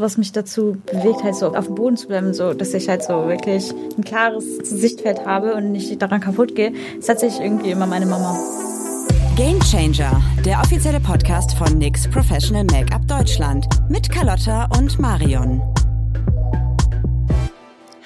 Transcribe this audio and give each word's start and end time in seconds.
was 0.00 0.16
mich 0.18 0.32
dazu 0.32 0.76
bewegt, 0.86 1.22
halt 1.24 1.34
so 1.34 1.54
auf 1.54 1.66
dem 1.66 1.74
Boden 1.74 1.96
zu 1.96 2.08
bleiben, 2.08 2.34
so, 2.34 2.54
dass 2.54 2.74
ich 2.74 2.88
halt 2.88 3.02
so 3.02 3.28
wirklich 3.28 3.72
ein 3.96 4.04
klares 4.04 4.44
Sichtfeld 4.62 5.26
habe 5.26 5.54
und 5.54 5.72
nicht 5.72 6.00
daran 6.00 6.20
kaputt 6.20 6.54
gehe, 6.54 6.72
ist 6.98 7.06
tatsächlich 7.06 7.44
irgendwie 7.44 7.70
immer 7.70 7.86
meine 7.86 8.06
Mama. 8.06 8.38
Game 9.36 9.60
Changer, 9.60 10.22
der 10.44 10.60
offizielle 10.60 11.00
Podcast 11.00 11.54
von 11.58 11.78
NYX 11.78 12.08
Professional 12.08 12.64
Make-up 12.64 13.06
Deutschland 13.06 13.66
mit 13.90 14.10
Carlotta 14.10 14.66
und 14.78 14.98
Marion. 14.98 15.60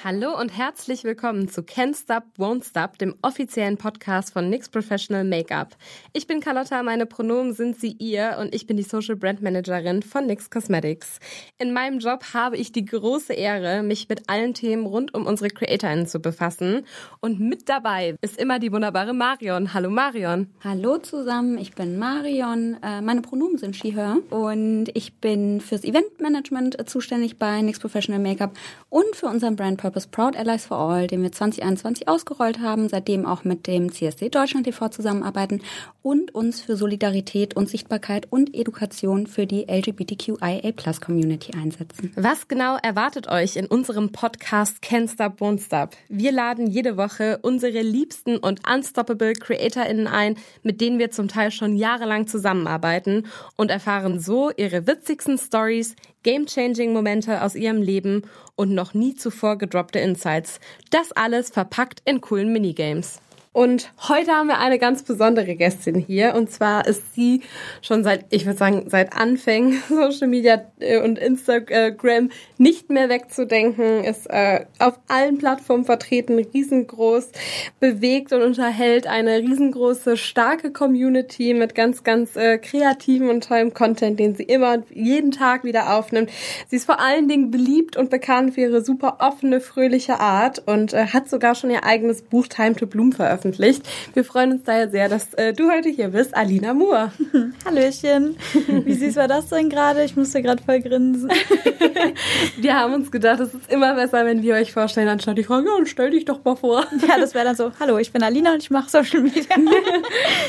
Hallo 0.03 0.35
und 0.35 0.49
herzlich 0.49 1.03
willkommen 1.03 1.47
zu 1.47 1.61
Can't 1.61 1.95
Stop, 1.95 2.23
Won't 2.39 2.67
Stop, 2.67 2.97
dem 2.97 3.13
offiziellen 3.21 3.77
Podcast 3.77 4.33
von 4.33 4.49
NYX 4.49 4.69
Professional 4.69 5.23
Makeup. 5.23 5.75
Ich 6.11 6.25
bin 6.25 6.39
Carlotta, 6.39 6.81
meine 6.81 7.05
Pronomen 7.05 7.53
sind 7.53 7.79
sie 7.79 7.91
ihr 7.99 8.37
und 8.39 8.55
ich 8.55 8.65
bin 8.65 8.77
die 8.77 8.83
Social 8.83 9.15
Brand 9.15 9.43
Managerin 9.43 10.01
von 10.01 10.25
NYX 10.25 10.49
Cosmetics. 10.49 11.19
In 11.59 11.71
meinem 11.71 11.99
Job 11.99 12.33
habe 12.33 12.57
ich 12.57 12.71
die 12.71 12.83
große 12.83 13.33
Ehre, 13.33 13.83
mich 13.83 14.09
mit 14.09 14.27
allen 14.27 14.55
Themen 14.55 14.87
rund 14.87 15.13
um 15.13 15.27
unsere 15.27 15.51
CreatorInnen 15.51 16.07
zu 16.07 16.19
befassen. 16.19 16.83
Und 17.19 17.39
mit 17.39 17.69
dabei 17.69 18.15
ist 18.21 18.39
immer 18.39 18.57
die 18.57 18.71
wunderbare 18.71 19.13
Marion. 19.13 19.71
Hallo 19.75 19.91
Marion. 19.91 20.47
Hallo 20.63 20.97
zusammen, 20.97 21.59
ich 21.59 21.75
bin 21.75 21.99
Marion. 21.99 22.77
Äh, 22.81 23.01
meine 23.01 23.21
Pronomen 23.21 23.59
sind 23.59 23.75
she, 23.75 23.93
her 23.93 24.17
und 24.31 24.87
ich 24.95 25.19
bin 25.19 25.61
fürs 25.61 25.83
Eventmanagement 25.83 26.89
zuständig 26.89 27.37
bei 27.37 27.61
NYX 27.61 27.79
Professional 27.79 28.19
Makeup 28.19 28.57
und 28.89 29.15
für 29.15 29.27
unseren 29.27 29.55
Brand 29.55 29.79
Purpose 29.91 30.07
Proud 30.07 30.37
Allies 30.37 30.67
for 30.67 30.77
All, 30.77 31.05
den 31.07 31.21
wir 31.21 31.33
2021 31.33 32.07
ausgerollt 32.07 32.61
haben, 32.61 32.87
seitdem 32.87 33.25
auch 33.25 33.43
mit 33.43 33.67
dem 33.67 33.91
CSD 33.91 34.29
Deutschland 34.29 34.63
TV 34.65 34.87
zusammenarbeiten 34.87 35.61
und 36.01 36.33
uns 36.33 36.61
für 36.61 36.77
Solidarität 36.77 37.57
und 37.57 37.67
Sichtbarkeit 37.67 38.25
und 38.29 38.55
Education 38.55 39.27
für 39.27 39.45
die 39.45 39.65
LGBTQIA 39.69 40.71
Plus 40.77 41.01
Community 41.01 41.51
einsetzen. 41.57 42.13
Was 42.15 42.47
genau 42.47 42.77
erwartet 42.81 43.27
euch 43.27 43.57
in 43.57 43.65
unserem 43.65 44.13
Podcast 44.13 44.77
Can't 44.81 45.11
Stop, 45.11 45.41
Won't 45.41 45.65
Stop? 45.65 45.89
Wir 46.07 46.31
laden 46.31 46.67
jede 46.67 46.95
Woche 46.95 47.39
unsere 47.41 47.81
liebsten 47.81 48.37
und 48.37 48.61
unstoppable 48.65 49.33
CreatorInnen 49.33 50.07
ein, 50.07 50.37
mit 50.63 50.79
denen 50.79 50.99
wir 50.99 51.11
zum 51.11 51.27
Teil 51.27 51.51
schon 51.51 51.75
jahrelang 51.75 52.27
zusammenarbeiten 52.27 53.25
und 53.57 53.71
erfahren 53.71 54.21
so 54.21 54.51
ihre 54.55 54.87
witzigsten 54.87 55.37
Stories, 55.37 55.97
game-changing 56.23 56.93
Momente 56.93 57.41
aus 57.41 57.55
ihrem 57.55 57.81
Leben 57.81 58.23
und 58.55 58.73
noch 58.73 58.93
nie 58.93 59.15
zuvor 59.15 59.57
gedroppte 59.57 59.99
Insights. 59.99 60.59
Das 60.89 61.11
alles 61.11 61.49
verpackt 61.49 62.01
in 62.05 62.21
coolen 62.21 62.51
Minigames. 62.53 63.19
Und 63.53 63.91
heute 64.07 64.31
haben 64.31 64.47
wir 64.47 64.59
eine 64.59 64.79
ganz 64.79 65.03
besondere 65.03 65.55
Gästin 65.55 65.95
hier. 65.95 66.35
Und 66.35 66.49
zwar 66.49 66.87
ist 66.87 67.13
sie 67.13 67.41
schon 67.81 68.01
seit, 68.01 68.23
ich 68.29 68.45
würde 68.45 68.57
sagen, 68.57 68.85
seit 68.87 69.13
Anfängen 69.13 69.83
Social 69.89 70.29
Media 70.29 70.71
äh, 70.79 71.01
und 71.01 71.19
Instagram 71.19 72.29
nicht 72.57 72.89
mehr 72.89 73.09
wegzudenken, 73.09 74.05
ist 74.05 74.27
äh, 74.29 74.65
auf 74.79 74.97
allen 75.09 75.37
Plattformen 75.37 75.83
vertreten, 75.83 76.39
riesengroß, 76.39 77.31
bewegt 77.81 78.31
und 78.31 78.41
unterhält 78.41 79.05
eine 79.05 79.39
riesengroße, 79.39 80.15
starke 80.15 80.71
Community 80.71 81.53
mit 81.53 81.75
ganz, 81.75 82.05
ganz 82.05 82.37
äh, 82.37 82.57
kreativen 82.57 83.29
und 83.29 83.43
tollem 83.43 83.73
Content, 83.73 84.17
den 84.17 84.33
sie 84.33 84.43
immer 84.43 84.81
jeden 84.93 85.31
Tag 85.31 85.65
wieder 85.65 85.97
aufnimmt. 85.97 86.29
Sie 86.69 86.77
ist 86.77 86.85
vor 86.85 87.01
allen 87.01 87.27
Dingen 87.27 87.51
beliebt 87.51 87.97
und 87.97 88.09
bekannt 88.09 88.53
für 88.53 88.61
ihre 88.61 88.81
super 88.81 89.17
offene, 89.19 89.59
fröhliche 89.59 90.21
Art 90.21 90.65
und 90.65 90.93
äh, 90.93 91.07
hat 91.07 91.29
sogar 91.29 91.53
schon 91.53 91.69
ihr 91.69 91.83
eigenes 91.83 92.21
Buch 92.21 92.47
Time 92.47 92.75
to 92.75 92.87
Bloom 92.87 93.11
veröffentlicht 93.11 93.40
veröffentlicht. 93.41 93.83
Wir 94.13 94.23
freuen 94.23 94.53
uns 94.53 94.63
daher 94.63 94.89
sehr, 94.89 95.09
dass 95.09 95.33
äh, 95.33 95.53
du 95.53 95.69
heute 95.71 95.89
hier 95.89 96.09
bist, 96.09 96.35
Alina 96.35 96.73
Moore. 96.73 97.11
Hallöchen. 97.65 98.37
Wie 98.85 98.93
süß 98.93 99.15
war 99.15 99.27
das 99.27 99.49
denn 99.49 99.69
gerade? 99.69 100.03
Ich 100.03 100.15
musste 100.15 100.41
gerade 100.41 100.61
voll 100.63 100.79
grinsen. 100.81 101.29
wir 102.57 102.75
haben 102.75 102.93
uns 102.93 103.11
gedacht, 103.11 103.39
es 103.39 103.53
ist 103.53 103.71
immer 103.71 103.95
besser, 103.95 104.25
wenn 104.25 104.41
wir 104.43 104.55
euch 104.55 104.71
vorstellen, 104.71 105.07
anstatt 105.07 105.37
die 105.37 105.43
Frage, 105.43 105.65
ja, 105.67 105.85
stell 105.85 106.11
dich 106.11 106.25
doch 106.25 106.43
mal 106.43 106.55
vor. 106.55 106.85
Ja, 107.07 107.17
das 107.17 107.33
wäre 107.33 107.45
dann 107.45 107.55
so, 107.55 107.71
hallo, 107.79 107.97
ich 107.97 108.11
bin 108.11 108.21
Alina 108.21 108.53
und 108.53 108.61
ich 108.61 108.69
mache 108.69 108.89
Social 108.89 109.21
Media. 109.21 109.43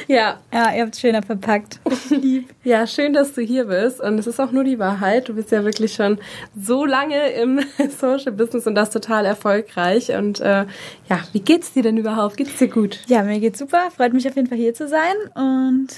ja. 0.06 0.38
Ja, 0.52 0.74
ihr 0.74 0.82
habt 0.82 0.94
es 0.94 1.00
schöner 1.00 1.22
verpackt. 1.22 1.80
Lieb. 2.10 2.50
Ja, 2.62 2.86
schön, 2.86 3.14
dass 3.14 3.32
du 3.32 3.40
hier 3.40 3.64
bist. 3.64 4.00
Und 4.00 4.18
es 4.18 4.26
ist 4.26 4.38
auch 4.38 4.52
nur 4.52 4.64
die 4.64 4.78
Wahrheit. 4.78 5.28
Du 5.28 5.34
bist 5.34 5.50
ja 5.50 5.64
wirklich 5.64 5.94
schon 5.94 6.18
so 6.60 6.84
lange 6.84 7.30
im 7.30 7.60
Social 7.98 8.32
Business 8.32 8.66
und 8.66 8.74
das 8.74 8.90
total 8.90 9.24
erfolgreich. 9.24 10.14
Und 10.14 10.40
äh, 10.40 10.66
ja, 11.08 11.20
wie 11.32 11.40
geht's 11.40 11.72
dir 11.72 11.82
denn 11.82 11.96
überhaupt? 11.96 12.36
Geht's 12.36 12.58
dir 12.58 12.68
gut? 12.68 12.81
Ja, 13.06 13.22
mir 13.22 13.40
geht's 13.40 13.58
super. 13.58 13.90
Freut 13.94 14.12
mich 14.12 14.26
auf 14.28 14.36
jeden 14.36 14.48
Fall 14.48 14.58
hier 14.58 14.74
zu 14.74 14.88
sein 14.88 15.14
und 15.34 15.88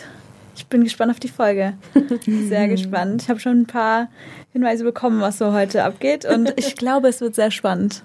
ich 0.56 0.66
bin 0.66 0.84
gespannt 0.84 1.10
auf 1.10 1.20
die 1.20 1.28
Folge. 1.28 1.74
Sehr 2.48 2.68
gespannt. 2.68 3.22
Ich 3.22 3.28
habe 3.28 3.40
schon 3.40 3.62
ein 3.62 3.66
paar 3.66 4.08
Hinweise 4.52 4.84
bekommen, 4.84 5.20
was 5.20 5.38
so 5.38 5.52
heute 5.52 5.84
abgeht 5.84 6.24
und 6.24 6.52
ich 6.56 6.76
glaube, 6.76 7.08
es 7.08 7.20
wird 7.20 7.34
sehr 7.34 7.50
spannend. 7.50 8.02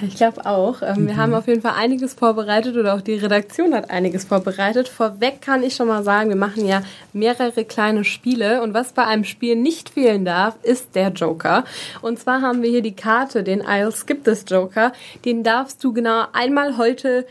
Ja, 0.00 0.06
ich 0.06 0.16
glaube 0.16 0.46
auch. 0.46 0.80
Ähm, 0.82 1.06
wir 1.06 1.16
haben 1.16 1.34
auf 1.34 1.46
jeden 1.46 1.60
Fall 1.60 1.74
einiges 1.76 2.14
vorbereitet 2.14 2.76
oder 2.76 2.94
auch 2.94 3.02
die 3.02 3.16
Redaktion 3.16 3.74
hat 3.74 3.90
einiges 3.90 4.24
vorbereitet. 4.24 4.88
Vorweg 4.88 5.42
kann 5.42 5.62
ich 5.62 5.74
schon 5.74 5.88
mal 5.88 6.02
sagen, 6.02 6.30
wir 6.30 6.36
machen 6.36 6.66
ja 6.66 6.82
mehrere 7.12 7.64
kleine 7.64 8.04
Spiele 8.04 8.62
und 8.62 8.72
was 8.72 8.92
bei 8.92 9.04
einem 9.04 9.24
Spiel 9.24 9.56
nicht 9.56 9.90
fehlen 9.90 10.24
darf, 10.24 10.56
ist 10.62 10.94
der 10.94 11.10
Joker. 11.10 11.64
Und 12.00 12.18
zwar 12.18 12.40
haben 12.40 12.62
wir 12.62 12.70
hier 12.70 12.82
die 12.82 12.96
Karte, 12.96 13.42
den 13.42 13.62
I'll 13.62 13.92
Skip 13.92 14.24
This 14.24 14.44
Joker. 14.48 14.92
Den 15.24 15.42
darfst 15.42 15.84
du 15.84 15.92
genau 15.92 16.24
einmal 16.32 16.78
heute 16.78 17.26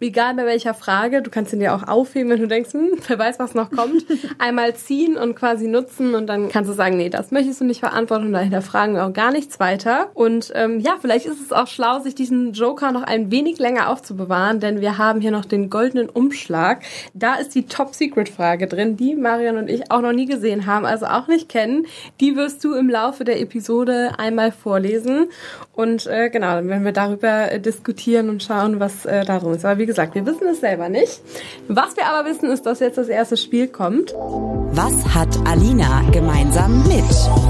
egal 0.00 0.34
bei 0.34 0.44
welcher 0.44 0.74
Frage, 0.74 1.22
du 1.22 1.30
kannst 1.30 1.52
ihn 1.52 1.60
dir 1.60 1.74
auch 1.74 1.86
aufheben, 1.86 2.30
wenn 2.30 2.40
du 2.40 2.48
denkst, 2.48 2.72
hm, 2.72 2.90
wer 3.06 3.18
weiß, 3.18 3.38
was 3.38 3.54
noch 3.54 3.70
kommt, 3.70 4.04
einmal 4.38 4.74
ziehen 4.74 5.16
und 5.16 5.34
quasi 5.34 5.68
nutzen 5.68 6.14
und 6.14 6.26
dann 6.26 6.48
kannst 6.48 6.70
du 6.70 6.74
sagen, 6.74 6.96
nee, 6.96 7.08
das 7.08 7.30
möchtest 7.30 7.60
du 7.60 7.64
nicht 7.64 7.80
verantworten 7.80 8.26
und 8.26 8.32
dahinter 8.32 8.62
fragen 8.62 8.94
wir 8.94 9.06
auch 9.06 9.12
gar 9.12 9.32
nichts 9.32 9.60
weiter. 9.60 10.10
Und 10.14 10.52
ähm, 10.54 10.80
ja, 10.80 10.96
vielleicht 11.00 11.26
ist 11.26 11.40
es 11.40 11.52
auch 11.52 11.66
schlau, 11.66 12.00
sich 12.00 12.14
diesen 12.14 12.52
Joker 12.52 12.92
noch 12.92 13.02
ein 13.02 13.30
wenig 13.30 13.58
länger 13.58 13.90
aufzubewahren, 13.90 14.60
denn 14.60 14.80
wir 14.80 14.98
haben 14.98 15.20
hier 15.20 15.30
noch 15.30 15.44
den 15.44 15.70
goldenen 15.70 16.08
Umschlag. 16.08 16.82
Da 17.14 17.36
ist 17.36 17.54
die 17.54 17.66
Top-Secret-Frage 17.66 18.66
drin, 18.66 18.96
die 18.96 19.14
Marion 19.14 19.56
und 19.56 19.70
ich 19.70 19.90
auch 19.90 20.00
noch 20.00 20.12
nie 20.12 20.26
gesehen 20.26 20.66
haben, 20.66 20.84
also 20.84 21.06
auch 21.06 21.28
nicht 21.28 21.48
kennen. 21.48 21.86
Die 22.20 22.36
wirst 22.36 22.62
du 22.64 22.74
im 22.74 22.90
Laufe 22.90 23.24
der 23.24 23.40
Episode 23.40 24.12
einmal 24.18 24.52
vorlesen 24.52 25.28
und 25.76 26.06
äh, 26.06 26.30
genau, 26.30 26.54
dann 26.54 26.68
werden 26.68 26.84
wir 26.84 26.92
darüber 26.92 27.52
äh, 27.52 27.60
diskutieren 27.60 28.30
und 28.30 28.42
schauen, 28.42 28.80
was 28.80 29.04
äh, 29.04 29.24
da 29.24 29.38
drin 29.38 29.54
ist. 29.54 29.64
Aber 29.64 29.78
wie 29.78 29.85
wie 29.86 29.90
gesagt, 29.90 30.16
wir 30.16 30.26
wissen 30.26 30.48
es 30.48 30.58
selber 30.58 30.88
nicht. 30.88 31.20
Was 31.68 31.96
wir 31.96 32.06
aber 32.06 32.28
wissen, 32.28 32.50
ist, 32.50 32.66
dass 32.66 32.80
jetzt 32.80 32.98
das 32.98 33.06
erste 33.06 33.36
Spiel 33.36 33.68
kommt. 33.68 34.12
Was 34.72 35.14
hat 35.14 35.28
Alina 35.46 36.02
gemeinsam 36.10 36.82
mit? 36.88 37.45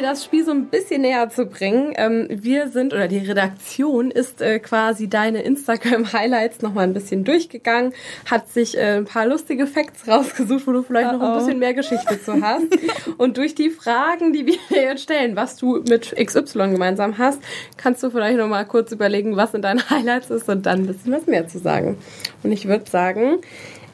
Dir 0.00 0.06
das 0.06 0.24
Spiel 0.24 0.46
so 0.46 0.52
ein 0.52 0.68
bisschen 0.68 1.02
näher 1.02 1.28
zu 1.28 1.44
bringen, 1.44 1.92
ähm, 1.96 2.26
wir 2.30 2.68
sind, 2.68 2.94
oder 2.94 3.06
die 3.06 3.18
Redaktion 3.18 4.10
ist 4.10 4.40
äh, 4.40 4.58
quasi 4.58 5.10
deine 5.10 5.42
Instagram-Highlights 5.42 6.62
nochmal 6.62 6.84
ein 6.84 6.94
bisschen 6.94 7.22
durchgegangen, 7.24 7.92
hat 8.24 8.48
sich 8.48 8.78
äh, 8.78 8.96
ein 8.96 9.04
paar 9.04 9.26
lustige 9.26 9.66
Facts 9.66 10.08
rausgesucht, 10.08 10.66
wo 10.66 10.72
du 10.72 10.82
vielleicht 10.82 11.10
-oh. 11.10 11.18
noch 11.18 11.20
ein 11.20 11.38
bisschen 11.38 11.58
mehr 11.58 11.74
Geschichte 11.74 12.18
zu 12.22 12.40
hast. 12.40 12.64
Und 13.18 13.36
durch 13.36 13.54
die 13.54 13.68
Fragen, 13.68 14.32
die 14.32 14.46
wir 14.46 14.56
jetzt 14.70 15.02
stellen, 15.02 15.36
was 15.36 15.56
du 15.56 15.82
mit 15.86 16.16
XY 16.16 16.70
gemeinsam 16.70 17.18
hast, 17.18 17.42
kannst 17.76 18.02
du 18.02 18.08
vielleicht 18.08 18.38
nochmal 18.38 18.64
kurz 18.64 18.92
überlegen, 18.92 19.36
was 19.36 19.52
in 19.52 19.60
deinen 19.60 19.90
Highlights 19.90 20.30
ist 20.30 20.48
und 20.48 20.64
dann 20.64 20.78
ein 20.80 20.86
bisschen 20.86 21.12
was 21.12 21.26
mehr 21.26 21.46
zu 21.46 21.58
sagen. 21.58 21.98
Und 22.42 22.52
ich 22.52 22.66
würde 22.66 22.90
sagen, 22.90 23.40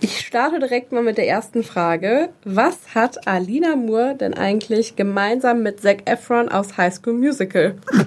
ich 0.00 0.20
starte 0.20 0.58
direkt 0.58 0.92
mal 0.92 1.02
mit 1.02 1.18
der 1.18 1.28
ersten 1.28 1.62
Frage. 1.62 2.30
Was 2.44 2.94
hat 2.94 3.26
Alina 3.26 3.76
Moore 3.76 4.14
denn 4.14 4.34
eigentlich 4.34 4.96
gemeinsam 4.96 5.62
mit 5.62 5.80
Zac 5.80 6.08
Efron 6.08 6.48
aus 6.48 6.76
High 6.76 6.94
School 6.94 7.14
Musical? 7.14 7.76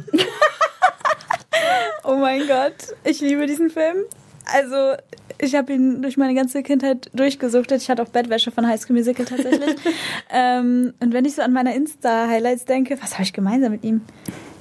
oh 2.03 2.15
mein 2.15 2.47
Gott, 2.47 2.95
ich 3.03 3.21
liebe 3.21 3.45
diesen 3.47 3.69
Film. 3.69 3.97
Also, 4.45 4.95
ich 5.39 5.55
habe 5.55 5.73
ihn 5.73 6.01
durch 6.01 6.17
meine 6.17 6.33
ganze 6.33 6.63
Kindheit 6.63 7.09
durchgesuchtet. 7.13 7.81
Ich 7.81 7.89
hatte 7.89 8.03
auch 8.03 8.09
Bettwäsche 8.09 8.51
von 8.51 8.67
High 8.67 8.81
School 8.81 8.95
Musical 8.95 9.25
tatsächlich. 9.25 9.75
ähm, 10.29 10.93
und 10.99 11.13
wenn 11.13 11.25
ich 11.25 11.35
so 11.35 11.41
an 11.41 11.53
meine 11.53 11.75
Insta-Highlights 11.75 12.65
denke, 12.65 12.97
was 13.01 13.13
habe 13.13 13.23
ich 13.23 13.33
gemeinsam 13.33 13.71
mit 13.71 13.83
ihm? 13.83 14.01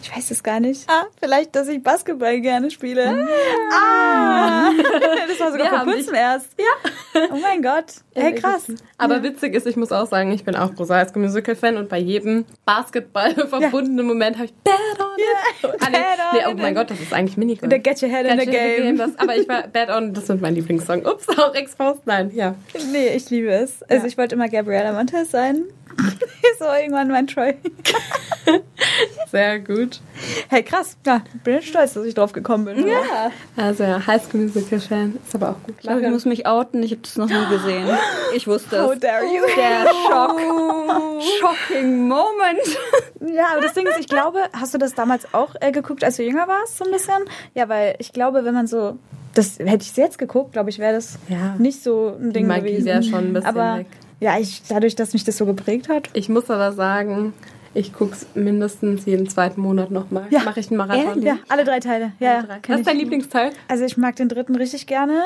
Ich 0.03 0.15
weiß 0.15 0.31
es 0.31 0.43
gar 0.43 0.61
nicht. 0.61 0.89
Ah, 0.89 1.07
vielleicht, 1.21 1.55
dass 1.57 1.69
ich 1.69 1.83
Basketball 1.83 2.41
gerne 2.41 2.71
spiele. 2.71 3.27
Ah! 3.73 4.71
ah. 4.71 4.73
Das 5.29 5.41
war 5.41 5.53
sogar 5.53 5.85
vor 5.85 5.93
kurzem 5.93 6.15
erst. 6.15 6.49
Ja. 6.59 6.91
Oh 7.31 7.37
mein 7.37 7.63
Gott. 7.63 7.95
Hey, 8.15 8.35
krass. 8.35 8.67
Aber 8.97 9.17
ja. 9.17 9.23
witzig 9.23 9.55
ist, 9.55 9.67
ich 9.67 9.77
muss 9.77 9.93
auch 9.93 10.07
sagen, 10.07 10.33
ich 10.33 10.45
bin 10.45 10.57
auch 10.57 10.75
großer 10.75 10.97
High 10.97 11.09
School 11.09 11.23
Musical 11.23 11.55
Fan 11.55 11.77
und 11.77 11.89
bei 11.89 11.99
jedem 11.99 12.45
Basketball 12.65 13.35
verbundenen 13.49 13.99
ja. 13.99 14.03
Moment 14.03 14.37
habe 14.37 14.47
ich 14.47 14.55
Bad 14.65 14.75
on 14.99 15.07
yeah. 15.19 15.75
it. 15.75 15.83
Ah, 15.83 15.91
nee, 15.91 15.99
nee, 16.33 16.45
oh 16.49 16.55
mein 16.55 16.75
Gott, 16.75 16.91
das 16.91 17.01
ist 17.01 17.13
eigentlich 17.13 17.37
Minigun. 17.37 17.71
Der 17.71 17.79
Get 17.79 18.03
Your 18.03 18.09
Head 18.09 18.27
in 18.27 18.41
the 18.41 18.47
Game. 18.47 18.97
Das, 18.97 19.17
aber 19.19 19.37
ich 19.37 19.49
war 19.49 19.63
Bad 19.73 19.91
on, 19.91 20.15
das 20.15 20.29
ist 20.29 20.41
mein 20.41 20.55
Lieblingssong. 20.55 21.05
Ups, 21.05 21.29
auch 21.39 21.55
Exposed. 21.55 22.07
Nein, 22.07 22.33
ja. 22.35 22.55
Nee, 22.91 23.09
ich 23.15 23.31
liebe 23.31 23.51
es. 23.51 23.83
Also 23.85 24.07
ich 24.07 24.17
wollte 24.19 24.35
immer 24.35 24.49
Gabriella 24.49 24.93
Montez 24.93 25.31
sein. 25.31 25.65
so 26.59 26.65
irgendwann 26.65 27.09
mein 27.09 27.27
Troy. 27.27 27.55
Sehr 29.31 29.59
gut. 29.61 30.01
Hey, 30.49 30.63
krass. 30.63 30.97
Ja, 31.07 31.23
bin 31.45 31.61
stolz, 31.63 31.95
dass 31.95 32.05
ich 32.05 32.15
drauf 32.15 32.33
gekommen 32.33 32.65
bin. 32.65 32.87
Ja. 32.87 33.31
Also 33.57 33.85
ja, 33.85 34.05
High 34.07 34.23
School 34.25 34.43
Musical 34.43 34.81
Fan. 34.81 35.19
Ist 35.25 35.35
aber 35.35 35.51
auch 35.51 35.63
gut. 35.67 35.75
Ich, 35.83 35.91
ich 35.91 36.09
muss 36.11 36.25
mich 36.25 36.47
outen, 36.47 36.83
ich 36.83 36.93
habe 36.93 37.03
das 37.03 37.17
noch 37.17 37.29
nie 37.29 37.47
gesehen. 37.51 37.87
Ich 38.35 38.47
wusste 38.47 38.77
es. 38.77 38.83
How 38.83 38.99
dare 38.99 39.25
you. 39.25 39.43
Der 39.57 39.87
Schock. 40.09 40.41
Shocking 41.41 42.09
Moment. 42.09 43.35
Ja, 43.35 43.49
aber 43.53 43.61
das 43.63 43.75
Ding 43.75 43.87
ist, 43.87 43.99
ich 43.99 44.09
glaube, 44.09 44.45
hast 44.53 44.73
du 44.73 44.79
das 44.79 44.95
damals 44.95 45.33
auch 45.35 45.55
äh, 45.61 45.73
geguckt, 45.73 46.03
als 46.05 46.17
du 46.17 46.23
jünger 46.23 46.49
warst, 46.49 46.79
so 46.79 46.85
ein 46.85 46.91
bisschen? 46.91 47.25
Ja, 47.55 47.69
weil 47.69 47.97
ich 47.99 48.13
glaube, 48.13 48.45
wenn 48.45 48.55
man 48.55 48.67
so, 48.67 48.99
das 49.35 49.59
hätte 49.59 49.83
ich 49.85 49.95
jetzt 49.97 50.19
geguckt, 50.19 50.53
glaube 50.53 50.71
ich, 50.71 50.79
wäre 50.79 50.95
das 50.95 51.19
Ja. 51.29 51.55
nicht 51.59 51.83
so 51.83 52.17
ein 52.19 52.33
Ding 52.33 52.47
Magie 52.47 52.71
gewesen. 52.71 52.87
wäre 52.87 53.03
schon 53.03 53.19
ein 53.29 53.33
bisschen 53.35 53.49
aber 53.49 53.79
weg. 53.79 53.87
Ja, 54.21 54.39
ich, 54.39 54.63
dadurch, 54.69 54.97
dass 54.97 55.13
mich 55.13 55.25
das 55.25 55.37
so 55.37 55.47
geprägt 55.47 55.89
hat. 55.89 56.11
Ich 56.13 56.29
muss 56.29 56.51
aber 56.51 56.73
sagen, 56.73 57.33
ich 57.75 57.93
gucke 57.93 58.13
es 58.13 58.27
mindestens 58.35 59.05
jeden 59.05 59.29
zweiten 59.29 59.61
Monat 59.61 59.91
nochmal. 59.91 60.27
Ja. 60.31 60.43
Mache 60.43 60.61
ich 60.61 60.69
einen 60.69 60.79
Marathon. 60.79 61.23
Ja, 61.23 61.39
alle 61.49 61.65
drei 61.65 61.81
Teile. 61.81 62.13
Ja, 62.19 62.39
ja. 62.39 62.45
Was 62.67 62.79
ist 62.79 62.87
dein. 62.89 62.99
Lieblingsteil? 62.99 63.53
Also 63.69 63.85
ich 63.85 63.97
mag 63.97 64.17
den 64.17 64.29
dritten 64.29 64.57
richtig 64.57 64.87
gerne, 64.87 65.23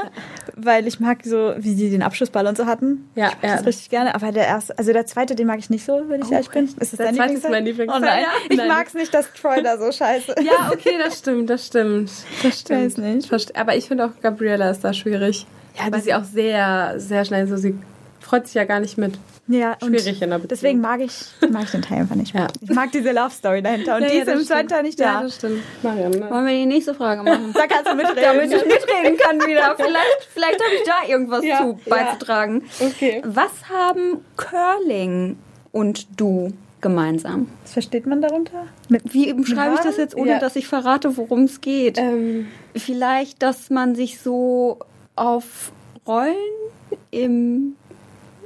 weil 0.56 0.86
ich 0.86 1.00
mag 1.00 1.20
so, 1.24 1.54
wie 1.56 1.74
die 1.74 1.88
den 1.88 2.02
Abschlussball 2.02 2.46
und 2.46 2.56
so 2.56 2.66
hatten. 2.66 3.08
Ja, 3.14 3.28
ich 3.28 3.34
mag 3.34 3.44
ja. 3.44 3.56
das 3.56 3.66
richtig 3.66 3.90
gerne. 3.90 4.14
Aber 4.14 4.32
der 4.32 4.46
erste, 4.46 4.76
also 4.76 4.92
der 4.92 5.06
zweite, 5.06 5.34
den 5.34 5.46
mag 5.46 5.60
ich 5.60 5.70
nicht 5.70 5.84
so, 5.84 6.02
wenn 6.08 6.20
ich 6.20 6.30
ehrlich 6.30 6.50
bin. 6.50 6.64
Ist 6.64 6.78
das 6.78 6.90
Der 6.90 7.06
dein 7.06 7.14
zweite 7.14 7.34
ist 7.34 7.48
mein 7.48 7.64
Lieblingsteil, 7.64 8.02
Oh 8.02 8.04
nein, 8.04 8.24
ja. 8.24 8.28
ich 8.50 8.68
mag 8.68 8.86
es 8.86 8.94
nicht, 8.94 9.14
dass 9.14 9.32
Troy 9.32 9.62
da 9.62 9.78
so 9.78 9.90
scheiße 9.90 10.32
ist. 10.32 10.42
Ja, 10.42 10.70
okay, 10.72 10.98
das 11.02 11.20
stimmt, 11.20 11.48
das 11.48 11.68
stimmt. 11.68 12.10
Das 12.42 12.60
stimmt. 12.60 12.84
weiß 12.84 12.96
nicht. 12.98 13.56
Aber 13.56 13.76
ich 13.76 13.86
finde 13.86 14.06
auch, 14.06 14.20
Gabriella 14.20 14.70
ist 14.70 14.82
da 14.84 14.92
schwierig. 14.92 15.46
Ja, 15.78 15.90
weil 15.90 16.02
sie 16.02 16.12
auch 16.12 16.24
sehr, 16.24 16.94
sehr 16.98 17.24
schnell 17.24 17.46
so, 17.46 17.56
sie 17.56 17.78
freut 18.32 18.46
sich 18.46 18.54
ja 18.54 18.64
gar 18.64 18.80
nicht 18.80 18.96
mit. 18.96 19.18
Ja, 19.46 19.76
und 19.82 19.88
Schwierig 19.88 20.22
in 20.22 20.30
der 20.30 20.38
Beziehung. 20.38 20.48
deswegen 20.48 20.80
mag 20.80 21.00
ich, 21.02 21.12
mag 21.50 21.64
ich 21.64 21.70
den 21.72 21.82
Teil 21.82 21.98
einfach 21.98 22.14
nicht. 22.14 22.34
Ja. 22.34 22.46
Ich 22.62 22.70
mag 22.70 22.90
diese 22.90 23.12
Love 23.12 23.30
Story 23.30 23.60
dahinter 23.60 23.96
und 23.96 24.04
die 24.10 24.16
ist 24.16 24.26
im 24.28 24.40
zweiten. 24.40 24.68
Teil 24.68 24.82
nicht 24.84 24.98
Ja, 24.98 25.14
da. 25.16 25.22
das 25.24 25.34
stimmt. 25.36 25.60
Marianne. 25.82 26.16
ne? 26.16 26.30
Wollen 26.30 26.46
wir 26.46 26.54
die 26.54 26.64
nächste 26.64 26.94
Frage 26.94 27.22
machen? 27.24 27.52
Da 27.52 27.66
kannst 27.66 27.90
du 27.90 27.94
mitreden. 27.94 28.22
Damit 28.22 28.44
ich 28.52 28.64
mitreden 28.64 29.18
kann 29.18 29.38
wieder. 29.46 29.74
Vielleicht, 29.76 30.28
vielleicht 30.32 30.64
habe 30.64 30.74
ich 30.74 30.82
da 30.84 31.08
irgendwas 31.12 31.44
Ja, 31.44 31.58
zu 31.58 31.78
ja. 31.84 31.94
beizutragen. 31.94 32.62
Okay. 32.80 33.20
Was 33.26 33.50
haben 33.68 34.24
Curling 34.36 35.36
und 35.72 36.06
du 36.18 36.52
gemeinsam? 36.80 37.48
Was 37.64 37.72
versteht 37.74 38.06
man 38.06 38.22
darunter? 38.22 38.64
Mit 38.88 39.12
Wie 39.12 39.30
beschreibe 39.34 39.74
ich 39.74 39.80
das 39.82 39.98
jetzt, 39.98 40.16
ohne 40.16 40.30
Ja. 40.32 40.38
dass 40.38 40.56
ich 40.56 40.66
verrate, 40.68 41.16
worum 41.18 41.42
es 41.44 41.60
geht? 41.60 41.98
Ähm, 41.98 42.46
Vielleicht, 42.74 43.42
dass 43.42 43.68
man 43.68 43.94
sich 43.94 44.20
so 44.20 44.78
auf 45.16 45.72
Rollen 46.06 46.34
im, 47.10 47.76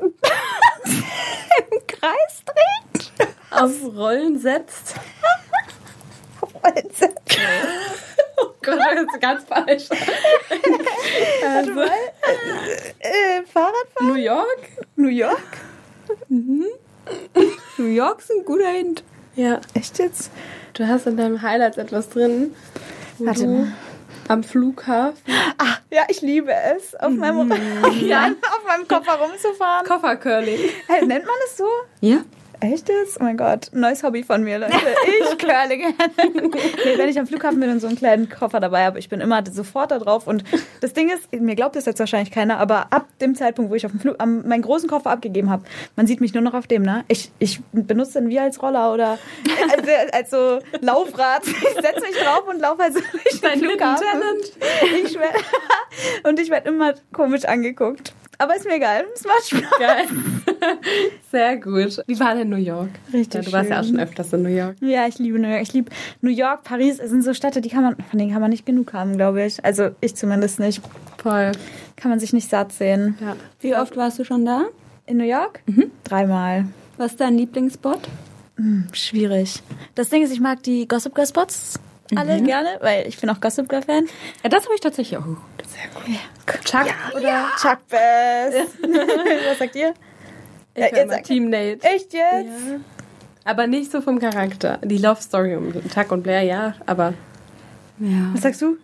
im 1.71 1.87
Kreis 1.87 2.43
dreht? 2.45 3.27
auf 3.51 3.73
Rollen 3.95 4.39
setzt. 4.39 4.95
Oh 8.39 8.53
Gott, 8.63 8.79
das 8.79 9.15
ist 9.15 9.21
ganz 9.21 9.45
falsch. 9.45 9.89
also, 11.47 11.81
äh, 12.99 13.43
Fahrradfahren? 13.47 14.09
New 14.09 14.15
York? 14.15 14.69
New 14.97 15.09
York? 15.09 15.59
New 16.29 17.85
York 17.85 18.21
ist 18.21 18.31
ein 18.31 18.45
guter 18.45 18.69
Hint. 18.69 19.05
Ja. 19.37 19.61
Echt 19.75 19.99
jetzt? 19.99 20.31
Du 20.75 20.87
hast 20.87 21.07
in 21.07 21.17
deinem 21.17 21.41
Highlights 21.41 21.79
etwas 21.79 22.09
drin, 22.11 22.55
Warte 23.19 23.47
mal. 23.47 23.73
Am 24.29 24.43
Flughafen 24.43 25.17
Ah, 25.59 25.77
ja, 25.91 26.03
ich 26.09 26.21
liebe 26.21 26.53
es, 26.53 26.95
auf 26.97 27.13
meinem, 27.13 27.51
ja. 28.03 28.27
auf 28.51 28.65
meinem 28.67 28.87
Koffer 28.87 29.15
rumzufahren. 29.19 29.87
Koffercurling. 29.87 30.59
Hey, 30.87 31.07
nennt 31.07 31.25
man 31.25 31.35
es 31.47 31.57
so? 31.57 31.67
Ja? 32.01 32.19
Echt 32.61 32.89
jetzt? 32.89 33.21
Oh 33.21 33.25
mein 33.25 33.37
Gott, 33.37 33.69
neues 33.73 34.03
Hobby 34.03 34.23
von 34.23 34.43
mir, 34.43 34.59
Leute. 34.59 34.75
Ich 35.21 35.39
curle 35.39 35.77
gerne. 35.77 35.95
nee, 36.85 36.97
wenn 36.97 37.09
ich 37.09 37.19
am 37.19 37.27
Flughafen 37.27 37.61
bin 37.61 37.71
und 37.71 37.81
so 37.81 37.87
einen 37.87 37.97
kleinen 37.97 38.29
Koffer 38.31 38.61
dabei 38.61 38.85
habe, 38.85 38.99
ich 38.99 39.09
bin 39.09 39.21
immer 39.21 39.43
sofort 39.51 39.91
da 39.91 39.99
drauf. 39.99 40.27
Und 40.27 40.43
das 40.81 40.95
Ding 40.95 41.11
ist, 41.11 41.33
mir 41.33 41.55
glaubt 41.55 41.77
das 41.77 41.85
jetzt 41.85 41.99
wahrscheinlich 41.99 42.31
keiner, 42.31 42.59
aber 42.59 42.93
ab 42.93 43.07
dem 43.21 43.35
Zeitpunkt, 43.35 43.71
wo 43.71 43.75
ich 43.75 43.85
auf 43.85 43.93
dem 43.93 44.01
Flug, 44.01 44.17
am, 44.19 44.47
meinen 44.49 44.63
großen 44.63 44.89
Koffer 44.89 45.11
abgegeben 45.11 45.51
habe, 45.51 45.65
man 45.97 46.07
sieht 46.07 46.21
mich 46.21 46.33
nur 46.33 46.43
noch 46.43 46.55
auf 46.55 46.67
dem, 46.67 46.83
ne? 46.83 47.05
Ich, 47.09 47.31
ich 47.39 47.61
benutze 47.73 48.21
den 48.21 48.31
wie 48.31 48.39
als 48.39 48.63
Roller 48.63 48.93
oder 48.93 49.19
als, 49.73 50.13
als 50.13 50.31
so 50.31 50.59
Laufrad. 50.81 51.43
Ich 51.47 51.83
setze 51.83 52.01
mich 52.01 52.17
drauf 52.17 52.49
und 52.49 52.61
laufe 52.61 52.83
halt 52.83 52.95
so 52.95 53.01
durch 53.01 53.41
den 53.41 53.61
Flughafen. 53.61 54.07
Ich 55.05 55.13
schwör, 55.13 55.31
und 56.25 56.41
ich 56.41 56.51
werde 56.51 56.69
immer 56.69 56.95
komisch 57.13 57.45
angeguckt. 57.45 58.15
Aber 58.39 58.55
ist 58.57 58.67
mir 58.67 58.77
egal, 58.77 59.05
es 59.15 59.25
macht 59.25 59.49
Spaß. 59.49 59.79
Geil. 59.79 60.07
Sehr 61.31 61.57
gut. 61.57 62.03
Wie 62.07 62.19
war 62.21 62.35
denn 62.35 62.49
New 62.51 62.57
York? 62.57 62.91
Richtig 63.13 63.35
Ja, 63.45 63.51
du 63.51 63.53
warst 63.53 63.71
ja 63.71 63.81
auch 63.81 63.85
schön. 63.85 63.95
schon 63.95 64.01
öfters 64.01 64.33
in 64.33 64.43
New 64.43 64.49
York. 64.51 64.77
Ja, 64.81 65.07
ich 65.07 65.19
liebe 65.19 65.39
New 65.39 65.49
York. 65.49 65.63
Ich 65.63 65.73
liebe 65.73 65.91
New 66.21 66.31
York, 66.31 66.63
Paris. 66.65 66.99
Es 66.99 67.11
sind 67.11 67.23
so 67.23 67.33
Städte, 67.35 67.61
die 67.61 67.69
kann 67.71 67.83
man, 67.83 67.97
von 68.11 68.19
denen 68.19 68.33
kann 68.33 68.41
man 68.41 68.51
nicht 68.51 68.67
genug 68.67 68.93
haben, 68.93 69.17
glaube 69.17 69.45
ich. 69.45 69.65
Also 69.65 69.91
ich 70.01 70.15
zumindest 70.17 70.59
nicht. 70.61 70.83
Voll. 71.19 71.53
Kann 71.97 72.11
man 72.11 72.21
sich 72.21 72.33
nicht 72.33 72.49
satt 72.51 72.73
sehen. 72.73 73.17
Ja. 73.21 73.37
Wie 73.61 73.75
oft 73.75 73.97
warst 73.97 74.19
du 74.19 74.25
schon 74.25 74.45
da? 74.45 74.65
In 75.07 75.17
New 75.19 75.25
York? 75.25 75.61
Dreimal. 76.05 76.67
Was 76.99 77.13
ist 77.13 77.21
dein 77.21 77.37
Lieblingsspot? 77.39 78.01
Hm, 78.57 78.89
schwierig. 78.93 79.63
Das 79.95 80.09
Ding 80.09 80.23
ist, 80.23 80.33
ich 80.33 80.41
mag 80.41 80.63
die 80.63 80.89
Gossip 80.89 81.15
Girl 81.15 81.27
Spots 81.27 81.79
alle 82.15 82.41
gerne, 82.43 82.79
weil 82.81 83.07
ich 83.09 83.19
bin 83.21 83.29
auch 83.31 83.41
Gossip 83.41 83.69
Girl 83.69 83.83
Fan. 83.83 84.07
Ja, 84.43 84.49
das 84.51 84.65
habe 84.65 84.75
ich 84.75 84.81
tatsächlich 84.81 85.19
auch 85.19 85.25
geguckt. 85.25 86.65
Chuck 86.65 86.87
oder? 87.17 87.47
Chuck 87.61 87.79
Bass. 87.89 88.55
Was 89.51 89.59
sagt 89.59 89.75
ihr? 89.77 89.95
Ich 90.75 90.83
Ja, 90.83 90.97
ihr 90.97 91.09
sagt- 91.09 91.27
Team 91.27 91.51
Nate. 91.51 91.79
Echt 91.83 92.13
jetzt? 92.13 92.15
Ja. 92.15 92.81
Aber 93.45 93.67
nicht 93.67 93.91
so 93.93 94.01
vom 94.01 94.19
Charakter. 94.19 94.79
Die 94.85 94.99
Love 94.99 95.23
Story 95.23 95.57
um 95.57 95.73
Chuck 95.93 96.11
und 96.13 96.23
Blair, 96.23 96.43
ja, 96.43 96.75
aber 96.87 97.15
Ja. 97.99 98.31
Was 98.33 98.43
sagst 98.43 98.61
du? 98.63 98.77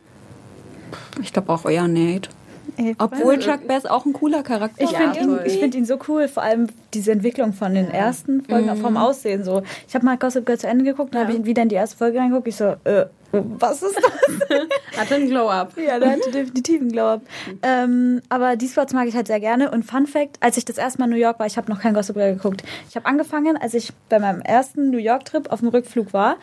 Ich 1.21 1.33
glaube 1.33 1.53
auch 1.53 1.65
eher 1.67 1.87
Nate. 1.89 2.29
Ey, 2.77 2.95
Obwohl 2.99 3.39
Chuck 3.39 3.67
Bass 3.69 3.85
auch 3.87 4.07
ein 4.07 4.13
cooler 4.13 4.43
Charakter 4.43 4.83
Ich 4.83 4.91
Ja, 4.93 4.99
finde 5.13 5.21
ihn, 5.21 5.41
ich 5.45 5.59
find 5.59 5.75
ihn 5.75 5.85
so 5.85 5.99
cool, 6.09 6.29
vor 6.29 6.43
allem 6.43 6.69
diese 6.95 7.13
Entwicklung 7.13 7.53
von 7.53 7.75
den 7.75 7.91
ersten 7.91 8.43
Folgen, 8.45 8.75
vom 8.77 8.97
Aussehen 8.97 9.45
so. 9.45 9.63
Ich 9.87 9.95
habe 9.95 10.05
mal 10.05 10.17
Gossip 10.17 10.47
Girl 10.47 10.59
zu 10.59 10.67
Ende 10.69 10.85
geguckt, 10.85 11.15
dann 11.15 11.23
habe 11.29 11.37
ich 11.37 11.45
wieder 11.45 11.63
in 11.63 11.69
die 11.69 11.75
erste 11.75 11.97
Folge 11.97 12.19
reingeguckt. 12.19 12.49
Ich 12.49 12.57
so, 12.57 12.75
äh, 12.85 13.07
was 13.33 13.83
ist 13.83 13.97
das? 13.97 14.59
hatte 14.99 15.15
einen 15.15 15.29
Glow-Up. 15.29 15.73
ja, 15.79 15.99
der 15.99 16.13
hatte 16.13 16.31
definitiv 16.31 16.81
einen 16.81 16.93
Glow-Up. 16.93 17.23
Ähm, 17.63 18.21
aber 18.29 18.57
die 18.57 18.69
Spots 18.69 18.93
mag 18.93 19.09
ich 19.09 19.17
halt 19.17 19.27
sehr 19.27 19.41
gerne. 19.41 19.71
Und 19.71 19.85
Fun 19.85 20.07
Fact, 20.07 20.37
als 20.41 20.57
ich 20.57 20.65
das 20.65 20.77
erste 20.79 20.99
Mal 20.99 21.07
in 21.07 21.13
New 21.13 21.17
York 21.17 21.39
war, 21.39 21.47
ich 21.47 21.57
habe 21.57 21.71
noch 21.71 21.81
kein 21.81 21.95
Gossip 21.95 22.15
Girl 22.15 22.35
geguckt. 22.35 22.63
Ich 22.89 22.97
habe 22.97 23.07
angefangen, 23.07 23.57
als 23.57 23.75
ich 23.75 23.93
bei 24.09 24.19
meinem 24.19 24.41
ersten 24.43 24.91
New 24.91 24.99
York-Trip 24.99 25.51
auf 25.51 25.61
dem 25.61 25.69
Rückflug 25.69 26.13
war. 26.13 26.37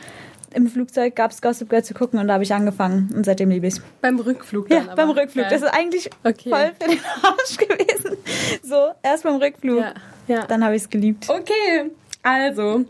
Im 0.53 0.67
Flugzeug 0.67 1.15
gab 1.15 1.31
es 1.31 1.41
Gossip 1.41 1.69
Girl 1.69 1.83
zu 1.83 1.93
gucken 1.93 2.19
und 2.19 2.27
da 2.27 2.33
habe 2.35 2.43
ich 2.43 2.53
angefangen. 2.53 3.09
Und 3.15 3.25
seitdem 3.25 3.49
liebe 3.49 3.67
ich 3.67 3.75
es. 3.75 3.81
Beim 4.01 4.19
Rückflug 4.19 4.69
Ja, 4.69 4.79
dann 4.79 4.89
aber. 4.89 4.95
beim 4.95 5.09
Rückflug. 5.11 5.45
Geil. 5.47 5.51
Das 5.59 5.61
ist 5.61 5.73
eigentlich 5.73 6.09
Okay. 6.23 6.49
voll 6.49 6.71
für 6.79 6.89
den 6.89 6.99
Arsch 7.23 7.57
gewesen. 7.57 8.17
So, 8.63 8.89
erst 9.03 9.23
beim 9.23 9.35
Rückflug. 9.35 9.79
Ja, 9.79 9.93
ja. 10.27 10.45
Dann 10.45 10.63
habe 10.63 10.75
ich 10.75 10.83
es 10.83 10.89
geliebt. 10.89 11.27
Okay, 11.29 11.91
also, 12.23 12.85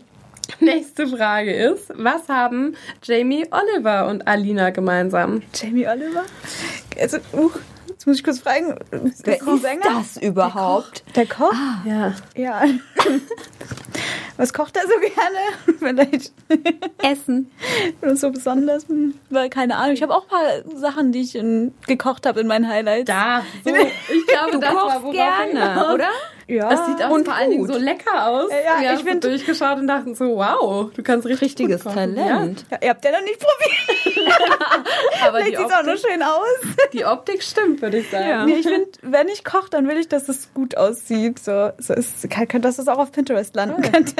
nächste 0.60 1.08
Frage 1.08 1.54
ist, 1.54 1.92
was 1.96 2.28
haben 2.30 2.76
Jamie 3.04 3.46
Oliver 3.52 4.08
und 4.08 4.28
Alina 4.28 4.70
gemeinsam? 4.72 5.42
Jamie 5.54 5.88
Oliver? 5.88 6.24
Also, 7.00 7.18
uh, 7.34 7.52
jetzt 8.00 8.08
muss 8.08 8.16
ich 8.16 8.24
kurz 8.24 8.40
fragen. 8.40 8.76
Wer 8.92 9.42
ist 9.42 9.66
ein 9.66 9.80
ist 9.80 10.16
das 10.16 10.24
überhaupt? 10.24 11.04
Der 11.18 11.26
Koch? 11.26 11.52
Ja. 11.84 12.14
Ja. 12.34 12.62
Was 14.38 14.54
kocht 14.54 14.78
er 14.78 14.84
so 14.84 14.94
gerne? 15.02 15.78
Vielleicht 15.80 16.32
Essen. 17.04 17.52
und 18.00 18.18
so 18.18 18.32
besonders. 18.32 18.88
Hm, 18.88 19.16
Weil 19.30 19.50
keine 19.50 19.76
Ahnung. 19.76 19.96
Ich 19.96 20.02
habe 20.02 20.16
auch 20.16 20.24
ein 20.24 20.30
paar 20.30 20.78
Sachen, 20.80 21.12
die 21.12 21.20
ich 21.20 21.36
in, 21.36 21.74
gekocht 21.88 22.26
habe 22.26 22.40
in 22.40 22.48
meinen 22.48 22.70
Highlights. 22.70 23.08
Da, 23.08 23.44
so, 23.66 23.76
ich 23.76 24.28
glaube, 24.28 24.52
Du 24.54 24.60
das 24.60 24.74
war 24.74 24.82
kochst 24.82 25.02
worauf 25.04 25.14
gerne, 25.14 25.94
oder? 25.94 26.08
Ja. 26.50 26.70
Das 26.70 26.86
sieht 26.88 27.04
auch 27.04 27.12
Und 27.12 27.26
vor 27.26 27.36
allen 27.36 27.52
Dingen 27.52 27.68
so 27.68 27.78
lecker 27.78 28.28
aus. 28.28 28.50
Ja, 28.52 28.82
Wir 28.82 28.94
ich 28.94 29.14
so 29.14 29.20
durchgeschaut 29.30 29.78
und 29.78 29.88
dachten 29.88 30.16
so, 30.16 30.36
wow, 30.36 30.92
du 30.94 31.04
kannst 31.04 31.28
richtig 31.28 31.50
Richtiges. 31.50 31.84
Talent. 31.84 32.66
ja, 32.72 32.78
ihr 32.82 32.90
habt 32.90 33.06
ja 33.06 33.12
noch 33.12 33.22
nicht 33.22 33.40
probiert. 33.40 34.16
Ja, 34.28 35.28
aber 35.28 35.40
die 35.40 35.46
Vielleicht 35.46 35.58
sieht 35.58 35.68
es 35.68 35.74
auch 35.74 35.84
nur 35.84 35.94
Optik, 35.94 36.12
schön 36.12 36.24
aus. 36.24 36.76
die 36.94 37.06
Optik 37.06 37.44
stimmt, 37.44 37.82
würde 37.82 38.00
ich 38.00 38.10
sagen. 38.10 38.30
Ja. 38.30 38.46
Nee, 38.46 38.56
ich 38.56 38.68
finde, 38.68 38.90
wenn 39.02 39.28
ich 39.28 39.44
koche, 39.44 39.70
dann 39.70 39.88
will 39.88 39.98
ich, 39.98 40.08
dass 40.08 40.28
es 40.28 40.54
gut 40.54 40.76
aussieht. 40.76 41.40
So, 41.40 41.70
so 41.78 41.94
ist, 41.94 42.30
kann, 42.30 42.48
kann, 42.48 42.62
dass 42.62 42.80
es 42.80 42.88
auch 42.88 42.98
auf 42.98 43.12
Pinterest 43.12 43.56
landen 43.56 43.82
könnte. 43.82 44.14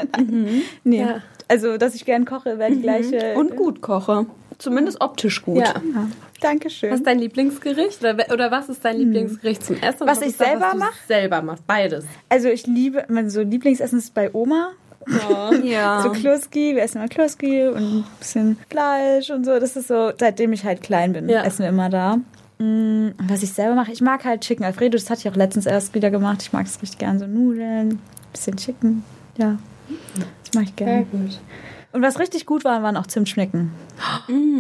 Nee. 0.84 1.02
Ja. 1.02 1.22
Also, 1.48 1.78
dass 1.78 1.96
ich 1.96 2.06
gern 2.06 2.26
koche, 2.26 2.60
wäre 2.60 2.72
die 2.72 2.82
gleiche. 2.82 3.34
Und 3.36 3.56
gut 3.56 3.82
koche. 3.82 4.28
Zumindest 4.60 5.02
optisch 5.02 5.42
gut. 5.42 5.58
Ja. 5.58 5.74
Ja. 5.94 6.08
Dankeschön. 6.42 6.92
Was 6.92 7.00
ist 7.00 7.08
dein 7.08 7.20
Lieblingsgericht? 7.20 8.00
Oder, 8.02 8.18
oder 8.32 8.52
was 8.52 8.70
ist 8.70 8.86
dein 8.86 8.98
Lieblingsgericht 8.98 9.66
zum 9.66 9.78
Essen? 9.78 10.04
und 10.04 10.08
Was 10.08 10.22
ich 10.22 10.36
selber 10.38 10.62
was 10.68 10.72
du 10.74 10.78
mach? 10.78 10.94
selber 11.08 11.42
machst. 11.42 11.66
Beides. 11.66 12.06
Also, 12.30 12.50
ich 12.50 12.68
liebe, 12.68 13.06
mein 13.10 13.30
so 13.30 13.42
Lieblingsessen 13.42 13.98
ist 14.00 14.14
bei 14.14 14.30
Oma. 14.34 14.72
Ja. 15.64 16.02
So 16.04 16.12
Kluski, 16.12 16.76
wir 16.76 16.84
essen 16.84 16.98
immer 17.00 17.08
Kluski 17.08 17.68
und 17.68 17.78
ein 17.78 18.04
bisschen 18.20 18.58
Fleisch 18.70 19.30
und 19.32 19.46
so. 19.46 19.60
Das 19.60 19.76
ist 19.76 19.88
so, 19.88 20.12
seitdem 20.20 20.54
ich 20.54 20.66
halt 20.66 20.82
klein 20.84 21.14
bin, 21.14 21.28
Ja. 21.30 21.44
essen 21.44 21.60
wir 21.64 21.70
immer 21.70 21.90
da. 21.90 22.18
Mm, 22.60 23.12
und 23.18 23.30
Was 23.30 23.42
ich 23.42 23.54
selber 23.54 23.76
mache, 23.76 23.92
ich 23.92 24.02
mag 24.02 24.26
halt 24.26 24.42
Chicken 24.42 24.66
Alfredo, 24.66 24.98
das 24.98 25.10
hatte 25.10 25.22
ich 25.22 25.30
auch 25.30 25.36
letztens 25.38 25.66
erst 25.66 25.96
wieder 25.96 26.12
gemacht. 26.12 26.42
Ich 26.42 26.52
mag 26.54 26.66
es 26.66 26.82
richtig 26.82 27.00
gern, 27.00 27.18
so 27.18 27.26
Nudeln, 27.26 28.00
bisschen 28.34 28.58
Chicken, 28.58 29.04
ja. 29.38 29.58
Das 30.44 30.54
mag 30.54 30.66
ich 30.66 30.74
Sehr 30.78 30.86
gerne. 30.86 31.06
gut. 31.06 31.40
Und 31.92 32.02
was 32.04 32.20
richtig 32.20 32.46
gut 32.46 32.66
war, 32.66 32.84
waren 32.84 32.98
auch 32.98 33.08
Zimtschnecken. 33.08 33.72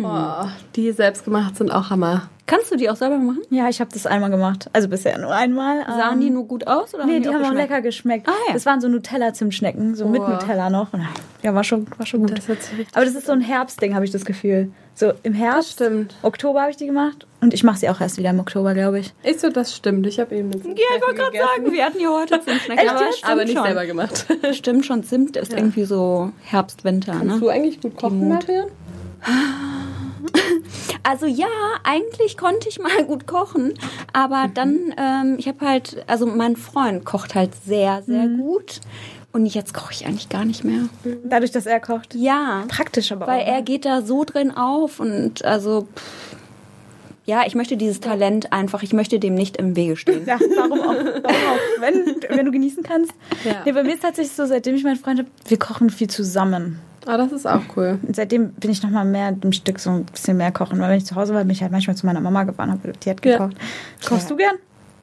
Oh, 0.03 0.48
die 0.75 0.91
selbst 0.91 1.25
gemacht 1.25 1.55
sind 1.55 1.71
auch 1.71 1.89
Hammer. 1.89 2.29
Kannst 2.50 2.72
du 2.72 2.75
die 2.77 2.89
auch 2.89 2.96
selber 2.96 3.20
machen? 3.20 3.41
Ja, 3.51 3.70
ich 3.70 3.79
habe 3.79 3.91
das 3.94 4.08
einmal 4.08 4.32
gemacht. 4.32 4.72
Also 4.74 4.88
bisher 4.88 5.15
nur 5.20 5.32
einmal. 5.32 5.86
Sahen 5.86 6.13
ähm, 6.15 6.20
die 6.22 6.29
nur 6.32 6.46
gut 6.48 6.65
aus? 6.65 6.96
Oder 6.96 7.06
Nee, 7.06 7.20
die, 7.20 7.29
haben 7.29 7.46
auch 7.46 7.53
lecker 7.53 7.82
geschmeckt. 7.82 8.27
Ah, 8.27 8.32
ja. 8.48 8.53
Das 8.53 8.65
waren 8.65 8.82
so 8.82 8.88
Nutella-Zimtschnecken, 8.88 9.94
so 9.94 10.08
mit 10.08 10.20
Oh. 10.20 10.27
Nutella 10.27 10.72
noch. 10.72 10.88
Ja, 11.44 11.53
war 11.53 11.63
schon, 11.63 11.86
war 12.00 12.08
schon 12.08 12.22
gut. 12.22 12.36
Das 12.36 12.50
Aber 12.96 13.06
das 13.06 13.13
ist 13.13 13.27
so 13.27 13.34
ein 13.34 13.41
Herbstding, 13.41 13.94
habe 13.94 14.03
ich 14.03 14.10
das 14.10 14.25
Gefühl. 14.25 14.72
So 14.96 15.13
im 15.22 15.34
Herbst, 15.34 15.74
stimmt. 15.74 16.15
Oktober 16.24 16.62
habe 16.62 16.72
ich 16.72 16.77
die 16.77 16.88
gemacht. 16.88 17.27
Und 17.39 17.53
ich 17.53 17.63
mache 17.63 17.77
sie 17.77 17.88
auch 17.88 18.01
erst 18.01 18.18
wieder 18.18 18.32
im 18.32 18.39
Oktober, 18.39 18.74
glaube 18.74 18.98
ich. 19.00 19.13
Ich 19.22 19.39
so, 19.39 19.50
das 19.51 19.75
stimmt. 19.75 20.08
Ich 20.08 20.20
habe 20.20 20.36
eben 20.36 20.51
eine 20.51 20.62
Ja, 20.70 20.74
ich 20.74 21.01
wollte 21.03 21.22
gerade 21.22 21.38
sagen, 21.38 21.72
wir 21.72 21.86
hatten 21.86 22.00
ja 22.00 22.10
heute 22.10 22.41
Zimtschnecken. 22.41 22.89
aber 22.89 23.06
aber 23.22 23.44
nicht 23.46 23.53
schon. 23.53 23.63
selber 23.63 23.86
gemacht. 23.86 24.25
Stimmt 24.53 24.88
schon, 24.88 25.03
Zimt 25.03 25.38
ist 25.38 25.53
irgendwie 25.53 25.84
so 25.84 26.32
Herbst, 26.41 26.84
Winter, 26.84 27.12
Kannst 27.12 27.36
ne? 27.36 27.39
du 27.39 27.50
eigentlich 27.50 27.79
gut 27.79 27.96
kochen, 27.96 28.27
Mut. 28.27 28.46
Also 31.04 31.26
ja, 31.26 31.48
eigentlich 31.84 32.38
konnte 32.38 32.68
ich 32.70 32.78
mal 32.78 33.04
gut 33.08 33.26
kochen, 33.26 33.74
aber 34.14 34.50
dann, 34.54 34.94
ähm, 34.98 35.36
ich 35.40 35.48
habe 35.48 35.66
halt, 35.66 36.04
also 36.08 36.26
mein 36.26 36.56
Freund 36.56 37.06
kocht 37.06 37.36
halt 37.36 37.52
sehr, 37.66 38.04
sehr 38.04 38.28
gut 38.28 38.82
und 39.32 39.46
jetzt 39.46 39.74
koche 39.74 39.94
ich 39.94 40.06
eigentlich 40.06 40.30
gar 40.30 40.46
nicht 40.46 40.64
mehr. 40.64 40.82
Dadurch, 41.24 41.52
dass 41.52 41.66
er 41.66 41.80
kocht. 41.80 42.16
Ja, 42.16 42.66
Praktisch 42.68 43.12
aber 43.12 43.28
weil 43.28 43.42
auch. 43.42 43.48
er 43.48 43.62
geht 43.62 43.86
da 43.86 44.02
so 44.02 44.24
drin 44.26 44.52
auf 44.52 45.00
und 45.00 45.44
also, 45.46 45.88
pff, 45.96 46.36
ja, 47.26 47.44
ich 47.46 47.56
möchte 47.56 47.78
dieses 47.78 48.00
Talent 48.00 48.52
einfach, 48.52 48.82
ich 48.84 48.92
möchte 48.92 49.20
dem 49.20 49.36
nicht 49.36 49.58
im 49.58 49.76
Wege 49.76 49.96
stehen. 49.96 50.24
Ja, 50.28 50.40
warum 50.58 50.80
auch? 50.82 50.96
Warum 50.96 51.26
auch? 51.26 51.80
Wenn, 51.82 52.16
wenn 52.30 52.46
du 52.46 52.52
genießen 52.52 52.84
kannst. 52.84 53.14
Ja. 53.46 53.62
Nee, 53.66 53.72
bei 53.72 53.84
mir 53.84 53.94
ist 53.94 54.02
tatsächlich 54.02 54.36
so, 54.36 54.46
seitdem 54.46 54.76
ich 54.76 54.84
meinen 54.84 54.98
Freund 54.98 55.20
habe, 55.20 55.30
wir 55.48 55.60
kochen 55.60 55.90
viel 55.92 56.10
zusammen. 56.10 56.80
Ah, 57.06 57.18
das 57.18 57.32
ist 57.32 57.48
auch 57.48 57.62
cool. 57.75 58.00
Und 58.06 58.15
seitdem 58.15 58.51
bin 58.53 58.72
ich 58.72 58.84
noch 58.84 58.89
mal 58.89 59.06
mehr 59.06 59.36
im 59.41 59.51
Stück 59.51 59.79
so 59.79 59.89
ein 59.89 60.06
bisschen 60.06 60.38
mehr 60.38 60.51
kochen. 60.51 60.79
Weil 60.79 60.89
wenn 60.91 60.98
ich 60.98 61.06
zu 61.06 61.15
Hause 61.15 61.34
war, 61.34 61.41
bin 61.41 61.51
ich 61.51 61.62
halt 61.62 61.72
manchmal 61.72 61.96
zu 61.96 62.06
meiner 62.06 62.22
Mama 62.22 62.44
gefahren, 62.44 62.72
habe 62.72 62.91
die 63.03 63.10
hat 63.10 63.25
Ja. 63.25 63.38
gekocht. 63.38 63.56
Kochst 64.08 64.29
du 64.29 64.36
gern? 64.36 64.56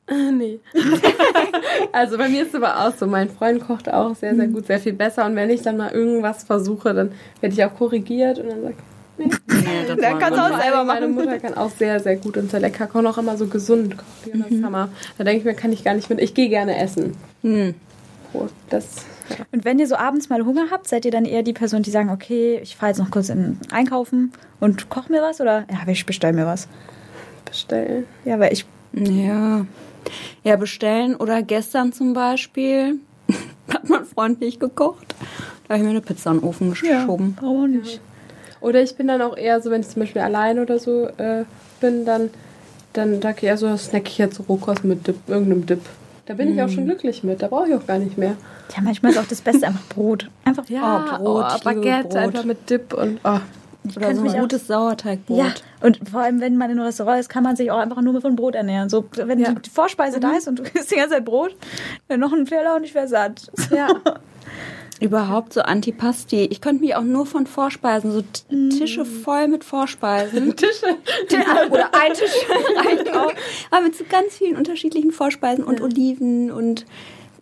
Äh, 0.09 0.31
nee. 0.31 0.61
also 1.93 2.17
bei 2.17 2.29
mir 2.29 2.43
ist 2.43 2.51
es 2.51 2.55
aber 2.55 2.87
auch 2.87 2.95
so, 2.97 3.07
mein 3.07 3.29
Freund 3.29 3.67
kocht 3.67 3.93
auch 3.93 4.15
sehr, 4.15 4.37
sehr 4.37 4.47
gut, 4.47 4.67
sehr 4.67 4.79
viel 4.79 4.93
besser. 4.93 5.27
Und 5.27 5.35
wenn 5.35 5.51
ich 5.51 5.63
dann 5.63 5.77
mal 5.77 5.91
irgendwas 5.91 6.45
versuche, 6.45 6.95
dann 6.95 7.11
werde 7.41 7.55
ich 7.55 7.65
auch 7.65 7.75
korrigiert 7.75 8.39
und 8.39 8.49
dann 8.51 8.63
sagt, 8.63 8.79
nee. 9.19 9.25
Nee, 9.49 9.65
das 9.89 9.97
kannst 10.21 10.39
du 10.39 10.43
auch 10.43 10.61
selber 10.61 10.79
allem 10.79 10.87
meine 10.87 11.09
machen. 11.09 11.15
Mutter 11.15 11.39
kann 11.41 11.55
auch 11.55 11.71
sehr, 11.71 11.99
sehr 11.99 12.17
gut 12.17 12.37
und 12.37 12.51
sehr 12.51 12.61
lecker 12.61 12.87
kochen, 12.87 13.07
auch 13.09 13.19
immer 13.19 13.37
so 13.37 13.47
gesund 13.49 13.97
kochen. 13.97 14.45
Mhm. 14.49 14.65
Hammer. 14.65 14.91
Da 15.19 15.25
denke 15.25 15.41
ich 15.41 15.45
mir, 15.45 15.55
kann 15.55 15.73
ich 15.73 15.83
gar 15.83 15.95
nicht 15.95 16.09
mit. 16.09 16.21
Ich 16.21 16.35
gehe 16.35 16.49
gerne 16.49 16.79
essen. 16.79 17.17
Hm. 17.43 17.75
Brot, 18.33 18.51
das, 18.71 18.85
ja. 18.97 19.16
Und 19.53 19.65
wenn 19.65 19.79
ihr 19.79 19.87
so 19.87 19.97
abends 19.97 20.29
mal 20.29 20.45
Hunger 20.45 20.67
habt, 20.71 20.89
seid 20.89 21.05
ihr 21.05 21.11
dann 21.11 21.25
eher 21.25 21.43
die 21.43 21.53
Person, 21.53 21.83
die 21.83 21.91
sagen, 21.91 22.11
okay, 22.11 22.61
ich 22.63 22.77
fahre 22.77 22.91
jetzt 22.91 22.99
noch 22.99 23.11
kurz 23.11 23.29
in 23.29 23.59
Einkaufen 23.71 24.33
und 24.61 24.89
koche 24.89 25.13
mir 25.13 25.23
was? 25.23 25.41
Oder 25.41 25.67
ja, 25.71 25.87
ich 25.87 26.07
bestelle 26.07 26.33
mir 26.33 26.47
was? 26.47 26.69
bestellen. 27.47 28.05
Ja, 28.25 28.39
weil 28.39 28.53
ich 28.53 28.67
Ja. 28.93 29.67
Ja, 30.45 30.57
bestellen 30.57 31.17
oder 31.17 31.43
gestern 31.43 31.93
zum 31.93 32.13
Beispiel 32.13 33.01
hat 33.73 33.89
mein 33.89 34.05
Freund 34.05 34.41
nicht 34.41 34.61
gekocht. 34.61 35.15
Da 35.67 35.75
habe 35.75 35.79
ich 35.79 35.85
mir 35.85 35.91
eine 35.91 36.01
Pizza 36.01 36.31
in 36.31 36.41
den 36.41 36.49
Ofen 36.49 36.71
geschoben. 36.71 37.37
warum 37.41 37.65
auch 37.65 37.67
nicht? 37.67 38.01
Oder 38.61 38.83
ich 38.83 38.97
bin 38.97 39.09
dann 39.09 39.21
auch 39.23 39.37
eher 39.37 39.61
so, 39.61 39.71
wenn 39.71 39.81
ich 39.81 39.89
zum 39.89 40.01
Beispiel 40.01 40.23
allein 40.23 40.59
oder 40.59 40.79
so 40.79 41.09
äh, 41.19 41.45
bin, 41.81 42.05
dann, 42.05 42.31
dann 42.93 43.21
sage 43.21 43.39
ich 43.39 43.45
eher 43.45 43.57
so, 43.57 43.77
snack 43.77 44.09
ich 44.09 44.19
jetzt 44.19 44.41
Rohkost 44.49 44.85
mit 44.85 45.07
Dip, 45.07 45.17
irgendeinem 45.27 45.67
Dip. 45.67 45.83
Da 46.27 46.35
bin 46.35 46.53
ich 46.53 46.61
auch 46.61 46.69
schon 46.69 46.85
glücklich 46.87 47.23
mit. 47.23 47.41
Da 47.41 47.49
brauche 47.49 47.69
ich 47.69 47.75
auch 47.75 47.87
gar 47.87 47.99
nicht 47.99 48.19
mehr. 48.19 48.37
Ja, 48.77 48.83
manchmal 48.83 49.13
ist 49.13 49.19
auch 49.19 49.27
das 49.29 49.41
Beste 49.41 49.67
einfach 49.67 49.85
Brot. 49.89 50.29
Einfach 50.45 50.65
Oh, 50.69 51.17
Brot, 51.19 51.47
ich 51.57 51.65
liebe 51.65 51.81
Baguette 51.81 52.09
Brot. 52.09 52.17
einfach 52.17 52.45
mit 52.45 52.69
Dip 52.69 52.93
und 52.93 53.21
oh. 53.25 53.39
Oder 53.97 54.17
so 54.17 54.23
mich 54.23 54.35
ein 54.35 54.41
gutes 54.41 54.67
Sauerteigbrot. 54.67 55.39
Ja, 55.39 55.55
und 55.81 56.01
vor 56.11 56.21
allem, 56.23 56.41
wenn 56.41 56.57
man 56.57 56.71
in 56.71 56.79
einem 56.79 56.87
Restaurant 56.87 57.21
ist, 57.21 57.29
kann 57.29 57.45
man 57.45 57.55
sich 57.55 57.71
auch 57.71 57.79
einfach 57.79 58.03
nur 58.03 58.21
von 58.21 58.35
Brot 58.35 58.57
ernähren. 58.57 58.89
So, 58.89 59.05
wenn 59.15 59.39
Ja. 59.39 59.53
die 59.53 59.71
Vorspeise 59.71 60.19
da 60.19 60.33
ist 60.33 60.49
und 60.49 60.59
du 60.59 60.63
isst 60.75 60.91
die 60.91 60.97
ganze 60.97 61.15
Zeit 61.15 61.25
Brot, 61.25 61.55
dann 62.09 62.19
noch 62.19 62.33
ein 62.33 62.45
Teller 62.47 62.75
und 62.75 62.83
ich 62.83 62.95
wäre 62.97 63.07
satt. 63.07 63.49
Ja. 63.71 63.89
Überhaupt 65.01 65.53
so 65.53 65.61
Antipasti. 65.61 66.45
Ich 66.51 66.61
könnte 66.61 66.83
mich 66.83 66.95
auch 66.97 67.03
nur 67.03 67.27
von 67.27 67.47
Vorspeisen, 67.47 68.13
so 68.13 68.23
T- 68.23 68.69
Tische 68.71 69.05
voll 69.05 69.47
mit 69.49 69.63
Vorspeisen. 69.65 70.57
Tische. 70.57 70.97
Oder 71.71 71.91
ein 71.95 72.15
Tisch 72.15 72.31
reicht 72.77 73.15
auch. 73.15 73.33
Aber 73.71 73.83
mit 73.83 73.95
so 73.97 74.05
ganz 74.09 74.35
vielen 74.37 74.57
unterschiedlichen 74.57 75.11
Vorspeisen 75.13 75.65
und 75.65 75.81
Oliven 75.83 76.51
und 76.51 76.87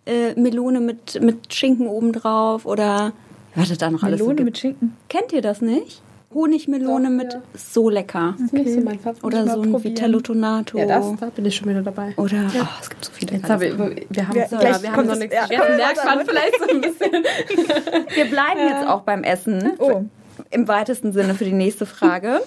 äh, 0.05 0.33
Melone 0.39 0.79
mit, 0.81 1.21
mit 1.21 1.53
Schinken 1.53 1.87
obendrauf 1.87 2.65
oder 2.65 3.13
was 3.55 3.69
es 3.69 3.77
da 3.77 3.89
noch 3.89 4.03
alles 4.03 4.19
so 4.19 4.25
Melone 4.27 4.43
mit 4.43 4.57
Schinken. 4.57 4.95
Kennt 5.07 5.31
ihr 5.31 5.41
das 5.41 5.61
nicht? 5.61 6.01
Honigmelone 6.35 7.05
Doch, 7.07 7.09
mit 7.15 7.33
ja. 7.33 7.41
so 7.55 7.89
lecker. 7.89 8.35
Das 8.37 8.45
ist 8.47 8.53
nicht 8.53 8.73
so 8.73 8.81
mein 8.81 8.99
Favorit. 8.99 9.23
Oder 9.23 9.45
so 9.47 9.61
ein 9.61 9.71
probieren. 9.71 9.83
Vitello 9.95 10.19
Tonato. 10.19 10.77
Ja, 10.77 10.85
das, 10.85 11.05
da 11.19 11.25
bin 11.27 11.45
ich 11.45 11.55
schon 11.55 11.69
wieder 11.69 11.81
dabei. 11.81 12.13
Oder 12.17 12.51
oh, 12.53 12.67
es 12.81 12.89
gibt 12.89 13.05
so 13.05 13.11
viele. 13.13 13.31
Jetzt 13.37 13.49
habe 13.49 13.65
ich, 13.65 13.77
wir 13.77 14.27
haben, 14.27 14.37
Ja, 14.37 14.47
so, 14.47 14.59
wir 14.59 14.91
haben 14.91 15.05
noch 15.07 15.13
es- 15.13 15.19
nichts 15.19 15.33
ja, 15.35 15.59
kommt 15.59 15.77
Merkt 15.77 16.05
man 16.05 16.25
vielleicht 16.25 16.59
so 16.59 16.69
ein 16.69 16.81
bisschen. 16.81 17.11
Wir 18.15 18.25
bleiben 18.25 18.59
jetzt 18.69 18.87
auch 18.87 19.01
beim 19.01 19.23
Essen. 19.23 19.71
Oh. 19.79 20.03
Im 20.51 20.67
weitesten 20.67 21.13
Sinne 21.13 21.33
für 21.35 21.45
die 21.45 21.53
nächste 21.53 21.85
Frage. 21.85 22.41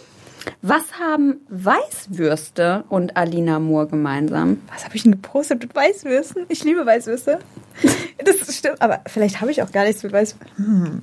Was 0.63 0.83
haben 1.01 1.41
Weißwürste 1.49 2.85
und 2.89 3.17
Alina 3.17 3.59
Moore 3.59 3.87
gemeinsam? 3.89 4.61
Was 4.73 4.85
habe 4.85 4.97
ich 4.97 5.03
denn 5.03 5.13
gepostet 5.13 5.61
mit 5.63 5.75
Weißwürsten? 5.75 6.45
Ich 6.49 6.63
liebe 6.65 6.85
Weißwürste. 6.87 7.39
Das 8.25 8.57
stimmt, 8.57 8.81
aber 8.81 9.01
vielleicht 9.07 9.41
habe 9.41 9.51
ich 9.51 9.63
auch 9.63 9.73
gar 9.73 9.85
nichts 9.85 10.03
mit 10.03 10.13
Weißwürsten. 10.13 11.03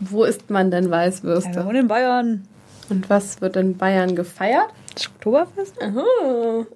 Wo 0.00 0.24
isst 0.24 0.50
man 0.50 0.70
denn 0.70 0.84
Ja, 0.84 0.90
Weißwürste? 0.90 1.64
wohnen 1.64 1.76
in 1.82 1.88
Bayern. 1.88 2.48
Und 2.88 3.10
was 3.10 3.40
wird 3.40 3.56
in 3.56 3.76
Bayern 3.76 4.14
gefeiert? 4.14 4.68
Das 4.94 5.08
Oktoberfest? 5.08 5.74
Oh. 5.82 6.64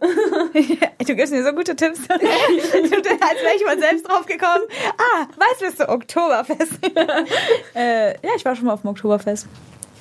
Du 1.06 1.16
gibst 1.16 1.32
mir 1.32 1.42
so 1.42 1.52
gute 1.52 1.74
Tipps. 1.74 2.00
Du, 2.08 2.16
als 2.16 2.22
wäre 2.22 3.56
ich 3.56 3.64
mal 3.64 3.78
selbst 3.78 4.06
drauf 4.08 4.26
gekommen. 4.26 4.64
Ah, 4.98 5.26
Weißwürste, 5.36 5.88
Oktoberfest. 5.88 6.72
äh, 7.74 8.10
ja, 8.10 8.30
ich 8.36 8.44
war 8.44 8.54
schon 8.54 8.66
mal 8.66 8.74
auf 8.74 8.82
dem 8.82 8.90
Oktoberfest. 8.90 9.46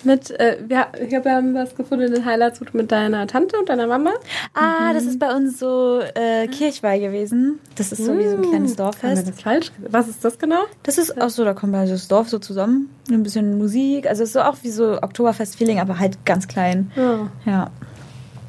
Mit, 0.04 0.32
äh, 0.40 0.58
wir, 0.66 0.88
ich 1.02 1.10
glaube, 1.10 1.26
wir 1.26 1.36
haben 1.36 1.54
was 1.54 1.76
gefunden 1.76 2.06
in 2.06 2.14
den 2.14 2.26
Highlights 2.26 2.62
mit 2.74 2.92
deiner 2.92 3.28
Tante 3.28 3.58
und 3.58 3.70
deiner 3.70 3.88
Mama. 3.88 4.12
Ah, 4.54 4.94
das 4.94 5.04
ist 5.04 5.20
bei 5.20 5.36
uns 5.36 5.60
so 5.60 6.00
äh, 6.16 6.48
Kirchweih 6.48 7.00
gewesen. 7.00 7.60
Das 7.76 7.92
ist 7.92 8.06
so 8.06 8.18
wie 8.18 8.28
so 8.28 8.38
ein 8.38 8.42
kleines 8.42 8.72
wir 8.72 8.86
Dorffest. 8.86 9.28
das 9.28 9.42
falsch? 9.42 9.72
Was 9.90 10.08
ist 10.08 10.24
das 10.24 10.38
genau? 10.38 10.62
Das 10.84 10.98
ist 10.98 11.22
auch 11.22 11.30
so, 11.30 11.44
da 11.44 11.54
kommt 11.54 11.76
also 11.76 11.94
das 11.94 12.08
Dorf 12.08 12.30
so 12.30 12.40
zusammen. 12.40 12.90
Ein 13.10 13.24
bisschen 13.24 13.58
Musik. 13.58 14.08
Also 14.08 14.24
es 14.24 14.30
ist 14.30 14.34
so 14.34 14.42
auch 14.42 14.58
wie 14.62 14.70
so 14.70 15.02
Oktoberfest-Feeling, 15.02 15.80
aber 15.80 16.00
halt 16.00 16.26
ganz 16.26 16.48
klein. 16.48 16.92
Ja. 16.96 17.30
Ja. 17.46 17.72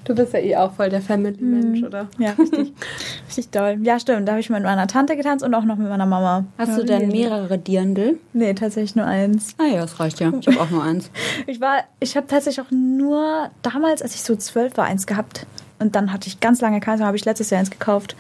Du 0.05 0.15
bist 0.15 0.33
ja 0.33 0.39
eh 0.39 0.57
auch 0.57 0.73
voll 0.73 0.89
der 0.89 1.03
Family-Mensch, 1.03 1.83
oder? 1.83 2.09
Ja, 2.19 2.33
richtig. 2.33 2.73
richtig 3.29 3.51
doll. 3.51 3.79
Ja, 3.83 4.01
stimmt. 4.01 4.27
Da 4.27 4.33
habe 4.33 4.41
ich 4.41 4.51
mit 4.51 4.63
meiner 4.63 4.87
Tante 4.87 5.17
getanzt 5.17 5.45
und 5.45 5.55
auch 5.55 5.65
noch 5.65 5.77
mit 5.77 5.89
meiner 5.89 6.07
Mama. 6.07 6.45
Hast 6.59 6.71
ja, 6.71 6.77
du 6.79 6.85
denn 6.85 7.09
mehrere 7.09 7.59
Dirndl? 7.59 8.19
Nee, 8.33 8.55
tatsächlich 8.55 8.97
nur 8.97 9.07
eins. 9.07 9.55
Ah 9.59 9.67
ja, 9.67 9.81
das 9.83 10.01
reicht 10.01 10.21
ja. 10.21 10.33
Ich 10.41 10.47
habe 10.47 10.61
auch 10.61 10.71
nur 10.71 10.83
eins. 10.83 11.11
Ich 11.47 11.61
war, 11.61 11.85
ich 12.01 12.17
habe 12.17 12.27
tatsächlich 12.27 12.65
auch 12.65 12.71
nur 12.71 13.51
damals, 13.63 14.03
als 14.03 14.15
ich 14.15 14.23
so 14.23 14.37
zwölf 14.37 14.77
war, 14.77 14.85
eins 14.85 15.07
gehabt. 15.07 15.47
Und 15.79 15.97
dann 15.97 16.13
hatte 16.13 16.29
ich 16.29 16.41
ganz 16.41 16.61
lange 16.61 16.81
keins, 16.81 16.99
dann 16.99 17.07
habe 17.07 17.17
ich 17.17 17.25
letztes 17.25 17.51
Jahr 17.51 17.61
eins 17.61 17.71
gekauft. 17.71 18.15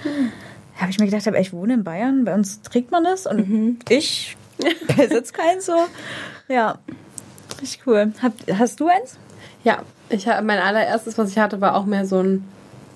Da 0.74 0.82
habe 0.82 0.90
ich 0.90 0.98
mir 0.98 1.06
gedacht, 1.06 1.26
ich 1.26 1.52
wohne 1.52 1.74
in 1.74 1.84
Bayern, 1.84 2.24
bei 2.24 2.34
uns 2.34 2.62
trägt 2.62 2.90
man 2.90 3.04
das 3.04 3.26
und 3.26 3.78
ich 3.88 4.36
besitze 4.96 5.32
keins 5.32 5.66
so. 5.66 5.76
Ja, 6.48 6.78
richtig 7.60 7.86
cool. 7.86 8.12
Hab, 8.22 8.32
hast 8.58 8.80
du 8.80 8.88
eins? 8.88 9.18
Ja, 9.64 9.82
ich 10.08 10.26
hab, 10.26 10.42
mein 10.44 10.58
allererstes, 10.58 11.18
was 11.18 11.30
ich 11.30 11.38
hatte, 11.38 11.60
war 11.60 11.74
auch 11.76 11.84
mehr 11.86 12.06
so 12.06 12.22
ein, 12.22 12.44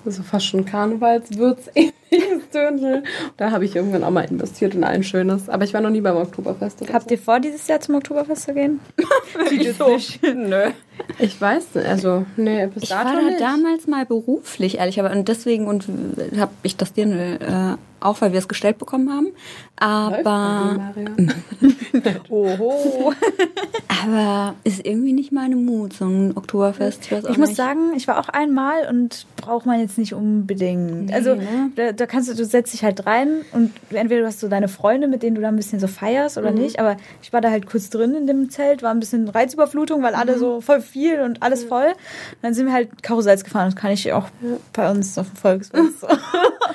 so 0.05 0.23
fast 0.23 0.45
schon 0.47 0.65
Karnevalswürz-ähnliches 0.65 2.49
Dirndl. 2.53 3.03
Da 3.37 3.51
habe 3.51 3.65
ich 3.65 3.75
irgendwann 3.75 4.03
auch 4.03 4.11
mal 4.11 4.25
investiert 4.25 4.73
in 4.75 4.83
ein 4.83 5.03
schönes. 5.03 5.49
Aber 5.49 5.63
ich 5.63 5.73
war 5.73 5.81
noch 5.81 5.89
nie 5.89 6.01
beim 6.01 6.17
Oktoberfest. 6.17 6.81
Habt 6.91 7.11
ihr 7.11 7.17
vor, 7.17 7.39
dieses 7.39 7.67
Jahr 7.67 7.79
zum 7.79 7.95
Oktoberfest 7.95 8.43
zu 8.43 8.53
gehen? 8.53 8.79
Ich 9.51 9.75
so. 9.75 9.97
Nö. 10.33 10.71
Ich 11.19 11.39
weiß 11.39 11.75
nicht, 11.75 11.87
also, 11.87 12.25
nee, 12.37 12.67
bis 12.67 12.83
Ich 12.83 12.89
dato 12.89 13.05
war 13.05 13.15
da 13.15 13.21
nicht. 13.21 13.39
damals 13.39 13.87
mal 13.87 14.05
beruflich, 14.05 14.77
ehrlich, 14.79 14.99
aber 14.99 15.11
und 15.11 15.27
deswegen 15.27 15.67
und 15.67 15.87
habe 16.37 16.51
ich 16.63 16.75
das 16.75 16.93
Dirndl 16.93 17.37
äh, 17.41 17.77
auch, 18.05 18.21
weil 18.21 18.31
wir 18.31 18.39
es 18.39 18.47
gestellt 18.47 18.77
bekommen 18.77 19.09
haben. 19.11 19.27
Aber, 19.77 20.93
dir. 20.95 22.21
Oho. 22.29 23.13
aber 24.03 24.55
ist 24.63 24.85
irgendwie 24.85 25.11
nicht 25.11 25.31
meine 25.31 25.55
Mut, 25.55 25.93
so 25.93 26.05
ein 26.05 26.37
Oktoberfest. 26.37 27.11
Ich, 27.11 27.11
Ich 27.11 27.37
muss 27.37 27.49
nicht. 27.49 27.55
sagen, 27.55 27.93
ich 27.95 28.07
war 28.07 28.19
auch 28.19 28.29
einmal 28.29 28.87
und 28.89 29.25
braucht 29.37 29.65
man 29.65 29.79
jetzt 29.79 29.97
nicht 29.97 30.13
unbedingt. 30.13 31.11
also 31.13 31.35
ne? 31.35 31.71
da, 31.75 31.91
da 31.91 32.05
kannst 32.05 32.29
du, 32.29 32.35
du 32.35 32.45
setzt 32.45 32.73
dich 32.73 32.83
halt 32.83 33.05
rein 33.05 33.41
und 33.51 33.71
entweder 33.89 34.21
du 34.21 34.27
hast 34.27 34.39
so 34.39 34.47
deine 34.47 34.67
Freunde, 34.67 35.07
mit 35.07 35.23
denen 35.23 35.35
du 35.35 35.41
da 35.41 35.47
ein 35.49 35.55
bisschen 35.55 35.79
so 35.79 35.87
feierst 35.87 36.37
oder 36.37 36.51
nicht. 36.51 36.79
Aber 36.79 36.97
ich 37.21 37.33
war 37.33 37.41
da 37.41 37.49
halt 37.49 37.65
kurz 37.65 37.89
drin 37.89 38.13
in 38.15 38.27
dem 38.27 38.49
Zelt, 38.49 38.83
war 38.83 38.91
ein 38.91 38.99
bisschen 38.99 39.27
Reizüberflutung, 39.27 40.03
weil 40.03 40.15
alle 40.15 40.37
so 40.37 40.61
voll 40.61 40.81
viel 40.85 41.19
und 41.21 41.43
alles 41.43 41.63
voll. 41.63 41.87
Und 41.87 42.37
dann 42.41 42.53
sind 42.53 42.67
wir 42.67 42.73
halt 42.73 43.03
Karussells 43.03 43.43
gefahren. 43.43 43.67
Das 43.71 43.75
kann 43.75 43.91
ich 43.91 44.11
auch 44.13 44.27
bei 44.73 44.89
uns 44.89 45.17
auf 45.17 45.27
dem 45.29 45.35
Volksfest. 45.35 46.01
So. 46.01 46.07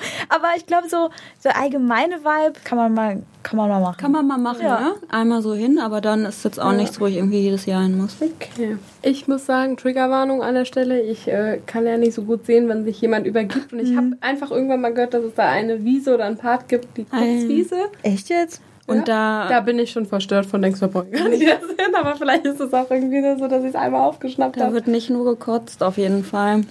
Aber 0.28 0.48
ich 0.56 0.66
glaube, 0.66 0.88
so 0.88 1.10
der 1.44 1.58
allgemeine 1.58 2.20
Vibe 2.20 2.58
kann 2.64 2.78
man 2.78 2.94
mal, 2.94 3.22
kann 3.42 3.56
man 3.56 3.68
mal 3.68 3.80
machen. 3.80 3.96
Kann 3.98 4.12
man 4.12 4.26
mal 4.26 4.38
machen, 4.38 4.62
Ja. 4.62 4.80
ne? 4.80 4.94
Einmal 5.08 5.42
so 5.42 5.54
hin, 5.54 5.78
aber 5.78 6.00
dann 6.00 6.24
ist 6.24 6.44
jetzt 6.44 6.60
auch 6.60 6.72
nichts, 6.72 7.00
wo 7.00 7.06
ich 7.06 7.16
irgendwie 7.16 7.40
jedes 7.40 7.66
Jahr 7.66 7.82
hin 7.82 7.98
muss. 7.98 8.16
Okay. 8.20 8.76
Ich 9.02 9.26
muss 9.28 9.46
sagen, 9.46 9.76
Triggerwarnung 9.76 10.42
an 10.42 10.54
der 10.54 10.64
Stelle. 10.64 11.00
Ich 11.02 11.26
äh, 11.28 11.60
kann 11.66 11.86
ja 11.86 11.96
nicht 11.96 12.14
so 12.14 12.22
gut 12.22 12.46
sehen, 12.46 12.68
wenn 12.68 12.84
sich 12.84 13.00
jemand 13.00 13.26
übergibt. 13.26 13.72
Und 13.72 13.80
ich 13.80 13.96
habe 13.96 14.16
einfach 14.20 14.50
irgendwann 14.50 14.80
mal 14.80 14.92
gehört, 14.94 15.14
dass 15.14 15.24
es 15.24 15.34
da 15.34 15.48
eine 15.48 15.84
Wiese 15.84 16.14
oder 16.14 16.24
einen 16.26 16.36
Part 16.38 16.68
gibt, 16.68 16.96
die 16.96 17.04
Kurzwiese. 17.04 17.76
Echt 18.02 18.28
jetzt? 18.28 18.60
Und 18.90 19.08
da, 19.08 19.48
Da 19.48 19.60
bin 19.60 19.78
ich 19.78 19.90
schon 19.90 20.06
verstört 20.06 20.46
von 20.46 20.60
denkst, 20.62 20.80
wir 20.80 20.88
brauchen 20.88 21.10
gar 21.12 21.28
nicht 21.28 21.42
das 21.46 21.60
hin. 21.60 21.94
Aber 21.94 22.16
vielleicht 22.16 22.44
ist 22.46 22.60
es 22.60 22.72
auch 22.72 22.90
irgendwie 22.90 23.22
so, 23.38 23.46
dass 23.48 23.62
ich 23.62 23.70
es 23.70 23.74
einmal 23.74 24.00
aufgeschnappt 24.02 24.56
da 24.58 24.64
habe. 24.64 24.74
wird 24.74 24.86
nicht 24.88 25.10
nur 25.10 25.24
gekotzt, 25.24 25.82
auf 25.82 25.96
jeden 25.98 26.24
Fall. 26.24 26.62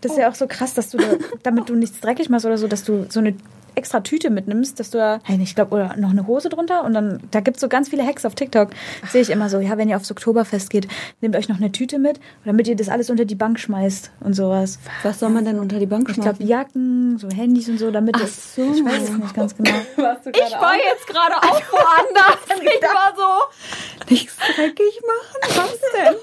Das 0.00 0.12
ist 0.12 0.18
ja 0.18 0.28
auch 0.30 0.34
so 0.34 0.46
krass, 0.48 0.74
dass 0.74 0.90
du, 0.90 0.98
da, 0.98 1.04
damit 1.42 1.68
du 1.68 1.74
nichts 1.76 2.00
dreckig 2.00 2.28
machst 2.28 2.44
oder 2.46 2.58
so, 2.58 2.66
dass 2.68 2.84
du 2.84 3.06
so 3.08 3.20
eine 3.20 3.34
extra 3.74 4.00
Tüte 4.00 4.28
mitnimmst, 4.28 4.78
dass 4.80 4.90
du 4.90 4.98
da, 4.98 5.20
hey, 5.24 5.38
ich 5.42 5.54
glaube, 5.54 5.74
oder 5.74 5.96
noch 5.96 6.10
eine 6.10 6.26
Hose 6.26 6.50
drunter 6.50 6.84
und 6.84 6.92
dann, 6.92 7.20
da 7.30 7.40
gibt 7.40 7.56
es 7.56 7.62
so 7.62 7.68
ganz 7.68 7.88
viele 7.88 8.04
Hacks 8.04 8.26
auf 8.26 8.34
TikTok. 8.34 8.68
Sehe 9.08 9.22
ich 9.22 9.30
immer 9.30 9.48
so, 9.48 9.60
ja, 9.60 9.78
wenn 9.78 9.88
ihr 9.88 9.96
aufs 9.96 10.10
Oktoberfest 10.10 10.68
geht, 10.68 10.88
nehmt 11.22 11.36
euch 11.36 11.48
noch 11.48 11.56
eine 11.56 11.72
Tüte 11.72 11.98
mit, 11.98 12.20
damit 12.44 12.68
ihr 12.68 12.76
das 12.76 12.90
alles 12.90 13.08
unter 13.08 13.24
die 13.24 13.34
Bank 13.34 13.58
schmeißt 13.58 14.10
und 14.20 14.34
sowas. 14.34 14.78
Was 15.04 15.20
soll 15.20 15.30
man 15.30 15.46
denn 15.46 15.58
unter 15.58 15.78
die 15.78 15.86
Bank 15.86 16.06
Ich 16.10 16.16
schmeißen? 16.16 16.36
glaube, 16.36 16.44
Jacken, 16.50 16.91
so 17.18 17.28
Handys 17.30 17.68
und 17.68 17.78
so, 17.78 17.90
damit 17.90 18.16
Ach 18.18 18.24
es, 18.24 18.54
so. 18.54 18.62
ich 18.62 18.84
weiß 18.84 19.02
es 19.02 19.10
nicht 19.10 19.34
ganz 19.34 19.56
genau. 19.56 19.70
Du 19.96 20.30
gerade 20.30 20.56
auch? 20.66 20.74
jetzt 20.74 21.06
gerade 21.06 21.36
auch 21.36 21.62
woanders. 21.72 22.38
Ich 22.60 22.82
war 22.82 23.12
so, 23.16 24.08
nichts 24.08 24.36
dreckig 24.36 25.00
machen? 25.06 25.56
Was 25.56 25.80
denn? 25.92 26.14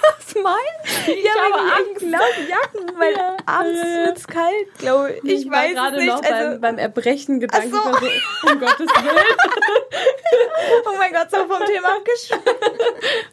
Was 0.00 0.34
meinst 0.42 1.06
du? 1.08 1.12
Ja, 1.12 1.32
aber 1.52 1.90
ich 1.90 1.98
glaube 1.98 2.24
Jacken, 2.48 2.98
weil 2.98 3.14
abends 3.46 3.80
wird 3.82 4.16
es 4.18 4.26
kalt, 4.26 4.74
glaube 4.78 5.12
ich. 5.12 5.24
Ich, 5.24 5.44
Ich 5.46 5.50
war 5.50 5.58
weiß 5.64 5.74
gerade 5.74 5.96
es 5.96 6.02
nicht. 6.02 6.12
noch 6.14 6.22
also, 6.22 6.50
beim, 6.50 6.60
beim 6.60 6.78
Erbrechen. 6.78 7.46
Ach 7.50 7.62
so. 7.62 7.72
war 7.72 8.00
so, 8.00 8.48
um 8.52 8.58
Gottes 8.60 8.78
Willen. 8.78 9.36
oh 10.86 10.96
mein 10.96 11.12
Gott, 11.12 11.30
so 11.30 11.36
vom 11.38 11.66
Thema 11.66 11.96
abgeschweift. 11.96 12.42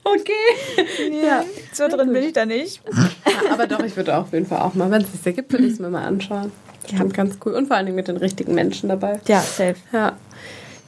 Okay. 0.04 1.22
Ja, 1.24 1.44
so 1.74 1.88
drin 1.88 2.12
bin 2.14 2.24
ich 2.24 2.34
da 2.34 2.46
nicht. 2.46 2.82
Ja, 3.26 3.52
aber 3.52 3.68
doch, 3.68 3.80
ich 3.84 3.96
würde 3.96 4.16
auf 4.18 4.32
jeden 4.34 4.46
Fall 4.48 4.60
auch 4.62 4.74
mal, 4.74 4.90
wenn 4.92 5.02
es 5.02 5.12
sich 5.12 5.26
ergibt, 5.26 5.52
würde 5.52 5.66
ich 5.66 5.74
es 5.74 5.80
mir 5.80 5.90
mal 5.90 6.06
anschauen. 6.06 6.52
Stimmt, 6.88 7.14
ganz 7.14 7.38
cool. 7.46 7.54
Und 7.54 7.68
vor 7.68 7.76
allen 7.76 7.86
Dingen 7.86 7.96
mit 7.96 8.08
den 8.08 8.18
richtigen 8.18 8.54
Menschen 8.54 8.90
dabei. 8.90 9.20
Ja, 9.28 9.42
safe. 9.42 9.76
Ja. 9.92 10.18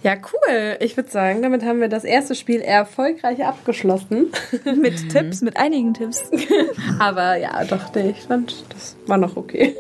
Ja, 0.03 0.13
cool. 0.13 0.77
Ich 0.79 0.95
würde 0.95 1.09
sagen, 1.09 1.41
damit 1.41 1.65
haben 1.65 1.81
wir 1.81 1.89
das 1.89 2.03
erste 2.03 2.35
Spiel 2.35 2.61
erfolgreich 2.61 3.43
abgeschlossen. 3.43 4.31
Mit 4.79 5.09
Tipps, 5.09 5.41
mit 5.41 5.57
einigen 5.57 5.95
Tipps. 5.95 6.21
Aber 6.99 7.35
ja, 7.35 7.63
doch, 7.65 7.93
nee, 7.95 8.11
ich 8.11 8.21
fand, 8.21 8.53
das 8.69 8.95
war 9.07 9.17
noch 9.17 9.35
okay. 9.35 9.75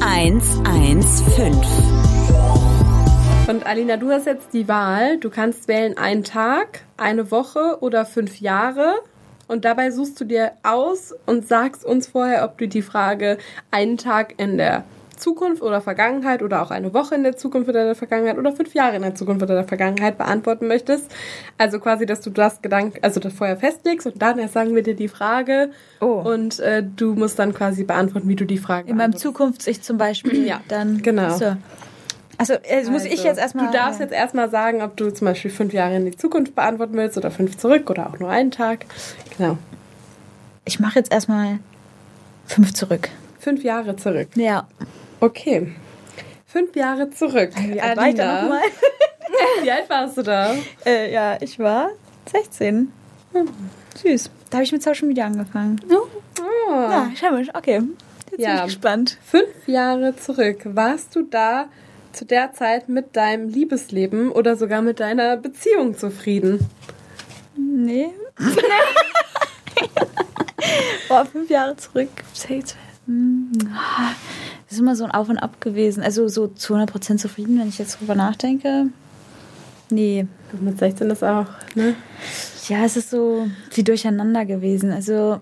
115. 0.00 1.54
Und 3.48 3.66
Alina, 3.66 3.96
du 3.96 4.10
hast 4.10 4.26
jetzt 4.26 4.52
die 4.52 4.68
Wahl. 4.68 5.16
Du 5.16 5.30
kannst 5.30 5.66
wählen 5.66 5.96
einen 5.96 6.24
Tag, 6.24 6.82
eine 6.98 7.30
Woche 7.30 7.78
oder 7.80 8.04
fünf 8.04 8.40
Jahre. 8.40 8.96
Und 9.46 9.64
dabei 9.64 9.90
suchst 9.90 10.20
du 10.20 10.26
dir 10.26 10.52
aus 10.62 11.14
und 11.24 11.48
sagst 11.48 11.82
uns 11.84 12.08
vorher, 12.08 12.44
ob 12.44 12.58
du 12.58 12.68
die 12.68 12.82
Frage 12.82 13.38
einen 13.70 13.96
Tag 13.96 14.34
in 14.36 14.58
der 14.58 14.84
Zukunft 15.18 15.60
oder 15.62 15.80
Vergangenheit 15.80 16.42
oder 16.42 16.62
auch 16.62 16.70
eine 16.70 16.94
Woche 16.94 17.14
in 17.14 17.22
der 17.24 17.36
Zukunft 17.36 17.68
oder 17.68 17.84
der 17.84 17.94
Vergangenheit 17.94 18.38
oder 18.38 18.52
fünf 18.52 18.72
Jahre 18.74 18.96
in 18.96 19.02
der 19.02 19.14
Zukunft 19.14 19.42
oder 19.42 19.54
der 19.54 19.64
Vergangenheit 19.64 20.16
beantworten 20.16 20.66
möchtest. 20.68 21.10
Also 21.58 21.80
quasi, 21.80 22.06
dass 22.06 22.20
du 22.22 22.30
das 22.30 22.62
Gedanken, 22.62 22.98
also 23.02 23.20
das 23.20 23.32
vorher 23.32 23.56
festlegst 23.56 24.06
und 24.06 24.22
dann 24.22 24.38
erst 24.38 24.54
sagen 24.54 24.74
wir 24.74 24.82
dir 24.82 24.94
die 24.96 25.08
Frage 25.08 25.70
Oh. 26.00 26.22
und 26.24 26.60
äh, 26.60 26.82
du 26.82 27.14
musst 27.14 27.38
dann 27.38 27.52
quasi 27.52 27.84
beantworten, 27.84 28.28
wie 28.28 28.36
du 28.36 28.44
die 28.46 28.58
Frage 28.58 28.88
In 28.90 28.96
meinem. 28.96 29.16
Zukunfts-Ich 29.16 29.82
zum 29.82 29.98
Beispiel. 29.98 30.46
Ja, 30.46 30.60
dann. 30.68 31.02
genau. 31.02 31.36
So. 31.36 31.56
Also, 32.40 32.54
also 32.70 32.92
muss 32.92 33.04
ich 33.04 33.10
Also, 33.12 33.24
jetzt 33.26 33.38
erstmal. 33.38 33.66
Du 33.66 33.72
darfst 33.72 33.98
jetzt 33.98 34.12
erstmal 34.12 34.48
sagen, 34.48 34.80
ob 34.82 34.96
du 34.96 35.10
zum 35.12 35.24
Beispiel 35.26 35.50
fünf 35.50 35.72
Jahre 35.72 35.96
in 35.96 36.04
die 36.04 36.16
Zukunft 36.16 36.54
beantworten 36.54 36.94
willst 36.94 37.18
oder 37.18 37.32
fünf 37.32 37.56
zurück 37.58 37.90
oder 37.90 38.08
auch 38.08 38.18
nur 38.20 38.30
einen 38.30 38.52
Tag. 38.52 38.86
Genau. 39.36 39.58
Ich 40.64 40.78
mache 40.78 41.00
jetzt 41.00 41.10
erstmal 41.12 41.58
fünf 42.46 42.74
zurück. 42.74 43.08
Fünf 43.40 43.64
Jahre 43.64 43.96
zurück. 43.96 44.28
Ja. 44.36 44.68
Okay. 45.20 45.72
Fünf 46.46 46.74
Jahre 46.76 47.10
zurück. 47.10 47.50
Wie 47.56 47.80
alt 47.80 47.96
war 47.96 48.08
ich 48.08 48.14
da 48.14 48.42
nochmal? 48.42 48.60
Wie 49.62 49.70
alt 49.70 49.88
warst 49.90 50.16
du 50.16 50.22
da? 50.22 50.54
äh, 50.86 51.12
ja, 51.12 51.36
ich 51.40 51.58
war 51.58 51.90
16. 52.32 52.90
Hm, 53.32 53.48
Süß. 54.02 54.30
Da 54.50 54.56
habe 54.58 54.64
ich 54.64 54.72
mit 54.72 54.82
Social 54.82 55.06
Media 55.08 55.26
angefangen. 55.26 55.80
Oh. 55.90 56.06
Ja, 56.70 57.10
schau 57.18 57.30
mal. 57.32 57.46
Okay. 57.54 57.82
Jetzt 58.30 58.30
bin 58.30 58.40
Ja. 58.40 58.56
ich 58.56 58.62
gespannt. 58.64 59.18
Fünf 59.24 59.66
Jahre 59.66 60.16
zurück. 60.16 60.60
Warst 60.64 61.14
du 61.16 61.22
da 61.22 61.68
zu 62.12 62.24
der 62.24 62.52
Zeit 62.54 62.88
mit 62.88 63.14
deinem 63.16 63.48
Liebesleben 63.48 64.30
oder 64.32 64.56
sogar 64.56 64.80
mit 64.82 65.00
deiner 65.00 65.36
Beziehung 65.36 65.96
zufrieden? 65.96 66.66
Nee. 67.56 68.08
Boah, 71.08 71.24
fünf 71.26 71.50
Jahre 71.50 71.76
zurück. 71.76 72.08
Hm, 73.06 73.52
Das 74.68 74.74
ist 74.74 74.80
immer 74.80 74.96
so 74.96 75.04
ein 75.04 75.10
Auf 75.10 75.30
und 75.30 75.38
Ab 75.38 75.60
gewesen. 75.60 76.02
Also 76.02 76.28
so 76.28 76.46
zu 76.46 76.74
100% 76.74 77.16
zufrieden, 77.16 77.58
wenn 77.58 77.68
ich 77.68 77.78
jetzt 77.78 78.00
drüber 78.00 78.14
nachdenke. 78.14 78.88
Nee. 79.90 80.26
Mit 80.60 80.78
16 80.78 81.08
ist 81.10 81.24
auch, 81.24 81.46
ne? 81.74 81.94
Ja, 82.68 82.84
es 82.84 82.98
ist 82.98 83.10
so 83.10 83.46
wie 83.72 83.82
durcheinander 83.82 84.44
gewesen. 84.44 84.92
Also 84.92 85.40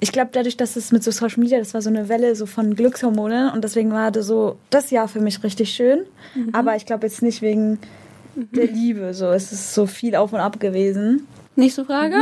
ich 0.00 0.10
glaube, 0.10 0.30
dadurch, 0.32 0.56
dass 0.56 0.74
es 0.74 0.90
mit 0.90 1.04
so 1.04 1.12
Social 1.12 1.40
Media, 1.40 1.58
das 1.58 1.72
war 1.74 1.82
so 1.82 1.88
eine 1.88 2.08
Welle 2.08 2.34
so 2.34 2.46
von 2.46 2.74
Glückshormonen 2.74 3.50
und 3.50 3.62
deswegen 3.62 3.92
war 3.92 4.10
das 4.10 4.26
so 4.26 4.56
das 4.70 4.90
Jahr 4.90 5.06
für 5.06 5.20
mich 5.20 5.42
richtig 5.44 5.70
schön. 5.70 6.00
Aber 6.52 6.74
ich 6.74 6.84
glaube 6.84 7.06
jetzt 7.06 7.22
nicht 7.22 7.42
wegen 7.42 7.78
der 8.34 8.66
Liebe. 8.66 9.14
So, 9.14 9.26
es 9.26 9.52
ist 9.52 9.74
so 9.74 9.86
viel 9.86 10.16
auf 10.16 10.32
und 10.32 10.40
ab 10.40 10.58
gewesen. 10.58 11.26
Nächste 11.54 11.84
Frage. 11.84 12.16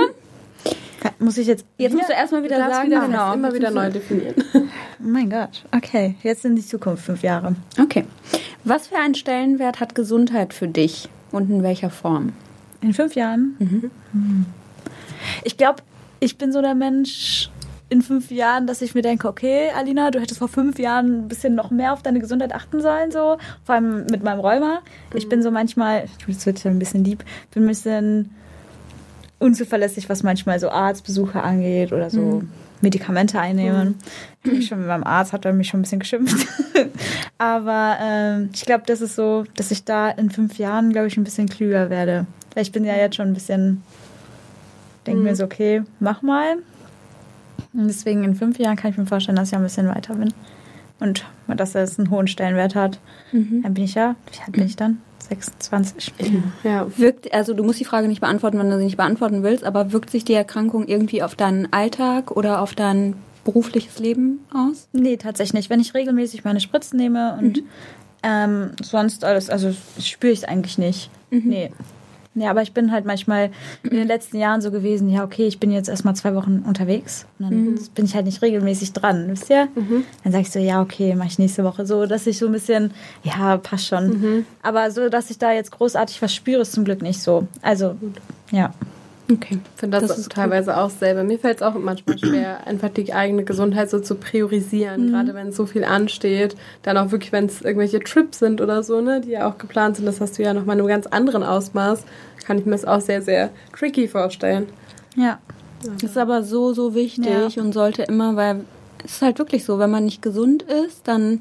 Muss 1.19 1.39
ich 1.39 1.47
jetzt 1.47 1.65
Jetzt 1.79 1.93
musst 1.93 2.05
du 2.05 2.09
wieder- 2.09 2.19
erstmal 2.19 2.43
wieder 2.45 2.59
sagen, 2.59 2.89
wieder, 2.91 3.01
genau. 3.07 3.33
immer 3.35 3.53
wieder 3.55 3.71
neu 3.71 3.91
definieren. 3.91 4.35
Oh 4.99 5.09
mein 5.09 5.29
Gott. 5.29 5.63
Okay, 5.73 6.15
jetzt 6.23 6.45
in 6.47 6.57
die 6.57 6.65
Zukunft 6.67 7.05
fünf 7.05 7.23
Jahre. 7.23 7.55
Okay. 7.81 8.07
Was 8.65 8.87
für 8.89 8.97
einen 8.97 9.15
Stellenwert 9.15 9.79
hat 9.79 9.95
Gesundheit 9.95 10.55
für 10.55 10.69
dich 10.69 11.09
und 11.33 11.51
in 11.51 11.63
welcher 11.63 11.91
Form? 11.91 12.33
In 12.81 12.95
fünf 12.95 13.15
Jahren? 13.15 13.57
Hm. 13.59 14.47
Ich 15.45 15.57
glaube, 15.59 15.83
ich 16.19 16.39
bin 16.39 16.51
so 16.51 16.63
der 16.63 16.75
Mensch 16.75 17.51
in 17.91 18.01
fünf 18.03 18.31
Jahren, 18.31 18.67
dass 18.67 18.81
ich 18.83 18.95
mir 18.95 19.03
denke, 19.03 19.29
okay, 19.29 19.71
Alina, 19.77 20.11
du 20.11 20.19
hättest 20.21 20.39
vor 20.39 20.49
fünf 20.49 20.79
Jahren 20.79 21.25
ein 21.25 21.29
bisschen 21.29 21.55
noch 21.55 21.71
mehr 21.71 21.93
auf 21.93 22.03
deine 22.03 22.19
Gesundheit 22.19 22.55
achten 22.55 22.81
sollen, 22.81 23.11
so. 23.13 23.37
Vor 23.65 23.75
allem 23.75 24.07
mit 24.07 24.25
meinem 24.25 24.41
Rheuma. 24.41 24.81
Ich 25.15 25.29
bin 25.29 25.43
so 25.43 25.51
manchmal, 25.51 26.07
das 26.27 26.47
wird 26.47 26.65
ja 26.65 26.71
ein 26.71 26.79
bisschen 26.79 27.05
lieb, 27.05 27.23
bin 27.53 27.65
ein 27.65 27.69
bisschen 27.69 28.31
unzuverlässig, 29.39 30.09
was 30.09 30.23
manchmal 30.23 30.59
so 30.59 30.71
Arztbesuche 30.71 31.43
angeht 31.43 31.93
oder 31.93 32.11
so 32.11 32.43
Medikamente 32.81 33.41
einnehmen. 33.41 33.97
Mich 34.45 34.67
schon 34.67 34.79
mit 34.79 34.89
meinem 34.89 35.05
Arzt 35.05 35.33
hat 35.33 35.45
er 35.45 35.53
mich 35.53 35.69
schon 35.69 35.81
ein 35.81 35.83
bisschen 35.83 36.01
geschimpft. 36.01 36.47
Aber 37.39 37.97
ähm, 38.01 38.51
ich 38.55 38.65
glaube, 38.65 38.85
das 38.87 39.01
ist 39.01 39.17
so, 39.17 39.45
dass 39.57 39.71
ich 39.71 39.85
da 39.85 40.11
in 40.11 40.31
fünf 40.31 40.59
Jahren, 40.59 40.93
glaube 40.93 41.07
ich, 41.09 41.17
ein 41.17 41.25
bisschen 41.25 41.49
klüger 41.49 41.91
werde. 41.91 42.27
Weil 42.55 42.63
ich 42.63 42.73
bin 42.73 42.85
ja 42.85 42.95
jetzt 42.95 43.17
schon 43.17 43.29
ein 43.29 43.35
bisschen, 43.35 43.83
denke 45.07 45.23
mir 45.23 45.37
so, 45.37 45.45
okay, 45.45 45.83
mach 46.01 46.23
mal. 46.23 46.57
Und 47.73 47.89
deswegen 47.89 48.25
in 48.25 48.35
fünf 48.35 48.59
Jahren 48.59 48.77
kann 48.77 48.91
ich 48.91 48.97
mir 48.97 49.07
vorstellen, 49.07 49.37
dass 49.37 49.49
ich 49.49 49.57
ein 49.57 49.63
bisschen 49.63 49.89
weiter 49.89 50.15
bin. 50.15 50.33
Und 50.99 51.27
dass 51.49 51.75
es 51.75 51.99
einen 51.99 52.11
hohen 52.11 52.27
Stellenwert 52.27 52.75
hat. 52.75 53.01
Dann 53.63 53.75
bin 53.75 53.85
ich 53.85 53.95
ja, 53.95 54.17
wie 54.33 54.41
alt 54.41 54.53
bin 54.53 54.65
ich 54.65 54.77
dann? 54.77 54.99
26. 55.29 56.13
Ja. 56.65 56.87
Wirkt, 56.97 57.33
also 57.33 57.55
du 57.55 57.65
musst 57.65 57.81
die 57.81 57.85
Frage 57.85 58.09
nicht 58.09 58.21
beantworten, 58.21 58.59
wenn 58.59 58.71
du 58.71 58.79
sie 58.79 58.85
nicht 58.85 58.97
beantworten 58.97 59.43
willst, 59.43 59.65
aber 59.65 59.93
wirkt 59.93 60.11
sich 60.11 60.25
die 60.25 60.35
Erkrankung 60.35 60.87
irgendwie 60.87 61.23
auf 61.23 61.35
deinen 61.35 61.73
Alltag 61.73 62.31
oder 62.31 62.61
auf 62.61 62.75
dein 62.75 63.15
berufliches 63.45 63.99
Leben 63.99 64.41
aus? 64.53 64.89
Nee, 64.93 65.17
tatsächlich 65.17 65.55
nicht. 65.55 65.71
Wenn 65.71 65.81
ich 65.81 65.95
regelmäßig 65.95 66.45
meine 66.45 66.61
Spritzen 66.61 66.99
nehme 66.99 67.37
und 67.39 67.63
ähm, 68.23 68.73
sonst 68.83 69.25
alles, 69.25 69.51
also 69.51 69.75
spüre 70.01 70.33
ich 70.33 70.41
es 70.41 70.45
eigentlich 70.45 70.79
nicht. 70.79 71.11
Nee. 71.31 71.71
Nee, 72.37 72.47
aber 72.49 72.61
ich 72.63 72.73
bin 72.73 72.93
halt 72.93 73.07
manchmal 73.07 73.51
in 73.83 73.97
den 73.97 74.07
letzten 74.07 74.37
Jahren 74.37 74.61
so 74.61 74.71
gewesen, 74.71 75.09
ja, 75.09 75.25
okay, 75.25 75.47
ich 75.47 75.59
bin 75.59 75.71
jetzt 75.71 75.89
erstmal 75.89 76.15
zwei 76.15 76.35
Wochen 76.35 76.63
unterwegs 76.69 77.27
und 77.39 77.47
dann 77.47 77.79
bin 77.95 78.05
ich 78.05 78.15
halt 78.15 78.27
nicht 78.27 78.43
regelmäßig 78.43 78.93
dran, 78.93 79.27
wisst 79.29 79.49
ihr? 79.51 79.69
Dann 80.23 80.33
sag 80.33 80.43
ich 80.43 80.51
so, 80.51 80.59
ja, 80.59 80.83
okay, 80.83 81.15
mache 81.15 81.29
ich 81.29 81.39
nächste 81.39 81.65
Woche 81.65 81.87
so, 81.87 82.05
dass 82.05 82.27
ich 82.27 82.39
so 82.39 82.47
ein 82.47 82.53
bisschen, 82.53 82.93
ja, 83.25 83.57
passt 83.57 83.87
schon. 83.87 84.45
Aber 84.63 84.91
so, 84.91 85.09
dass 85.09 85.31
ich 85.31 85.39
da 85.39 85.51
jetzt 85.53 85.73
großartig 85.73 86.21
was 86.21 86.35
spüre, 86.35 86.61
ist 86.63 86.73
zum 86.73 86.85
Glück 86.85 87.01
nicht 87.03 87.23
so. 87.23 87.47
Also, 87.63 87.97
ja. 88.53 88.73
Okay. 89.31 89.59
Ich 89.75 89.81
finde 89.81 89.99
das, 89.99 90.09
Das 90.09 90.19
ist 90.19 90.31
teilweise 90.33 90.77
auch 90.77 90.91
selber. 90.91 91.25
Mir 91.25 91.39
fällt 91.39 91.57
es 91.57 91.63
auch 91.63 91.75
manchmal 91.75 92.17
schwer, 92.19 92.67
einfach 92.67 92.91
die 92.91 93.13
eigene 93.13 93.43
Gesundheit 93.45 93.91
so 93.91 93.99
zu 93.99 94.15
priorisieren, 94.15 95.11
gerade 95.11 95.35
wenn 95.35 95.51
so 95.53 95.67
viel 95.67 95.85
ansteht. 95.85 96.55
Dann 96.83 96.97
auch 96.97 97.11
wirklich, 97.11 97.33
wenn 97.33 97.47
es 97.47 97.61
irgendwelche 97.63 98.01
Trips 98.01 98.39
sind 98.39 98.61
oder 98.61 98.83
so, 98.85 99.01
ne, 99.01 99.21
die 99.21 99.31
ja 99.31 99.49
auch 99.49 99.59
geplant 99.59 99.97
sind, 99.97 100.07
das 100.07 100.21
hast 100.21 100.39
du 100.39 100.43
ja 100.45 100.55
nochmal 100.55 100.77
in 100.77 100.81
einem 100.81 100.89
ganz 100.89 101.07
anderen 101.09 101.43
Ausmaß, 101.43 102.05
kann 102.47 102.59
ich 102.59 102.65
mir 102.67 102.73
das 102.73 102.85
auch 102.85 103.01
sehr, 103.01 103.21
sehr 103.21 103.51
tricky 103.77 104.07
vorstellen. 104.07 104.67
Ja. 105.17 105.39
Das 105.83 106.03
ist 106.11 106.19
aber 106.19 106.43
so, 106.43 106.73
so 106.73 106.95
wichtig 106.95 107.27
Ja. 107.57 107.63
und 107.63 107.73
sollte 107.73 108.03
immer, 108.05 108.37
weil 108.37 108.65
es 109.05 109.15
ist 109.17 109.23
halt 109.23 109.39
wirklich 109.39 109.65
so, 109.65 109.79
wenn 109.79 109.91
man 109.91 110.05
nicht 110.05 110.23
gesund 110.23 110.63
ist, 110.63 111.07
dann 111.09 111.41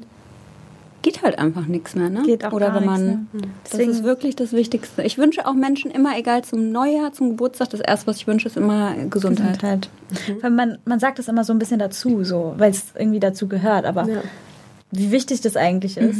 geht 1.06 1.22
halt 1.22 1.38
einfach 1.38 1.66
nichts 1.66 1.94
mehr, 1.94 2.10
ne? 2.10 2.24
Geht 2.24 2.44
auch 2.44 2.50
Oder 2.52 2.66
gar 2.70 2.80
wenn 2.80 2.84
man, 2.86 3.06
nichts, 3.06 3.32
ne? 3.34 3.40
das 3.70 3.78
ist 3.78 4.02
wirklich 4.02 4.34
das 4.34 4.52
Wichtigste. 4.52 5.04
Ich 5.04 5.18
wünsche 5.18 5.46
auch 5.46 5.54
Menschen 5.54 5.92
immer, 5.92 6.18
egal 6.18 6.42
zum 6.42 6.72
Neujahr, 6.72 7.12
zum 7.12 7.30
Geburtstag, 7.30 7.70
das 7.70 7.78
erste, 7.78 8.08
was 8.08 8.16
ich 8.16 8.26
wünsche, 8.26 8.48
ist 8.48 8.56
immer 8.56 8.92
Gesundheit. 9.08 9.60
Gesundheit. 9.60 9.88
Weil 10.40 10.50
man, 10.50 10.78
man 10.84 10.98
sagt 10.98 11.20
das 11.20 11.28
immer 11.28 11.44
so 11.44 11.52
ein 11.52 11.60
bisschen 11.60 11.78
dazu, 11.78 12.24
so, 12.24 12.54
weil 12.58 12.72
es 12.72 12.86
irgendwie 12.98 13.20
dazu 13.20 13.46
gehört, 13.46 13.84
aber 13.84 14.08
Ja. 14.08 14.20
wie 14.90 15.12
wichtig 15.12 15.40
das 15.42 15.56
eigentlich 15.56 15.96
ist. 15.96 16.18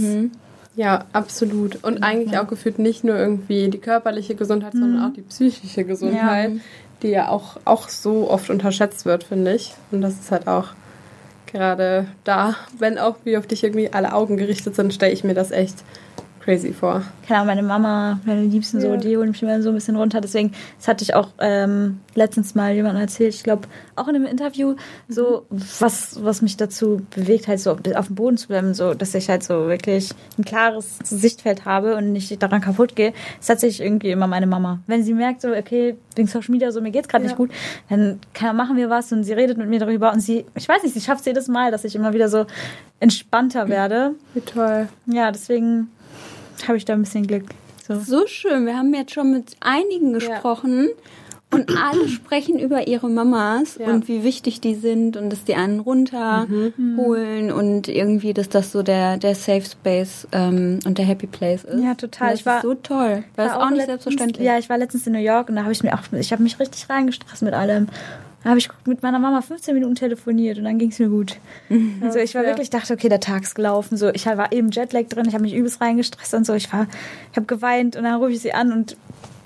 Ja, 0.77 1.07
absolut. 1.13 1.83
Und 1.83 2.05
eigentlich 2.05 2.39
auch 2.39 2.47
gefühlt 2.47 2.79
nicht 2.79 3.03
nur 3.03 3.17
irgendwie 3.17 3.69
die 3.69 3.79
körperliche 3.79 4.37
Gesundheit, 4.37 4.73
sondern 4.75 5.03
auch 5.05 5.13
die 5.15 5.23
psychische 5.23 5.83
Gesundheit, 5.83 6.53
die 7.03 7.09
ja 7.09 7.29
auch, 7.29 7.57
auch 7.65 7.89
so 7.89 8.31
oft 8.31 8.51
unterschätzt 8.51 9.05
wird, 9.05 9.25
finde 9.25 9.53
ich. 9.53 9.75
Und 9.91 10.03
das 10.03 10.13
ist 10.15 10.31
halt 10.31 10.47
auch 10.47 10.69
gerade 11.47 12.07
da, 12.25 12.57
wenn 12.79 12.99
auch 12.99 13.17
wie 13.25 13.37
auf 13.37 13.47
dich 13.47 13.65
irgendwie 13.65 13.93
alle 13.93 14.13
Augen 14.13 14.37
gerichtet 14.37 14.75
sind, 14.75 14.93
stelle 14.93 15.13
ich 15.13 15.25
mir 15.25 15.35
das 15.35 15.51
echt 15.51 15.77
crazy 16.47 16.73
vor. 16.73 17.03
Keine 17.27 17.41
Ahnung, 17.41 17.47
meine 17.49 17.63
Mama, 17.65 18.21
meine 18.25 18.43
Liebsten 18.45 18.81
so, 18.81 18.87
Ja. 18.95 18.97
die 18.97 19.17
holen 19.17 19.31
mich 19.31 19.43
immer 19.43 19.61
so 19.61 19.69
ein 19.71 19.75
bisschen 19.75 19.97
runter. 19.97 20.21
Deswegen, 20.21 20.53
das 20.79 20.87
hatte 20.89 21.03
ich 21.03 21.15
auch 21.15 21.29
ähm, 21.41 22.01
letztens 22.15 22.55
mal 22.55 22.73
jemandem 22.73 23.03
erzählt, 23.03 23.35
ich 23.35 23.43
glaube 23.43 23.67
auch 23.97 24.07
in 24.09 24.15
einem 24.15 24.27
Interview, 24.27 24.77
so 25.09 25.45
was, 25.51 26.23
was 26.25 26.41
mich 26.43 26.57
dazu 26.57 27.03
bewegt, 27.15 27.49
halt 27.49 27.61
so 27.61 27.73
auf 27.73 27.79
auf 27.97 28.07
dem 28.07 28.15
Boden 28.15 28.37
zu 28.37 28.47
bleiben, 28.49 28.75
so, 28.75 28.95
dass 28.95 29.13
ich 29.15 29.29
halt 29.29 29.43
so 29.43 29.67
wirklich 29.69 30.11
ein 30.39 30.45
klares 30.45 30.99
Sichtfeld 31.03 31.65
habe 31.65 31.97
und 31.97 32.13
nicht 32.13 32.41
daran 32.43 32.61
kaputt 32.61 32.95
gehe, 32.95 33.13
ist 33.41 33.47
tatsächlich 33.49 33.85
irgendwie 33.85 34.11
immer 34.11 34.29
meine 34.29 34.47
Mama. 34.47 34.79
Wenn 34.87 35.03
sie 35.03 35.15
merkt, 35.15 35.41
so, 35.43 35.49
okay, 35.53 35.97
wegen 36.15 36.29
Social 36.29 36.53
Media, 36.53 36.71
so, 36.71 36.81
mir 36.81 36.93
geht's 36.93 37.09
gerade 37.09 37.25
Ja. 37.25 37.29
nicht 37.31 37.37
gut, 37.37 37.51
dann 37.89 38.21
kann, 38.35 38.55
machen 38.57 38.77
wir 38.77 38.89
was 38.89 39.11
und 39.13 39.25
sie 39.25 39.33
redet 39.33 39.59
mit 39.59 39.69
mir 39.69 39.81
darüber 39.81 40.13
und 40.13 40.21
sie, 40.21 40.47
ich 40.55 40.69
weiß 40.69 40.83
nicht, 40.85 40.95
sie 40.95 41.01
schafft 41.01 41.21
es 41.21 41.27
jedes 41.27 41.49
Mal, 41.49 41.71
dass 41.73 41.85
ich 41.85 41.97
immer 41.97 42.13
wieder 42.15 42.29
so 42.29 42.47
entspannter 43.01 43.69
werde. 43.69 44.15
Wie 44.35 44.41
toll. 44.41 44.89
Ja, 45.07 45.31
deswegen 45.33 45.91
habe 46.67 46.77
ich 46.77 46.85
da 46.85 46.93
ein 46.95 47.03
bisschen 47.03 47.27
Glück. 47.27 47.45
So. 47.87 48.01
So 48.01 48.27
schön. 48.27 48.67
Wir 48.67 48.77
haben 48.77 48.93
jetzt 48.95 49.13
schon 49.15 49.33
mit 49.33 49.57
einigen 49.61 50.13
gesprochen 50.13 50.89
und 51.53 51.71
alle 51.77 52.09
sprechen 52.09 52.59
über 52.59 52.89
ihre 52.89 53.09
Mamas 53.09 53.77
Ja. 53.79 53.87
und 53.87 54.09
wie 54.09 54.25
wichtig 54.25 54.61
die 54.61 54.75
sind 54.75 55.17
und 55.17 55.31
dass 55.31 55.45
die 55.45 55.55
einen 55.55 55.79
runterholen 55.79 57.53
und 57.53 57.89
irgendwie, 57.89 58.35
dass 58.35 58.49
das 58.49 58.73
so 58.73 58.83
der, 58.83 59.17
der 59.19 59.35
Safe 59.35 59.63
Space 59.63 60.27
ähm, 60.33 60.81
und 60.85 60.99
der 60.99 61.05
Happy 61.05 61.27
Place 61.29 61.65
ist. 61.65 61.81
Ja, 61.83 61.95
total. 61.95 62.35
Ich 62.35 62.45
war- 62.45 62.57
ist 62.57 62.63
so 62.63 62.75
toll. 62.75 63.23
Weil 63.37 63.47
das 63.47 63.53
ist 63.57 63.59
auch 63.63 63.71
nicht 63.71 63.77
letztens- 63.79 63.87
selbstverständlich. 64.03 64.47
Ja, 64.47 64.59
ich 64.59 64.69
war 64.69 64.79
letztens 64.79 65.07
in 65.07 65.13
New 65.13 65.21
York 65.21 65.49
und 65.49 65.57
da 65.57 65.63
habe 65.63 65.73
ich 65.73 65.83
mir 65.83 65.95
auch, 65.95 66.01
ich 66.13 66.33
habe 66.33 66.43
mich 66.43 66.59
richtig 66.59 66.89
reingestresst 66.91 67.43
mit 67.43 67.55
allem. 67.55 67.87
Da 68.47 68.51
habe 68.51 68.61
ich 68.61 68.69
mit 68.87 69.03
meiner 69.03 69.19
Mama 69.19 69.43
15 69.43 69.75
Minuten 69.75 69.97
telefoniert 69.97 70.59
und 70.59 70.63
dann 70.63 70.79
ging 70.79 70.91
es 70.91 71.01
mir 71.01 71.09
gut. 71.09 71.39
Also 72.01 72.21
ich 72.21 72.37
war 72.37 72.45
ja. 72.45 72.51
wirklich, 72.51 72.71
dachte, 72.71 72.93
okay, 72.93 73.09
der 73.09 73.19
Tag 73.19 73.43
ist 73.43 73.57
gelaufen. 73.57 73.97
So, 73.97 74.11
ich 74.11 74.25
war 74.25 74.53
eben 74.53 74.71
Jetlag 74.71 75.09
drin, 75.09 75.25
ich 75.27 75.35
habe 75.35 75.43
mich 75.43 75.53
übelst 75.53 75.81
reingestresst 75.81 76.33
und 76.33 76.47
so. 76.47 76.55
Ich 76.55 76.73
war, 76.73 76.87
ich 77.33 77.37
habe 77.37 77.47
geweint 77.47 77.97
und 77.97 78.05
dann 78.05 78.15
rufe 78.15 78.31
ich 78.31 78.41
sie 78.41 78.53
an 78.53 78.71
und 78.71 78.97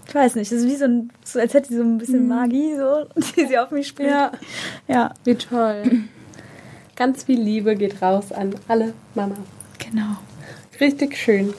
ich 0.07 0.15
weiß 0.15 0.35
nicht, 0.35 0.53
das 0.53 0.59
ist 0.59 0.67
wie 0.67 0.77
so, 0.77 0.85
ein, 0.85 1.11
so 1.25 1.41
als 1.41 1.55
hätte 1.55 1.69
sie 1.69 1.77
so 1.77 1.83
ein 1.83 1.97
bisschen 1.97 2.29
Magie, 2.29 2.77
so, 2.77 3.07
die 3.37 3.47
sie 3.47 3.59
auf 3.59 3.71
mich 3.71 3.89
spielt. 3.89 4.11
Ja. 4.11 4.33
ja, 4.87 5.15
Wie 5.25 5.35
toll. 5.35 6.03
Ganz 6.95 7.25
viel 7.25 7.41
Liebe 7.41 7.77
geht 7.77 8.03
raus 8.03 8.33
an 8.33 8.55
alle 8.69 8.93
Mamas. 9.15 9.39
genau. 9.79 10.19
Richtig 10.79 11.17
schön. 11.17 11.55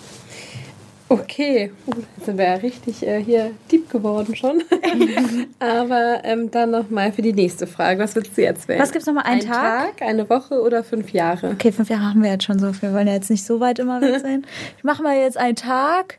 Okay, 1.11 1.73
uh, 1.87 1.91
jetzt 2.15 2.25
sind 2.25 2.37
wir 2.37 2.45
ja 2.45 2.53
richtig 2.53 3.05
äh, 3.05 3.21
hier 3.21 3.51
deep 3.69 3.89
geworden 3.89 4.33
schon. 4.33 4.63
Aber 5.59 6.21
ähm, 6.23 6.49
dann 6.51 6.71
nochmal 6.71 7.11
für 7.11 7.21
die 7.21 7.33
nächste 7.33 7.67
Frage. 7.67 8.01
Was 8.01 8.15
würdest 8.15 8.37
du 8.37 8.41
jetzt 8.41 8.69
wählen? 8.69 8.79
Was 8.79 8.93
gibt's 8.93 9.07
noch 9.07 9.15
mal, 9.15 9.23
einen 9.23 9.41
Ein 9.41 9.47
Tag? 9.47 9.97
Tag, 9.97 10.07
eine 10.07 10.29
Woche 10.29 10.61
oder 10.61 10.85
fünf 10.85 11.11
Jahre? 11.11 11.49
Okay, 11.49 11.73
fünf 11.73 11.89
Jahre 11.89 12.03
haben 12.05 12.23
wir 12.23 12.31
jetzt 12.31 12.45
schon 12.45 12.59
so. 12.59 12.71
Wir 12.81 12.93
wollen 12.93 13.07
ja 13.07 13.13
jetzt 13.13 13.29
nicht 13.29 13.43
so 13.43 13.59
weit 13.59 13.79
immer 13.79 13.99
weg 13.99 14.19
sein. 14.21 14.45
Ich 14.77 14.85
mache 14.85 15.03
mal 15.03 15.17
jetzt 15.17 15.37
einen 15.37 15.57
Tag 15.57 16.17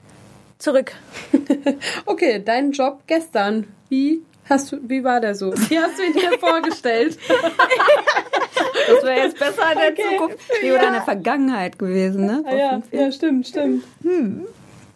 zurück. 0.59 0.93
Okay, 2.05 2.43
dein 2.45 2.73
Job 2.73 3.01
gestern. 3.07 3.67
Wie 3.89 4.21
hast 4.51 4.73
du, 4.73 4.77
wie 4.87 5.03
war 5.03 5.21
der 5.21 5.35
so? 5.35 5.55
Wie 5.55 5.79
hast 5.79 5.99
du 5.99 6.03
ihn 6.03 6.13
dir 6.13 6.39
vorgestellt? 6.39 7.19
Das 7.29 9.03
wäre 9.05 9.21
jetzt 9.21 9.39
besser 9.39 9.73
in 9.73 9.79
der 9.79 9.95
Zukunft. 9.95 10.39
Nee, 10.63 10.73
oder 10.73 10.89
in 10.89 10.93
der 10.93 11.03
Vergangenheit 11.03 11.79
gewesen, 11.79 12.27
ne? 12.27 12.45
Ah, 12.47 12.55
ja, 12.55 12.83
ja, 12.91 13.11
stimmt, 13.11 13.47
stimmt. 13.47 13.85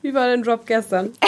Wie 0.07 0.15
war 0.15 0.29
dein 0.29 0.45
Job 0.45 0.67
gestern? 0.67 1.13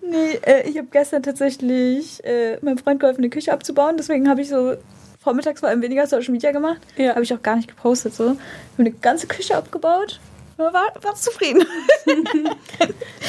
Nee, 0.00 0.38
äh, 0.46 0.68
ich 0.68 0.78
habe 0.78 0.88
gestern 0.90 1.22
tatsächlich 1.22 2.24
äh, 2.24 2.58
meinem 2.62 2.78
Freund 2.78 3.00
geholfen, 3.00 3.22
die 3.22 3.28
Küche 3.28 3.52
abzubauen. 3.52 3.96
Deswegen 3.98 4.28
habe 4.30 4.40
ich 4.40 4.48
so 4.48 4.76
vormittags 5.20 5.60
vor 5.60 5.68
allem 5.68 5.82
weniger 5.82 6.06
Social 6.06 6.32
Media 6.32 6.52
gemacht. 6.52 6.80
Ja. 6.96 7.10
Habe 7.10 7.22
ich 7.22 7.34
auch 7.34 7.42
gar 7.42 7.56
nicht 7.56 7.68
gepostet. 7.68 8.14
So. 8.14 8.24
Ich 8.24 8.30
habe 8.30 8.38
eine 8.78 8.92
ganze 8.92 9.26
Küche 9.26 9.56
abgebaut. 9.56 10.20
War, 10.56 10.72
war 10.72 11.14
zufrieden. 11.14 11.64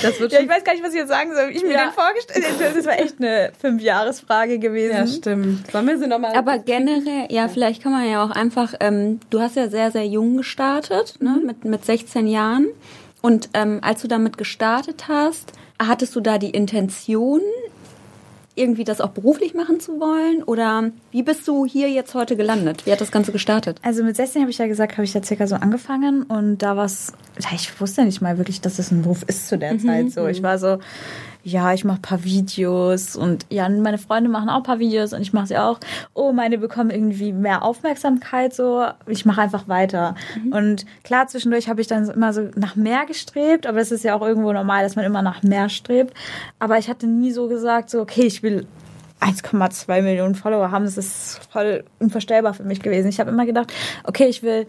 Das 0.04 0.20
wird 0.20 0.32
ja, 0.32 0.40
ich 0.42 0.48
weiß 0.50 0.64
gar 0.64 0.74
nicht, 0.74 0.84
was 0.84 0.92
ich 0.94 1.00
jetzt 1.00 1.10
sagen 1.10 1.34
soll. 1.34 1.50
wie 1.50 1.54
Ich 1.58 1.64
mir 1.64 1.72
Ja. 1.74 1.86
den 1.86 1.94
vorgestellt 1.94 2.46
habe. 2.48 2.76
Das 2.76 2.86
war 2.86 3.00
echt 3.00 3.16
eine 3.20 3.52
Fünfjahresfrage 3.60 4.60
gewesen. 4.60 4.96
Ja, 4.96 5.08
stimmt. 5.08 5.72
Sollen 5.72 5.88
wir 5.88 5.98
sie 5.98 6.08
nochmal. 6.08 6.36
Aber 6.36 6.60
generell, 6.60 7.26
ja, 7.30 7.48
vielleicht 7.48 7.82
kann 7.82 7.92
man 7.94 8.08
ja 8.08 8.24
auch 8.24 8.30
einfach, 8.30 8.76
ähm, 8.80 9.20
du 9.32 9.40
hast 9.42 9.56
ja 9.56 9.70
sehr, 9.70 9.92
sehr 9.92 10.06
jung 10.06 10.38
gestartet, 10.38 11.16
ne, 11.20 11.42
mit, 11.44 11.66
mit 11.66 11.84
16 11.84 12.28
Jahren. 12.28 12.68
Und 13.22 13.50
ähm, 13.56 13.80
als 13.82 14.02
du 14.04 14.08
damit 14.08 14.38
gestartet 14.38 15.08
hast, 15.08 15.52
hattest 15.82 16.16
du 16.16 16.22
da 16.22 16.38
die 16.38 16.52
Intention, 16.52 17.42
irgendwie 18.58 18.84
das 18.84 19.02
auch 19.02 19.10
beruflich 19.10 19.54
machen 19.54 19.80
zu 19.80 20.00
wollen? 20.00 20.44
Oder 20.44 20.92
wie 21.12 21.24
bist 21.24 21.48
du 21.48 21.66
hier 21.66 21.90
jetzt 21.90 22.14
heute 22.14 22.36
gelandet? 22.36 22.86
Wie 22.86 22.92
hat 22.92 23.02
das 23.02 23.12
Ganze 23.12 23.32
gestartet? 23.32 23.80
Also 23.84 24.04
mit 24.04 24.16
16 24.16 24.42
habe 24.42 24.52
ich 24.52 24.58
ja 24.58 24.68
gesagt, 24.68 24.94
habe 24.94 25.04
ich 25.04 25.14
ja 25.14 25.24
circa 25.24 25.48
so 25.48 25.56
angefangen 25.56 26.24
und 26.24 26.60
da 26.60 26.76
war 26.76 26.86
es, 26.86 27.14
ich 27.54 27.80
wusste 27.80 28.04
nicht 28.04 28.22
mal 28.22 28.38
wirklich, 28.38 28.62
dass 28.62 28.80
es 28.80 28.92
ein 28.92 29.04
Beruf 29.04 29.24
ist 29.28 29.48
zu 29.48 29.58
der 29.58 29.78
Zeit 29.80 30.12
so. 30.12 30.28
Ich 30.28 30.44
war 30.44 30.58
so, 30.58 30.80
ja, 31.44 31.74
ich 31.74 31.86
mache 31.86 32.00
paar 32.02 32.24
Videos 32.24 33.16
und 33.16 33.46
ja, 33.50 33.70
meine 33.70 33.98
Freunde 33.98 34.30
machen 34.30 34.50
auch 34.50 34.64
paar 34.64 34.80
Videos 34.80 35.14
und 35.14 35.22
ich 35.22 35.34
mache 35.34 35.48
sie 35.48 35.58
auch. 35.58 35.80
Oh, 36.14 36.34
meine 36.34 36.58
bekommen 36.58 36.90
irgendwie 36.90 37.32
mehr 37.32 37.64
Aufmerksamkeit 37.64 38.54
so. 38.54 38.86
Ich 39.06 39.26
mache 39.26 39.42
einfach 39.42 39.68
weiter. 39.68 40.16
Und 40.52 40.86
klar, 41.04 41.28
zwischendurch 41.28 41.70
habe 41.70 41.82
ich 41.82 41.88
dann 41.88 42.10
immer 42.10 42.34
so 42.34 42.50
nach 42.56 42.76
mehr 42.76 43.06
gestrebt, 43.06 43.66
aber 43.66 43.80
es 43.80 43.92
ist 43.92 44.04
ja 44.04 44.16
auch 44.16 44.22
irgendwo 44.22 44.52
normal, 44.52 44.84
dass 44.84 44.96
man 44.96 45.06
immer 45.06 45.22
nach 45.22 45.44
mehr 45.44 45.70
strebt. 45.70 46.14
Aber 46.60 46.78
ich 46.78 46.90
hatte 46.90 47.08
nie 47.08 47.32
so 47.32 47.48
gesagt, 47.48 47.90
so, 47.90 48.02
okay, 48.02 48.24
ich 48.24 48.44
will 48.44 48.68
1,2 49.22 50.02
Millionen 50.02 50.36
Follower 50.36 50.72
haben. 50.72 50.86
Das 50.86 50.98
ist 50.98 51.40
voll 51.52 51.84
unvorstellbar 52.00 52.54
für 52.54 52.64
mich 52.64 52.82
gewesen. 52.82 53.10
Ich 53.10 53.20
habe 53.20 53.32
immer 53.32 53.46
gedacht, 53.46 53.74
okay, 54.04 54.26
ich 54.26 54.44
will, 54.44 54.68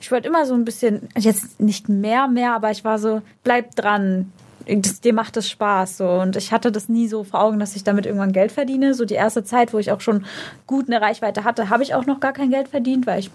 ich 0.00 0.10
wollte 0.10 0.28
immer 0.28 0.46
so 0.46 0.54
ein 0.54 0.64
bisschen, 0.64 1.08
jetzt 1.16 1.60
nicht 1.60 1.88
mehr, 1.88 2.28
mehr, 2.28 2.54
aber 2.54 2.70
ich 2.70 2.84
war 2.84 2.98
so, 2.98 3.22
bleib 3.44 3.74
dran. 3.76 4.32
Dir 4.66 5.14
macht 5.14 5.36
das 5.36 5.48
Spaß 5.48 5.98
so 5.98 6.08
und 6.08 6.36
ich 6.36 6.52
hatte 6.52 6.72
das 6.72 6.88
nie 6.88 7.08
so 7.08 7.24
vor 7.24 7.40
Augen, 7.42 7.58
dass 7.58 7.76
ich 7.76 7.84
damit 7.84 8.06
irgendwann 8.06 8.32
Geld 8.32 8.52
verdiene. 8.52 8.94
So 8.94 9.04
die 9.04 9.14
erste 9.14 9.44
Zeit, 9.44 9.72
wo 9.72 9.78
ich 9.78 9.92
auch 9.92 10.00
schon 10.00 10.24
gut 10.66 10.88
eine 10.88 11.00
Reichweite 11.00 11.44
hatte, 11.44 11.70
habe 11.70 11.82
ich 11.82 11.94
auch 11.94 12.06
noch 12.06 12.20
gar 12.20 12.32
kein 12.32 12.50
Geld 12.50 12.68
verdient, 12.68 13.06
weil 13.06 13.20
ich 13.20 13.30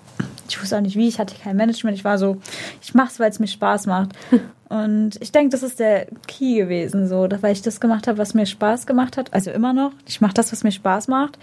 ich 0.47 0.61
wusste 0.61 0.77
auch 0.77 0.81
nicht 0.81 0.95
wie, 0.95 1.07
ich 1.07 1.19
hatte 1.19 1.35
kein 1.41 1.55
Management, 1.55 1.97
ich 1.97 2.03
war 2.03 2.17
so, 2.17 2.37
ich 2.81 2.93
mache 2.93 3.09
es, 3.11 3.19
weil 3.19 3.29
es 3.29 3.39
mir 3.39 3.47
Spaß 3.47 3.87
macht. 3.87 4.11
Und 4.69 5.11
ich 5.21 5.31
denke, 5.31 5.49
das 5.51 5.63
ist 5.63 5.79
der 5.79 6.07
Key 6.27 6.57
gewesen, 6.57 7.07
so, 7.07 7.29
weil 7.39 7.53
ich 7.53 7.61
das 7.61 7.79
gemacht 7.79 8.05
habe, 8.05 8.17
was 8.17 8.33
mir 8.33 8.45
Spaß 8.45 8.85
gemacht 8.85 9.15
hat. 9.15 9.33
Also 9.33 9.49
immer 9.51 9.71
noch. 9.71 9.93
Ich 10.05 10.19
mache 10.19 10.33
das, 10.33 10.51
was 10.51 10.65
mir 10.65 10.73
Spaß 10.73 11.07
macht. 11.07 11.39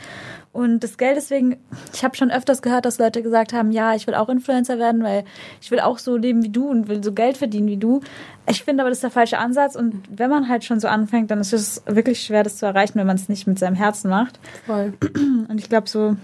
Und 0.53 0.81
das 0.85 0.99
Geld 0.99 1.17
deswegen, 1.17 1.57
ich 1.95 2.05
habe 2.05 2.17
schon 2.17 2.31
öfters 2.31 2.61
gehört, 2.61 2.85
dass 2.85 2.99
Leute 2.99 3.23
gesagt 3.23 3.55
haben, 3.55 3.73
ja, 3.73 3.95
ich 3.95 4.07
will 4.07 4.15
auch 4.15 4.29
Influencer 4.29 4.79
werden, 4.79 5.03
weil 5.03 5.25
ich 5.63 5.71
will 5.71 5.81
auch 5.81 5.99
so 5.99 6.17
leben 6.17 6.45
wie 6.45 6.51
du 6.51 6.69
und 6.69 6.87
will 6.87 7.03
so 7.03 7.13
Geld 7.13 7.39
verdienen 7.39 7.67
wie 7.67 7.79
du. 7.79 8.03
Ich 8.47 8.63
finde 8.63 8.83
aber, 8.83 8.91
das 8.91 8.99
ist 8.99 9.05
der 9.05 9.11
falsche 9.11 9.39
Ansatz. 9.39 9.75
Und 9.75 10.03
wenn 10.11 10.29
man 10.29 10.49
halt 10.49 10.63
schon 10.63 10.79
so 10.79 10.89
anfängt, 10.89 11.31
dann 11.31 11.41
ist 11.41 11.55
es 11.55 11.83
wirklich 11.87 12.21
schwer, 12.21 12.43
das 12.43 12.59
zu 12.59 12.67
erreichen, 12.67 12.99
wenn 12.99 13.07
man 13.07 13.17
es 13.17 13.31
nicht 13.31 13.47
mit 13.47 13.59
seinem 13.59 13.75
Herzen 13.75 14.11
macht. 14.11 14.39
Voll. 14.67 14.93
Und 15.49 15.59
ich 15.59 15.71
glaube 15.71 15.89
so, 15.89 16.17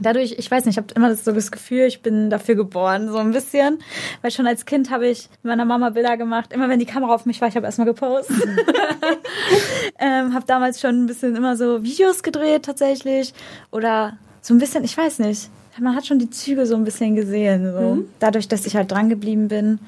dadurch, 0.00 0.36
ich 0.38 0.50
weiß 0.50 0.64
nicht, 0.64 0.74
ich 0.74 0.82
habe 0.82 0.94
immer 0.94 1.08
das, 1.08 1.24
so 1.24 1.32
das 1.32 1.50
Gefühl, 1.50 1.82
ich 1.82 2.02
bin 2.02 2.30
dafür 2.30 2.54
geboren, 2.54 3.08
so 3.08 3.18
ein 3.18 3.32
bisschen. 3.32 3.78
Weil 4.22 4.30
schon 4.30 4.46
als 4.46 4.64
Kind 4.64 4.90
habe 4.90 5.08
ich 5.08 5.28
mit 5.42 5.50
meiner 5.50 5.64
Mama 5.64 5.90
Bilder 5.90 6.16
gemacht. 6.16 6.52
Immer 6.52 6.68
wenn 6.68 6.78
die 6.78 6.86
Kamera 6.86 7.14
auf 7.14 7.26
mich 7.26 7.40
war, 7.40 7.48
ich 7.48 7.56
habe 7.56 7.66
erstmal 7.66 7.86
gepostet. 7.86 8.36
ähm, 9.98 10.34
habe 10.34 10.44
damals 10.46 10.80
schon 10.80 11.04
ein 11.04 11.06
bisschen 11.06 11.36
immer 11.36 11.56
so 11.56 11.82
Videos 11.82 12.22
gedreht 12.22 12.64
tatsächlich. 12.64 13.34
Oder 13.70 14.16
so 14.40 14.54
ein 14.54 14.58
bisschen, 14.58 14.84
ich 14.84 14.96
weiß 14.96 15.18
nicht. 15.20 15.50
Man 15.78 15.96
hat 15.96 16.06
schon 16.06 16.18
die 16.18 16.30
Züge 16.30 16.66
so 16.66 16.74
ein 16.74 16.84
bisschen 16.84 17.16
gesehen. 17.16 17.72
So. 17.72 18.04
Dadurch, 18.18 18.48
dass 18.48 18.66
ich 18.66 18.76
halt 18.76 18.90
dran 18.90 19.08
geblieben 19.08 19.48
bin 19.48 19.78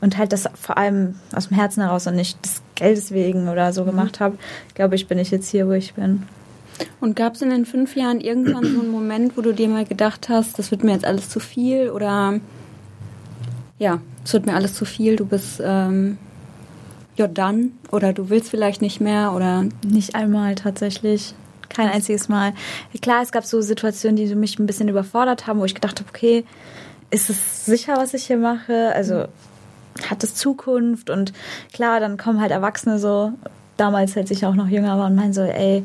und 0.00 0.16
halt 0.16 0.32
das 0.32 0.48
vor 0.54 0.78
allem 0.78 1.16
aus 1.34 1.48
dem 1.48 1.56
Herzen 1.56 1.82
heraus 1.82 2.06
und 2.06 2.14
nicht 2.14 2.44
des 2.44 2.62
Geldes 2.74 3.12
wegen 3.12 3.48
oder 3.48 3.72
so 3.72 3.84
gemacht 3.84 4.20
habe, 4.20 4.38
glaube 4.74 4.94
ich, 4.94 5.08
bin 5.08 5.18
ich 5.18 5.30
jetzt 5.30 5.48
hier, 5.48 5.66
wo 5.66 5.72
ich 5.72 5.94
bin. 5.94 6.24
Und 7.00 7.16
gab 7.16 7.34
es 7.34 7.42
in 7.42 7.50
den 7.50 7.66
fünf 7.66 7.96
Jahren 7.96 8.20
irgendwann 8.20 8.64
so 8.64 8.80
einen 8.80 8.90
Moment, 8.90 9.36
wo 9.36 9.40
du 9.40 9.52
dir 9.52 9.68
mal 9.68 9.84
gedacht 9.84 10.28
hast, 10.28 10.58
das 10.58 10.70
wird 10.70 10.84
mir 10.84 10.92
jetzt 10.92 11.04
alles 11.04 11.28
zu 11.28 11.40
viel 11.40 11.90
oder 11.90 12.40
ja, 13.78 14.00
es 14.24 14.32
wird 14.32 14.46
mir 14.46 14.54
alles 14.54 14.74
zu 14.74 14.84
viel, 14.84 15.16
du 15.16 15.26
bist 15.26 15.60
ähm, 15.64 16.18
ja 17.16 17.26
dann 17.26 17.72
oder 17.90 18.12
du 18.12 18.30
willst 18.30 18.50
vielleicht 18.50 18.82
nicht 18.82 19.00
mehr 19.00 19.32
oder 19.32 19.64
Nicht 19.84 20.14
einmal 20.14 20.54
tatsächlich. 20.54 21.34
Kein 21.68 21.88
einziges 21.88 22.28
Mal. 22.28 22.52
Klar, 23.00 23.22
es 23.22 23.32
gab 23.32 23.46
so 23.46 23.62
Situationen, 23.62 24.16
die 24.16 24.34
mich 24.34 24.58
ein 24.58 24.66
bisschen 24.66 24.88
überfordert 24.88 25.46
haben, 25.46 25.58
wo 25.58 25.64
ich 25.64 25.74
gedacht 25.74 26.00
habe, 26.00 26.08
okay, 26.10 26.44
ist 27.10 27.30
es 27.30 27.64
sicher, 27.64 27.96
was 27.96 28.12
ich 28.12 28.26
hier 28.26 28.36
mache? 28.36 28.92
Also 28.94 29.24
hat 30.08 30.22
es 30.22 30.34
Zukunft? 30.34 31.08
Und 31.08 31.32
klar, 31.72 31.98
dann 31.98 32.18
kommen 32.18 32.40
halt 32.40 32.50
Erwachsene 32.50 32.98
so, 32.98 33.32
damals, 33.76 34.16
als 34.16 34.30
ich 34.30 34.44
auch 34.46 34.54
noch 34.54 34.68
jünger 34.68 34.98
war 34.98 35.06
und 35.06 35.14
meinen 35.14 35.32
so, 35.32 35.42
ey, 35.42 35.84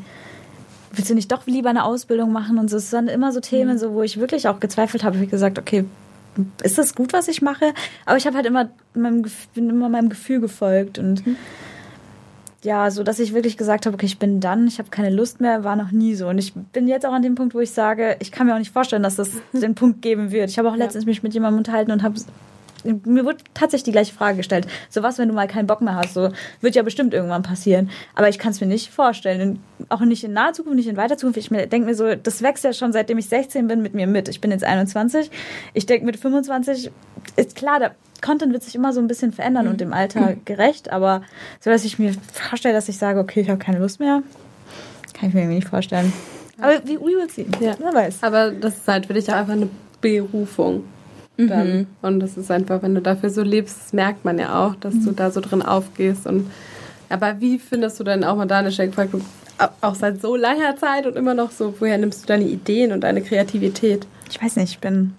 willst 0.92 1.10
du 1.10 1.14
nicht 1.14 1.30
doch 1.30 1.46
lieber 1.46 1.70
eine 1.70 1.84
Ausbildung 1.84 2.32
machen 2.32 2.58
und 2.58 2.70
so. 2.70 2.76
Es 2.76 2.92
waren 2.92 3.08
immer 3.08 3.32
so 3.32 3.40
Themen, 3.40 3.74
mhm. 3.74 3.78
so, 3.78 3.92
wo 3.92 4.02
ich 4.02 4.18
wirklich 4.18 4.48
auch 4.48 4.60
gezweifelt 4.60 5.04
habe. 5.04 5.18
Ich 5.18 5.30
gesagt, 5.30 5.58
okay, 5.58 5.84
ist 6.62 6.78
das 6.78 6.94
gut, 6.94 7.12
was 7.12 7.28
ich 7.28 7.42
mache? 7.42 7.72
Aber 8.06 8.16
ich 8.16 8.26
habe 8.26 8.36
halt 8.36 8.46
immer 8.46 8.68
meinem, 8.94 9.24
bin 9.54 9.70
immer 9.70 9.88
meinem 9.88 10.08
Gefühl 10.08 10.40
gefolgt 10.40 10.98
und 10.98 11.26
mhm. 11.26 11.36
ja, 12.62 12.90
so 12.90 13.02
dass 13.02 13.18
ich 13.18 13.34
wirklich 13.34 13.56
gesagt 13.56 13.86
habe, 13.86 13.94
okay, 13.94 14.06
ich 14.06 14.18
bin 14.18 14.40
dann, 14.40 14.66
ich 14.66 14.78
habe 14.78 14.90
keine 14.90 15.10
Lust 15.10 15.40
mehr, 15.40 15.64
war 15.64 15.76
noch 15.76 15.90
nie 15.90 16.14
so. 16.14 16.28
Und 16.28 16.38
ich 16.38 16.54
bin 16.54 16.88
jetzt 16.88 17.06
auch 17.06 17.12
an 17.12 17.22
dem 17.22 17.34
Punkt, 17.34 17.54
wo 17.54 17.60
ich 17.60 17.72
sage, 17.72 18.16
ich 18.20 18.32
kann 18.32 18.46
mir 18.46 18.54
auch 18.54 18.58
nicht 18.58 18.72
vorstellen, 18.72 19.02
dass 19.02 19.16
das 19.16 19.30
den 19.52 19.74
Punkt 19.74 20.02
geben 20.02 20.30
wird. 20.30 20.50
Ich 20.50 20.58
habe 20.58 20.70
auch 20.70 20.76
letztens 20.76 21.06
mich 21.06 21.22
mit 21.22 21.34
jemandem 21.34 21.58
unterhalten 21.58 21.90
und 21.90 22.02
habe 22.02 22.14
mir 23.04 23.24
wurde 23.24 23.38
tatsächlich 23.54 23.84
die 23.84 23.92
gleiche 23.92 24.14
Frage 24.14 24.38
gestellt. 24.38 24.66
So 24.90 25.02
was, 25.02 25.18
wenn 25.18 25.28
du 25.28 25.34
mal 25.34 25.48
keinen 25.48 25.66
Bock 25.66 25.80
mehr 25.80 25.94
hast, 25.94 26.14
so 26.14 26.30
wird 26.60 26.74
ja 26.74 26.82
bestimmt 26.82 27.14
irgendwann 27.14 27.42
passieren. 27.42 27.90
Aber 28.14 28.28
ich 28.28 28.38
kann 28.38 28.52
es 28.52 28.60
mir 28.60 28.66
nicht 28.66 28.90
vorstellen. 28.90 29.60
auch 29.88 30.00
nicht 30.00 30.24
in 30.24 30.32
naher 30.32 30.52
Zukunft, 30.52 30.76
nicht 30.76 30.88
in 30.88 30.96
weiter 30.96 31.16
Zukunft. 31.16 31.38
Ich 31.38 31.48
denke 31.48 31.86
mir 31.86 31.94
so, 31.94 32.14
das 32.14 32.42
wächst 32.42 32.64
ja 32.64 32.72
schon 32.72 32.92
seitdem 32.92 33.18
ich 33.18 33.28
16 33.28 33.66
bin 33.66 33.82
mit 33.82 33.94
mir 33.94 34.06
mit. 34.06 34.28
Ich 34.28 34.40
bin 34.40 34.50
jetzt 34.50 34.64
21. 34.64 35.30
Ich 35.74 35.86
denke 35.86 36.06
mit 36.06 36.16
25 36.16 36.90
ist 37.36 37.56
klar, 37.56 37.78
der 37.78 37.94
Content 38.20 38.52
wird 38.52 38.62
sich 38.62 38.74
immer 38.74 38.92
so 38.92 39.00
ein 39.00 39.06
bisschen 39.06 39.32
verändern 39.32 39.66
mhm. 39.66 39.72
und 39.72 39.80
dem 39.80 39.92
Alter 39.92 40.36
gerecht. 40.44 40.90
Aber 40.90 41.22
so, 41.60 41.70
dass 41.70 41.84
ich 41.84 41.98
mir 41.98 42.14
vorstelle, 42.32 42.74
dass 42.74 42.88
ich 42.88 42.98
sage, 42.98 43.20
okay, 43.20 43.40
ich 43.40 43.50
habe 43.50 43.58
keine 43.58 43.78
Lust 43.78 44.00
mehr, 44.00 44.22
kann 45.14 45.28
ich 45.28 45.34
mir 45.34 45.46
nicht 45.46 45.68
vorstellen. 45.68 46.12
Aber 46.60 46.80
wie 46.84 46.98
we 46.98 47.16
will 47.16 47.30
see. 47.30 47.46
Ja. 47.60 47.76
Wer 47.78 47.94
weiß. 47.94 48.22
Aber 48.22 48.50
das 48.50 48.74
ist 48.74 48.88
halt 48.88 49.06
für 49.06 49.14
dich 49.14 49.28
auch 49.30 49.36
einfach 49.36 49.52
eine 49.52 49.68
Berufung 50.00 50.84
dann. 51.46 51.76
Mhm. 51.76 51.86
Und 52.02 52.20
das 52.20 52.36
ist 52.36 52.50
einfach, 52.50 52.82
wenn 52.82 52.94
du 52.94 53.00
dafür 53.00 53.30
so 53.30 53.42
lebst, 53.42 53.94
merkt 53.94 54.24
man 54.24 54.38
ja 54.38 54.66
auch, 54.66 54.74
dass 54.74 54.94
mhm. 54.94 55.04
du 55.04 55.12
da 55.12 55.30
so 55.30 55.40
drin 55.40 55.62
aufgehst. 55.62 56.26
Und 56.26 56.50
aber 57.08 57.40
wie 57.40 57.58
findest 57.58 57.98
du 58.00 58.04
denn 58.04 58.24
auch 58.24 58.36
mal 58.36 58.46
deine 58.46 58.72
Shake 58.72 58.92
auch 59.80 59.94
seit 59.94 60.20
so 60.20 60.36
langer 60.36 60.76
Zeit 60.76 61.06
und 61.06 61.16
immer 61.16 61.34
noch 61.34 61.50
so, 61.50 61.74
woher 61.80 61.98
nimmst 61.98 62.22
du 62.22 62.26
deine 62.26 62.44
Ideen 62.44 62.92
und 62.92 63.00
deine 63.02 63.22
Kreativität? 63.22 64.06
Ich 64.30 64.42
weiß 64.42 64.56
nicht, 64.56 64.70
ich 64.70 64.78
bin 64.78 65.14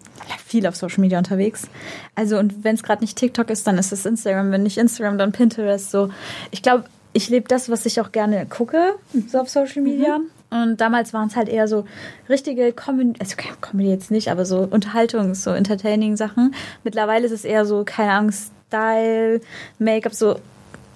viel 0.46 0.66
auf 0.68 0.76
Social 0.76 1.02
Media 1.02 1.18
unterwegs. 1.18 1.68
Also 2.16 2.38
und 2.38 2.64
wenn 2.64 2.76
es 2.76 2.84
gerade 2.84 3.02
nicht 3.02 3.18
TikTok 3.18 3.50
ist, 3.50 3.66
dann 3.68 3.78
ist 3.78 3.92
es 3.92 4.06
Instagram. 4.06 4.52
Wenn 4.52 4.64
nicht 4.64 4.78
Instagram, 4.78 5.18
dann 5.18 5.32
Pinterest. 5.32 5.92
So, 5.92 6.10
ich 6.52 6.62
glaube, 6.62 6.86
ich 7.14 7.30
lebe 7.30 7.48
das, 7.48 7.70
was 7.70 7.86
ich 7.86 8.00
auch 8.00 8.12
gerne 8.12 8.46
gucke, 8.46 8.94
so 9.28 9.40
auf 9.40 9.50
Social 9.50 9.82
Media. 9.82 10.20
Mhm. 10.20 10.30
Und 10.50 10.82
damals 10.82 11.14
waren 11.14 11.28
es 11.28 11.36
halt 11.36 11.48
eher 11.48 11.68
so 11.68 11.86
richtige 12.28 12.74
Comedy, 12.74 13.20
also 13.20 13.36
Comedy 13.62 13.90
jetzt 13.90 14.10
nicht, 14.10 14.32
aber 14.32 14.46
so 14.46 14.64
Unterhaltungs-, 14.64 15.44
so 15.44 15.52
Entertaining-Sachen. 15.52 16.56
Mittlerweile 16.84 17.26
ist 17.26 17.32
es 17.32 17.46
eher 17.46 17.66
so, 17.66 17.84
keine 17.86 18.12
Ahnung, 18.12 18.32
Style, 18.32 19.42
Make-up, 19.78 20.14
so, 20.14 20.40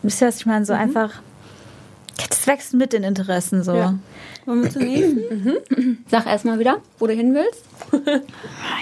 wisst 0.01 0.21
ihr, 0.21 0.27
was 0.27 0.37
ich 0.37 0.45
meine? 0.45 0.65
So 0.65 0.73
mhm. 0.73 0.79
einfach, 0.79 1.21
das 2.17 2.47
wächst 2.47 2.73
mit 2.73 2.93
den 2.93 3.03
Interessen 3.03 3.63
so. 3.63 3.75
Ja. 3.75 3.97
Wollen 4.45 4.63
wir 4.63 4.69
zum 4.69 4.83
nächsten? 4.83 5.63
mhm. 5.69 5.97
Sag 6.09 6.25
erstmal 6.25 6.59
wieder, 6.59 6.81
wo 6.99 7.07
du 7.07 7.13
hin 7.13 7.33
willst. 7.33 7.63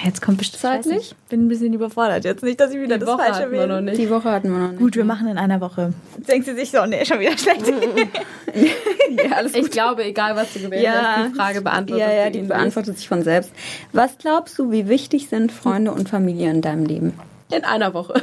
Jetzt 0.03 0.21
kommt 0.21 0.39
bestimmt 0.39 0.61
zeitlich. 0.61 1.15
Bin 1.29 1.45
ein 1.45 1.47
bisschen 1.47 1.73
überfordert. 1.73 2.25
Jetzt 2.25 2.43
nicht, 2.43 2.59
dass 2.59 2.71
ich 2.71 2.81
wieder 2.81 2.97
die 2.97 3.05
das 3.05 3.09
Woche 3.09 3.23
Falsche 3.23 3.41
hatten 3.41 3.51
wir 3.51 3.67
noch 3.67 3.81
nicht. 3.81 3.97
Die 3.97 4.09
Woche 4.09 4.31
hatten 4.31 4.51
wir 4.51 4.57
noch 4.57 4.71
nicht. 4.71 4.79
Gut, 4.79 4.95
wir 4.95 5.05
machen 5.05 5.27
in 5.27 5.37
einer 5.37 5.61
Woche. 5.61 5.93
Denkt 6.27 6.45
sie 6.45 6.55
sich 6.55 6.71
so, 6.71 6.85
nee, 6.85 7.05
schon 7.05 7.19
wieder 7.19 7.37
schlecht. 7.37 7.67
ja, 7.67 9.35
alles 9.35 9.53
gut. 9.53 9.65
Ich 9.65 9.71
glaube, 9.71 10.03
egal 10.03 10.35
was 10.35 10.53
du 10.53 10.59
gewählt 10.59 10.83
ja. 10.83 11.17
hast, 11.17 11.29
die 11.29 11.35
Frage 11.35 11.61
beantwortet 11.61 12.07
Ja, 12.07 12.13
ja, 12.13 12.29
die 12.29 12.41
beantwortet 12.41 12.97
sich 12.97 13.07
von 13.07 13.23
selbst. 13.23 13.51
Was 13.93 14.17
glaubst 14.17 14.57
du, 14.57 14.71
wie 14.71 14.89
wichtig 14.89 15.29
sind 15.29 15.51
Freunde 15.51 15.91
und 15.91 16.09
Familie 16.09 16.49
in 16.49 16.61
deinem 16.61 16.85
Leben? 16.85 17.13
In 17.51 17.63
einer 17.65 17.93
Woche 17.93 18.21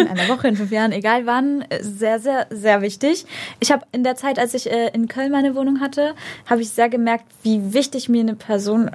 in 0.00 0.08
einer 0.08 0.28
Woche, 0.28 0.48
in 0.48 0.56
fünf 0.56 0.70
Jahren, 0.70 0.92
egal 0.92 1.26
wann, 1.26 1.64
sehr, 1.80 2.18
sehr, 2.18 2.46
sehr 2.50 2.82
wichtig. 2.82 3.26
Ich 3.60 3.70
habe 3.72 3.84
in 3.92 4.04
der 4.04 4.16
Zeit, 4.16 4.38
als 4.38 4.54
ich 4.54 4.70
äh, 4.70 4.88
in 4.92 5.08
Köln 5.08 5.32
meine 5.32 5.54
Wohnung 5.54 5.80
hatte, 5.80 6.14
habe 6.46 6.62
ich 6.62 6.70
sehr 6.70 6.88
gemerkt, 6.88 7.24
wie 7.42 7.72
wichtig 7.72 8.08
mir 8.08 8.20
eine 8.20 8.34
Person 8.34 8.90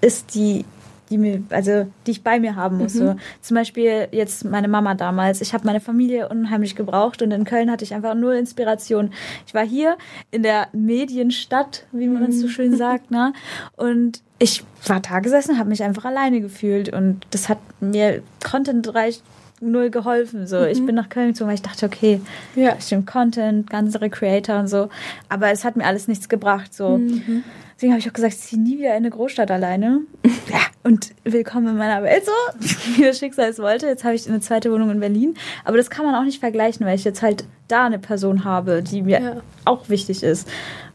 ist, 0.00 0.34
die 0.34 0.64
die 1.10 1.18
mir, 1.18 1.42
also 1.50 1.86
die 2.06 2.12
ich 2.12 2.22
bei 2.22 2.38
mir 2.38 2.56
haben 2.56 2.78
muss. 2.78 2.94
Mhm. 2.94 2.98
So. 2.98 3.16
Zum 3.40 3.54
Beispiel 3.54 4.08
jetzt 4.12 4.44
meine 4.44 4.68
Mama 4.68 4.94
damals. 4.94 5.40
Ich 5.40 5.54
habe 5.54 5.66
meine 5.66 5.80
Familie 5.80 6.28
unheimlich 6.28 6.76
gebraucht 6.76 7.22
und 7.22 7.30
in 7.30 7.44
Köln 7.44 7.70
hatte 7.70 7.84
ich 7.84 7.94
einfach 7.94 8.14
null 8.14 8.34
Inspiration. 8.34 9.10
Ich 9.46 9.54
war 9.54 9.66
hier 9.66 9.96
in 10.30 10.42
der 10.42 10.68
Medienstadt, 10.72 11.86
wie 11.92 12.06
man 12.06 12.24
mhm. 12.24 12.32
so 12.32 12.48
schön 12.48 12.76
sagt, 12.76 13.10
ne? 13.10 13.32
Und 13.76 14.22
ich 14.38 14.64
war 14.86 15.00
da 15.00 15.20
gesessen, 15.20 15.58
habe 15.58 15.68
mich 15.68 15.82
einfach 15.82 16.04
alleine 16.04 16.40
gefühlt 16.40 16.92
und 16.92 17.26
das 17.30 17.48
hat 17.48 17.58
mir 17.80 18.22
contentreich 18.44 19.22
null 19.60 19.90
geholfen. 19.90 20.46
So, 20.46 20.60
mhm. 20.60 20.66
ich 20.66 20.84
bin 20.84 20.94
nach 20.94 21.08
Köln 21.08 21.28
gezogen, 21.28 21.48
weil 21.48 21.56
ich 21.56 21.62
dachte, 21.62 21.86
okay, 21.86 22.20
ja. 22.54 22.80
stimmt 22.80 23.06
Content, 23.06 23.68
ganz 23.70 23.94
andere 23.94 24.10
Creator 24.10 24.58
und 24.58 24.68
so. 24.68 24.88
Aber 25.28 25.50
es 25.50 25.64
hat 25.64 25.76
mir 25.76 25.84
alles 25.84 26.08
nichts 26.08 26.28
gebracht. 26.28 26.74
So. 26.74 26.98
Mhm. 26.98 27.44
Deswegen 27.74 27.92
habe 27.92 28.00
ich 28.00 28.08
auch 28.08 28.12
gesagt, 28.12 28.34
ich 28.34 28.40
ziehe 28.40 28.60
nie 28.60 28.78
wieder 28.78 28.90
in 28.90 28.96
eine 28.96 29.10
Großstadt 29.10 29.50
alleine. 29.50 30.00
ja, 30.24 30.60
und 30.82 31.10
willkommen 31.24 31.68
in 31.68 31.76
meiner 31.76 32.02
Welt 32.02 32.24
so, 32.24 32.32
wie 32.96 33.04
das 33.04 33.18
Schicksal 33.18 33.50
es 33.50 33.58
wollte. 33.58 33.86
Jetzt 33.86 34.04
habe 34.04 34.14
ich 34.14 34.28
eine 34.28 34.40
zweite 34.40 34.72
Wohnung 34.72 34.90
in 34.90 35.00
Berlin. 35.00 35.34
Aber 35.64 35.76
das 35.76 35.88
kann 35.88 36.04
man 36.04 36.14
auch 36.14 36.24
nicht 36.24 36.40
vergleichen, 36.40 36.84
weil 36.86 36.96
ich 36.96 37.04
jetzt 37.04 37.22
halt 37.22 37.44
da 37.68 37.86
eine 37.86 37.98
Person 37.98 38.44
habe, 38.44 38.82
die 38.82 39.02
mir 39.02 39.20
ja. 39.20 39.36
auch 39.64 39.88
wichtig 39.88 40.22
ist. 40.22 40.48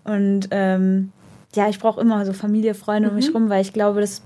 Und 0.03 0.49
ähm, 0.51 1.11
ja, 1.55 1.69
ich 1.69 1.79
brauche 1.79 2.01
immer 2.01 2.25
so 2.25 2.33
Familie, 2.33 2.73
Freunde 2.73 3.07
mhm. 3.07 3.11
um 3.11 3.15
mich 3.15 3.29
mhm. 3.29 3.35
rum, 3.35 3.49
weil 3.49 3.61
ich 3.61 3.73
glaube, 3.73 4.01
das 4.01 4.21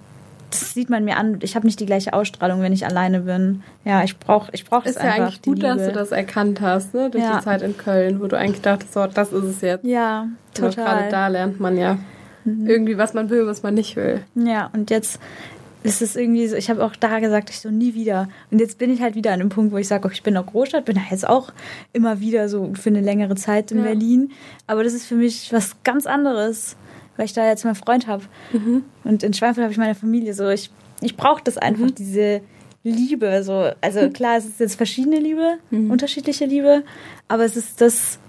das 0.50 0.74
sieht 0.74 0.90
man 0.90 1.04
mir 1.04 1.18
an. 1.18 1.40
Ich 1.42 1.56
habe 1.56 1.66
nicht 1.66 1.80
die 1.80 1.86
gleiche 1.86 2.14
Ausstrahlung, 2.14 2.62
wenn 2.62 2.74
ich 2.74 2.86
alleine 2.86 3.22
bin. 3.22 3.64
Ja, 3.84 4.04
ich 4.04 4.18
brauche 4.18 4.50
ich 4.54 4.66
brauch 4.66 4.86
es 4.86 4.98
einfach. 4.98 5.12
Ist 5.12 5.18
ja 5.18 5.24
eigentlich 5.24 5.42
gut, 5.42 5.64
dass 5.64 5.86
du 5.86 5.92
das 5.92 6.12
erkannt 6.12 6.62
hast, 6.62 6.94
ne? 6.94 7.10
Durch 7.10 7.24
ja. 7.24 7.38
die 7.38 7.44
Zeit 7.44 7.62
in 7.62 7.78
Köln, 7.78 8.22
wo 8.22 8.28
du 8.28 8.38
eigentlich 8.38 8.62
dachtest, 8.62 8.94
so, 8.94 9.06
das 9.08 9.34
ist 9.34 9.44
es 9.44 9.62
jetzt. 9.62 9.86
Ja, 9.86 10.28
total. 10.54 10.74
Gerade 10.74 11.12
da 11.12 11.28
lernt 11.28 11.60
man 11.60 11.78
ja 11.78 11.98
mhm. 12.46 12.68
irgendwie, 12.68 12.98
was 12.98 13.14
man 13.14 13.30
will, 13.30 13.46
was 13.46 13.64
man 13.64 13.74
nicht 13.74 13.96
will. 13.96 14.22
Ja, 14.36 14.70
und 14.74 14.90
jetzt 14.90 15.20
ist 15.84 16.02
es 16.02 16.16
irgendwie 16.16 16.48
so, 16.48 16.56
ich 16.56 16.70
habe 16.70 16.84
auch 16.84 16.96
da 16.96 17.20
gesagt, 17.20 17.50
ich 17.50 17.60
so 17.60 17.70
nie 17.70 17.94
wieder. 17.94 18.30
Und 18.52 18.60
jetzt 18.60 18.78
bin 18.78 18.92
ich 18.92 19.02
halt 19.02 19.16
wieder 19.16 19.32
an 19.32 19.40
einem 19.40 19.50
Punkt, 19.50 19.72
wo 19.72 19.78
ich 19.78 19.88
sage, 19.88 20.10
ich 20.12 20.24
bin 20.24 20.36
auch 20.38 20.46
Großstadt, 20.46 20.86
bin 20.86 20.96
da 20.96 21.02
jetzt 21.10 21.28
auch 21.28 21.52
immer 21.94 22.20
wieder 22.20 22.50
so 22.50 22.74
für 22.74 22.90
eine 22.90 23.02
längere 23.02 23.36
Zeit 23.36 23.72
in 23.72 23.80
ja. 23.80 23.84
Berlin. 23.84 24.32
Aber 24.66 24.84
das 24.84 24.94
ist 24.94 25.06
für 25.06 25.16
mich 25.16 25.52
was 25.54 25.76
ganz 25.84 26.06
anderes 26.06 26.76
weil 27.18 27.26
ich 27.26 27.34
da 27.34 27.46
jetzt 27.46 27.66
meinen 27.66 27.76
Freund 27.76 28.08
habe. 28.08 28.24
Mhm. 28.54 28.84
Und 29.04 29.24
in 29.24 29.34
Schweinfurt 29.34 29.64
habe 29.64 29.74
ich 29.74 29.78
meine 29.78 29.96
Familie. 29.96 30.34
So, 30.34 30.48
ich, 30.48 30.72
ich 31.02 31.18
brauche 31.18 31.44
das 31.44 31.58
einfach, 31.58 31.88
mhm. 31.88 31.96
diese 31.96 32.42
Liebe. 32.84 33.44
So. 33.44 33.72
Also 33.82 34.02
mhm. 34.02 34.14
klar, 34.14 34.38
es 34.38 34.46
ist 34.46 34.60
jetzt 34.60 34.76
verschiedene 34.76 35.20
Liebe, 35.20 35.58
mhm. 35.70 35.92
unterschiedliche 35.92 36.46
Liebe, 36.46 36.84
aber 37.28 37.44
es 37.44 37.58
ist 37.58 37.82
das, 37.82 38.20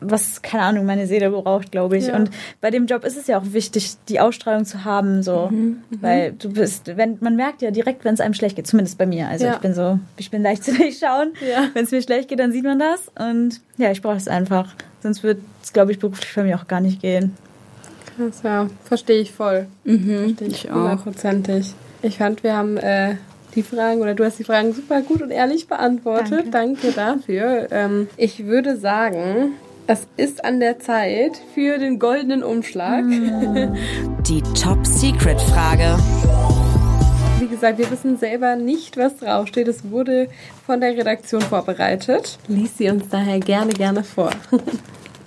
was, 0.00 0.40
keine 0.40 0.62
Ahnung, 0.62 0.86
meine 0.86 1.06
Seele 1.06 1.30
braucht, 1.30 1.72
glaube 1.72 1.98
ich. 1.98 2.06
Ja. 2.06 2.16
Und 2.16 2.30
bei 2.60 2.70
dem 2.70 2.86
Job 2.86 3.04
ist 3.04 3.16
es 3.16 3.26
ja 3.26 3.38
auch 3.38 3.52
wichtig, 3.52 3.92
die 4.08 4.18
Ausstrahlung 4.18 4.64
zu 4.64 4.84
haben, 4.84 5.22
so. 5.22 5.48
Mhm. 5.50 5.58
mhm. 5.58 5.98
Weil 6.00 6.32
du 6.32 6.52
bist, 6.52 6.96
wenn, 6.96 7.18
man 7.20 7.36
merkt 7.36 7.62
ja 7.62 7.70
direkt, 7.70 8.04
wenn 8.04 8.14
es 8.14 8.20
einem 8.20 8.34
schlecht 8.34 8.56
geht, 8.56 8.66
zumindest 8.66 8.98
bei 8.98 9.06
mir. 9.06 9.28
Also 9.28 9.46
ja. 9.46 9.54
ich 9.54 9.58
bin 9.58 9.74
so, 9.74 9.98
ich 10.16 10.30
bin 10.30 10.42
leicht 10.42 10.64
zu 10.64 10.74
durchschauen. 10.74 11.32
Ja. 11.48 11.68
Wenn 11.74 11.84
es 11.84 11.90
mir 11.90 12.02
schlecht 12.02 12.28
geht, 12.28 12.40
dann 12.40 12.52
sieht 12.52 12.64
man 12.64 12.78
das. 12.78 13.10
Und 13.18 13.60
ja, 13.76 13.90
ich 13.90 14.02
brauche 14.02 14.16
es 14.16 14.28
einfach. 14.28 14.74
Sonst 15.02 15.22
wird 15.22 15.40
es, 15.62 15.72
glaube 15.72 15.92
ich, 15.92 15.98
beruflich 15.98 16.34
bei 16.34 16.42
mir 16.42 16.56
auch 16.56 16.66
gar 16.66 16.80
nicht 16.80 17.00
gehen. 17.00 17.34
Das 18.20 18.42
ja, 18.42 18.68
verstehe 18.84 19.20
ich 19.20 19.32
voll. 19.32 19.66
Mhm, 19.84 20.36
verstehe 20.36 20.48
ich 20.48 20.70
hundertprozentig. 20.70 21.74
Ich 22.02 22.18
fand, 22.18 22.42
wir 22.42 22.54
haben 22.54 22.76
äh, 22.76 23.16
die 23.54 23.62
Fragen 23.62 24.02
oder 24.02 24.14
du 24.14 24.24
hast 24.24 24.38
die 24.38 24.44
Fragen 24.44 24.74
super 24.74 25.00
gut 25.00 25.22
und 25.22 25.30
ehrlich 25.30 25.68
beantwortet. 25.68 26.52
Danke, 26.52 26.92
Danke 26.92 26.92
dafür. 26.92 27.68
Ähm, 27.70 28.08
ich 28.16 28.46
würde 28.46 28.76
sagen, 28.76 29.54
es 29.86 30.06
ist 30.16 30.44
an 30.44 30.60
der 30.60 30.78
Zeit 30.78 31.32
für 31.54 31.78
den 31.78 31.98
goldenen 31.98 32.42
Umschlag. 32.42 33.04
Mm. 33.04 33.74
Die 34.28 34.42
Top 34.54 34.86
Secret 34.86 35.40
Frage. 35.40 35.96
Wie 37.40 37.48
gesagt, 37.48 37.78
wir 37.78 37.90
wissen 37.90 38.18
selber 38.18 38.54
nicht, 38.54 38.96
was 38.96 39.16
draufsteht. 39.16 39.66
Es 39.66 39.90
wurde 39.90 40.28
von 40.66 40.80
der 40.80 40.96
Redaktion 40.96 41.40
vorbereitet. 41.40 42.38
Lies 42.48 42.76
sie 42.76 42.90
uns 42.90 43.08
daher 43.08 43.40
gerne, 43.40 43.72
gerne 43.72 44.04
vor. 44.04 44.30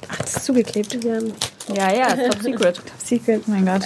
Ach, 0.09 0.17
das 0.17 0.37
ist 0.37 0.45
zugeklebt. 0.45 1.01
Gerne. 1.01 1.33
Ja, 1.67 1.93
ja, 1.93 2.07
Top 2.29 2.41
Secret. 2.41 2.75
Top 2.75 2.85
Secret, 2.97 3.47
mein 3.47 3.65
Gott. 3.65 3.83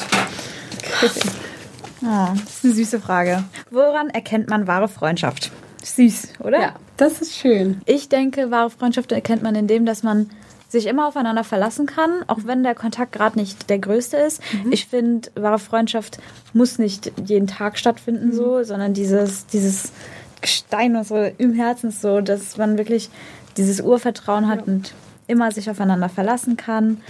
Oh, 2.01 2.27
das 2.33 2.55
ist 2.55 2.65
eine 2.65 2.73
süße 2.73 2.99
Frage. 2.99 3.43
Woran 3.69 4.09
erkennt 4.09 4.49
man 4.49 4.67
wahre 4.67 4.87
Freundschaft? 4.87 5.51
Süß, 5.83 6.33
oder? 6.39 6.59
Ja, 6.59 6.75
das 6.97 7.21
ist 7.21 7.35
schön. 7.35 7.81
Ich 7.85 8.09
denke, 8.09 8.51
wahre 8.51 8.69
Freundschaft 8.69 9.11
erkennt 9.11 9.43
man 9.43 9.55
in 9.55 9.67
dem, 9.67 9.85
dass 9.85 10.03
man 10.03 10.29
sich 10.69 10.85
immer 10.85 11.07
aufeinander 11.07 11.43
verlassen 11.43 11.85
kann, 11.85 12.11
auch 12.27 12.39
wenn 12.43 12.63
der 12.63 12.75
Kontakt 12.75 13.13
gerade 13.13 13.39
nicht 13.39 13.69
der 13.69 13.79
größte 13.79 14.17
ist. 14.17 14.41
Mhm. 14.51 14.71
Ich 14.71 14.87
finde, 14.87 15.29
wahre 15.35 15.59
Freundschaft 15.59 16.19
muss 16.53 16.77
nicht 16.77 17.11
jeden 17.23 17.47
Tag 17.47 17.77
stattfinden, 17.77 18.27
mhm. 18.27 18.33
so, 18.33 18.63
sondern 18.63 18.93
dieses, 18.93 19.45
dieses 19.47 19.93
Gestein 20.41 21.01
so 21.03 21.15
im 21.15 21.53
Herzen 21.53 21.91
so, 21.91 22.19
dass 22.21 22.57
man 22.57 22.77
wirklich 22.77 23.09
dieses 23.55 23.79
Urvertrauen 23.79 24.47
hat 24.47 24.59
ja. 24.59 24.73
und 24.73 24.93
immer 25.27 25.51
sich 25.51 25.69
aufeinander 25.69 26.09
verlassen 26.09 26.57
kann 26.57 27.01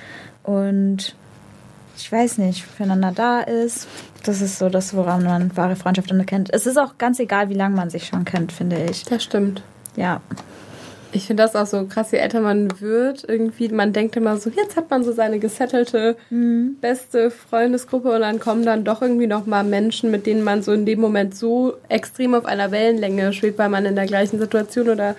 und 0.48 1.14
ich 1.98 2.12
weiß 2.12 2.38
nicht, 2.38 2.64
füreinander 2.64 3.12
da 3.14 3.42
ist. 3.42 3.88
Das 4.24 4.42
ist 4.42 4.60
so 4.60 4.70
das, 4.70 4.96
woran 4.96 5.24
man 5.24 5.56
wahre 5.58 5.76
Freundschaft 5.76 6.10
erkennt. 6.10 6.54
Es 6.54 6.66
ist 6.66 6.78
auch 6.78 6.98
ganz 6.98 7.20
egal, 7.20 7.50
wie 7.50 7.54
lange 7.54 7.76
man 7.76 7.90
sich 7.90 8.08
schon 8.08 8.24
kennt, 8.24 8.52
finde 8.54 8.78
ich. 8.90 9.04
Das 9.04 9.24
stimmt. 9.24 9.62
Ja. 9.96 10.22
Ich 11.12 11.26
finde 11.26 11.44
das 11.44 11.56
auch 11.56 11.66
so 11.66 11.86
krass, 11.86 12.12
je 12.12 12.20
älter 12.20 12.42
man 12.42 12.80
wird, 12.80 13.26
irgendwie, 13.28 13.70
man 13.70 13.92
denkt 13.92 14.16
immer 14.16 14.38
so, 14.38 14.50
jetzt 14.50 14.76
hat 14.76 14.90
man 14.90 15.04
so 15.04 15.12
seine 15.12 15.40
gesettelte, 15.40 16.18
beste 16.82 17.32
Freundesgruppe 17.32 18.14
und 18.14 18.22
dann 18.22 18.40
kommen 18.40 18.66
dann 18.66 18.84
doch 18.84 19.02
irgendwie 19.02 19.28
nochmal 19.28 19.64
Menschen, 19.64 20.12
mit 20.12 20.26
denen 20.26 20.44
man 20.44 20.62
so 20.62 20.74
in 20.74 20.86
dem 20.86 21.00
Moment 21.00 21.36
so 21.36 21.76
extrem 21.90 22.36
auf 22.36 22.46
einer 22.46 22.72
Wellenlänge 22.72 23.34
schwebt, 23.34 23.58
weil 23.58 23.70
man 23.70 23.86
in 23.86 23.96
der 23.96 24.06
gleichen 24.06 24.38
Situation 24.38 24.90
oder 24.90 25.16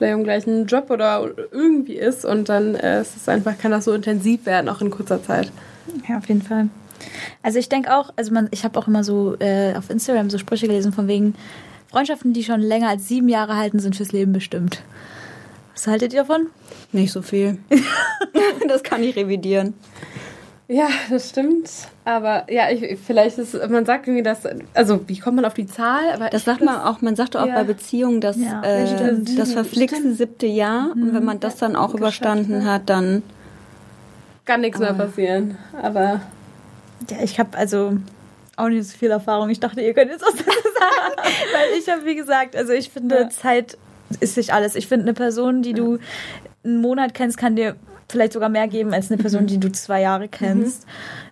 vielleicht 0.00 0.16
im 0.16 0.24
gleichen 0.24 0.66
Job 0.66 0.90
oder 0.90 1.28
irgendwie 1.52 1.96
ist 1.96 2.24
und 2.24 2.48
dann 2.48 2.74
äh, 2.74 3.02
ist 3.02 3.16
es 3.16 3.28
einfach, 3.28 3.58
kann 3.58 3.70
das 3.70 3.84
so 3.84 3.92
intensiv 3.92 4.46
werden, 4.46 4.68
auch 4.70 4.80
in 4.80 4.90
kurzer 4.90 5.22
Zeit. 5.22 5.52
Ja, 6.08 6.16
auf 6.16 6.26
jeden 6.26 6.42
Fall. 6.42 6.68
Also 7.42 7.58
ich 7.58 7.68
denke 7.68 7.94
auch, 7.94 8.10
also 8.16 8.32
man, 8.32 8.48
ich 8.50 8.64
habe 8.64 8.78
auch 8.78 8.88
immer 8.88 9.04
so 9.04 9.36
äh, 9.40 9.74
auf 9.76 9.90
Instagram 9.90 10.30
so 10.30 10.38
Sprüche 10.38 10.66
gelesen 10.66 10.92
von 10.92 11.06
wegen 11.06 11.34
Freundschaften, 11.90 12.32
die 12.32 12.44
schon 12.44 12.60
länger 12.60 12.88
als 12.88 13.08
sieben 13.08 13.28
Jahre 13.28 13.56
halten, 13.56 13.78
sind 13.78 13.96
fürs 13.96 14.12
Leben 14.12 14.32
bestimmt. 14.32 14.82
Was 15.74 15.86
haltet 15.86 16.14
ihr 16.14 16.20
davon? 16.20 16.46
Nicht 16.92 17.12
so 17.12 17.20
viel. 17.20 17.58
das 18.68 18.82
kann 18.82 19.02
ich 19.02 19.16
revidieren. 19.16 19.74
Ja, 20.72 20.88
das 21.10 21.30
stimmt. 21.30 21.68
Aber 22.04 22.44
ja, 22.48 22.70
ich, 22.70 22.96
vielleicht 23.04 23.38
ist, 23.38 23.54
man 23.70 23.84
sagt 23.84 24.06
irgendwie, 24.06 24.22
dass, 24.22 24.42
also 24.72 25.00
wie 25.08 25.18
kommt 25.18 25.34
man 25.34 25.44
auf 25.44 25.54
die 25.54 25.66
Zahl? 25.66 26.12
Aber 26.14 26.28
Das 26.30 26.44
sagt 26.44 26.60
man 26.62 26.76
auch, 26.80 27.00
man 27.00 27.16
sagt 27.16 27.36
auch 27.36 27.46
Ja. 27.48 27.56
bei 27.56 27.64
Beziehungen, 27.64 28.20
dass 28.20 28.36
Ja, 28.36 28.62
äh, 28.62 28.86
stimmt. 28.86 29.36
das 29.36 29.52
verflixte 29.52 30.14
siebte 30.14 30.46
Jahr 30.46 30.92
und 30.94 31.12
wenn 31.12 31.24
man 31.24 31.40
das 31.40 31.56
dann 31.56 31.74
auch 31.74 31.92
überstanden 31.94 32.64
hat, 32.70 32.82
dann 32.88 33.24
kann 34.44 34.60
nichts 34.60 34.78
mehr 34.78 34.94
passieren. 34.94 35.58
Aber 35.82 36.20
Ja, 37.10 37.16
ich 37.20 37.40
habe 37.40 37.58
also 37.58 37.96
auch 38.56 38.68
nicht 38.68 38.84
so 38.88 38.96
viel 38.96 39.10
Erfahrung. 39.10 39.50
Ich 39.50 39.58
dachte, 39.58 39.80
ihr 39.80 39.92
könnt 39.92 40.12
jetzt 40.12 40.22
was 40.22 40.34
sagen. 40.38 40.44
Weil 41.18 41.78
ich 41.80 41.88
habe, 41.88 42.04
wie 42.04 42.14
gesagt, 42.14 42.54
also 42.54 42.72
ich 42.72 42.90
finde, 42.90 43.22
Ja. 43.22 43.28
Zeit 43.30 43.76
ist 44.20 44.36
nicht 44.36 44.52
alles. 44.52 44.76
Ich 44.76 44.86
finde, 44.86 45.06
eine 45.06 45.14
Person, 45.14 45.62
die 45.62 45.72
du 45.72 45.98
einen 46.64 46.80
Monat 46.80 47.12
kennst, 47.14 47.38
kann 47.38 47.56
dir 47.56 47.74
vielleicht 48.10 48.32
sogar 48.32 48.48
mehr 48.48 48.68
geben 48.68 48.92
als 48.92 49.10
eine 49.10 49.20
Person, 49.20 49.46
die 49.46 49.58
du 49.58 49.70
zwei 49.72 50.00
Jahre 50.02 50.28
kennst. 50.28 50.86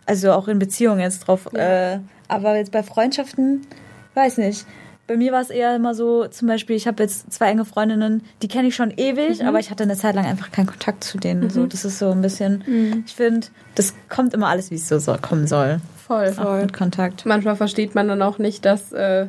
Also 0.07 0.33
auch 0.33 0.49
in 0.49 0.59
Beziehungen 0.59 1.01
jetzt 1.01 1.21
drauf. 1.21 1.53
Äh, 1.55 1.99
aber 2.29 2.57
jetzt 2.57 2.73
bei 2.73 2.83
Freundschaften, 2.83 3.67
weiß 4.15 4.39
nicht. 4.39 4.67
Bei 5.07 5.17
mir 5.17 5.33
war 5.33 5.41
es 5.41 5.49
eher 5.49 5.75
immer 5.75 5.95
so, 5.95 6.27
zum 6.27 6.49
Beispiel, 6.49 6.77
ich 6.77 6.87
habe 6.87 7.03
jetzt 7.03 7.33
zwei 7.33 7.49
enge 7.51 7.65
Freundinnen, 7.65 8.23
die 8.43 8.49
kenne 8.49 8.69
ich 8.69 8.75
schon 8.77 8.91
ewig, 8.91 9.43
aber 9.43 9.59
ich 9.59 9.71
hatte 9.71 9.85
eine 9.85 9.97
Zeit 9.97 10.15
lang 10.15 10.27
einfach 10.27 10.51
keinen 10.51 10.67
Kontakt 10.67 11.03
zu 11.03 11.17
denen. 11.17 11.49
So, 11.49 11.65
das 11.65 11.87
ist 11.87 11.99
so 11.99 12.11
ein 12.11 12.21
bisschen, 12.21 13.03
ich 13.07 13.15
finde, 13.15 13.47
das 13.75 13.95
kommt 14.11 14.35
immer 14.35 14.49
alles, 14.49 14.71
wie 14.71 14.75
es 14.75 14.87
so 14.87 14.99
soll, 14.99 15.17
kommen 15.17 15.47
soll. 15.47 15.81
voll. 16.07 16.35
Auch 16.39 16.61
mit 16.61 16.75
Kontakt. 16.75 17.25
Manchmal 17.25 17.57
versteht 17.57 17.95
man 17.95 18.07
dann 18.07 18.21
auch 18.21 18.37
nicht, 18.39 18.67
dass, 18.67 18.93
äh, 18.93 19.29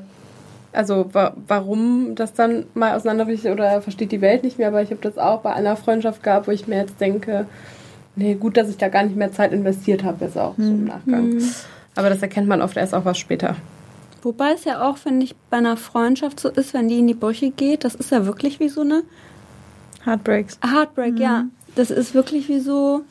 also 0.71 1.09
wa 1.13 1.33
warum 1.47 2.15
das 2.15 2.33
dann 2.33 2.65
mal 2.73 2.95
auseinanderbricht 2.95 3.45
oder 3.45 3.81
versteht 3.81 4.11
die 4.11 4.21
Welt 4.21 4.43
nicht 4.43 4.57
mehr. 4.57 4.67
Aber 4.67 4.81
ich 4.81 4.91
habe 4.91 5.01
das 5.01 5.17
auch 5.17 5.41
bei 5.41 5.53
einer 5.53 5.75
Freundschaft 5.75 6.23
gehabt, 6.23 6.47
wo 6.47 6.51
ich 6.51 6.67
mir 6.67 6.77
jetzt 6.77 6.99
denke, 7.01 7.45
nee, 8.15 8.35
gut, 8.35 8.57
dass 8.57 8.69
ich 8.69 8.77
da 8.77 8.89
gar 8.89 9.03
nicht 9.03 9.15
mehr 9.15 9.31
Zeit 9.31 9.51
investiert 9.51 10.03
habe, 10.03 10.25
jetzt 10.25 10.37
auch 10.37 10.55
so 10.57 10.63
im 10.63 10.85
Nachgang. 10.85 11.41
Aber 11.95 12.09
das 12.09 12.21
erkennt 12.21 12.47
man 12.47 12.61
oft 12.61 12.77
erst 12.77 12.93
auch 12.93 13.05
was 13.05 13.17
später. 13.17 13.55
Wobei 14.21 14.51
es 14.51 14.65
ja 14.65 14.87
auch, 14.87 14.97
finde 14.97 15.25
ich, 15.25 15.35
bei 15.49 15.57
einer 15.57 15.77
Freundschaft 15.77 16.39
so 16.39 16.49
ist, 16.49 16.73
wenn 16.73 16.89
die 16.89 16.99
in 16.99 17.07
die 17.07 17.13
Brüche 17.13 17.51
geht, 17.51 17.83
das 17.85 17.95
ist 17.95 18.11
ja 18.11 18.25
wirklich 18.25 18.59
wie 18.59 18.69
so 18.69 18.81
eine 18.81 19.03
Heartbreaks. 20.05 20.59
Heartbreak, 20.61 21.19
ja. 21.19 21.45
Das 21.75 21.91
ist 21.91 22.13
wirklich 22.13 22.49
wie 22.49 22.59
so 22.59 23.01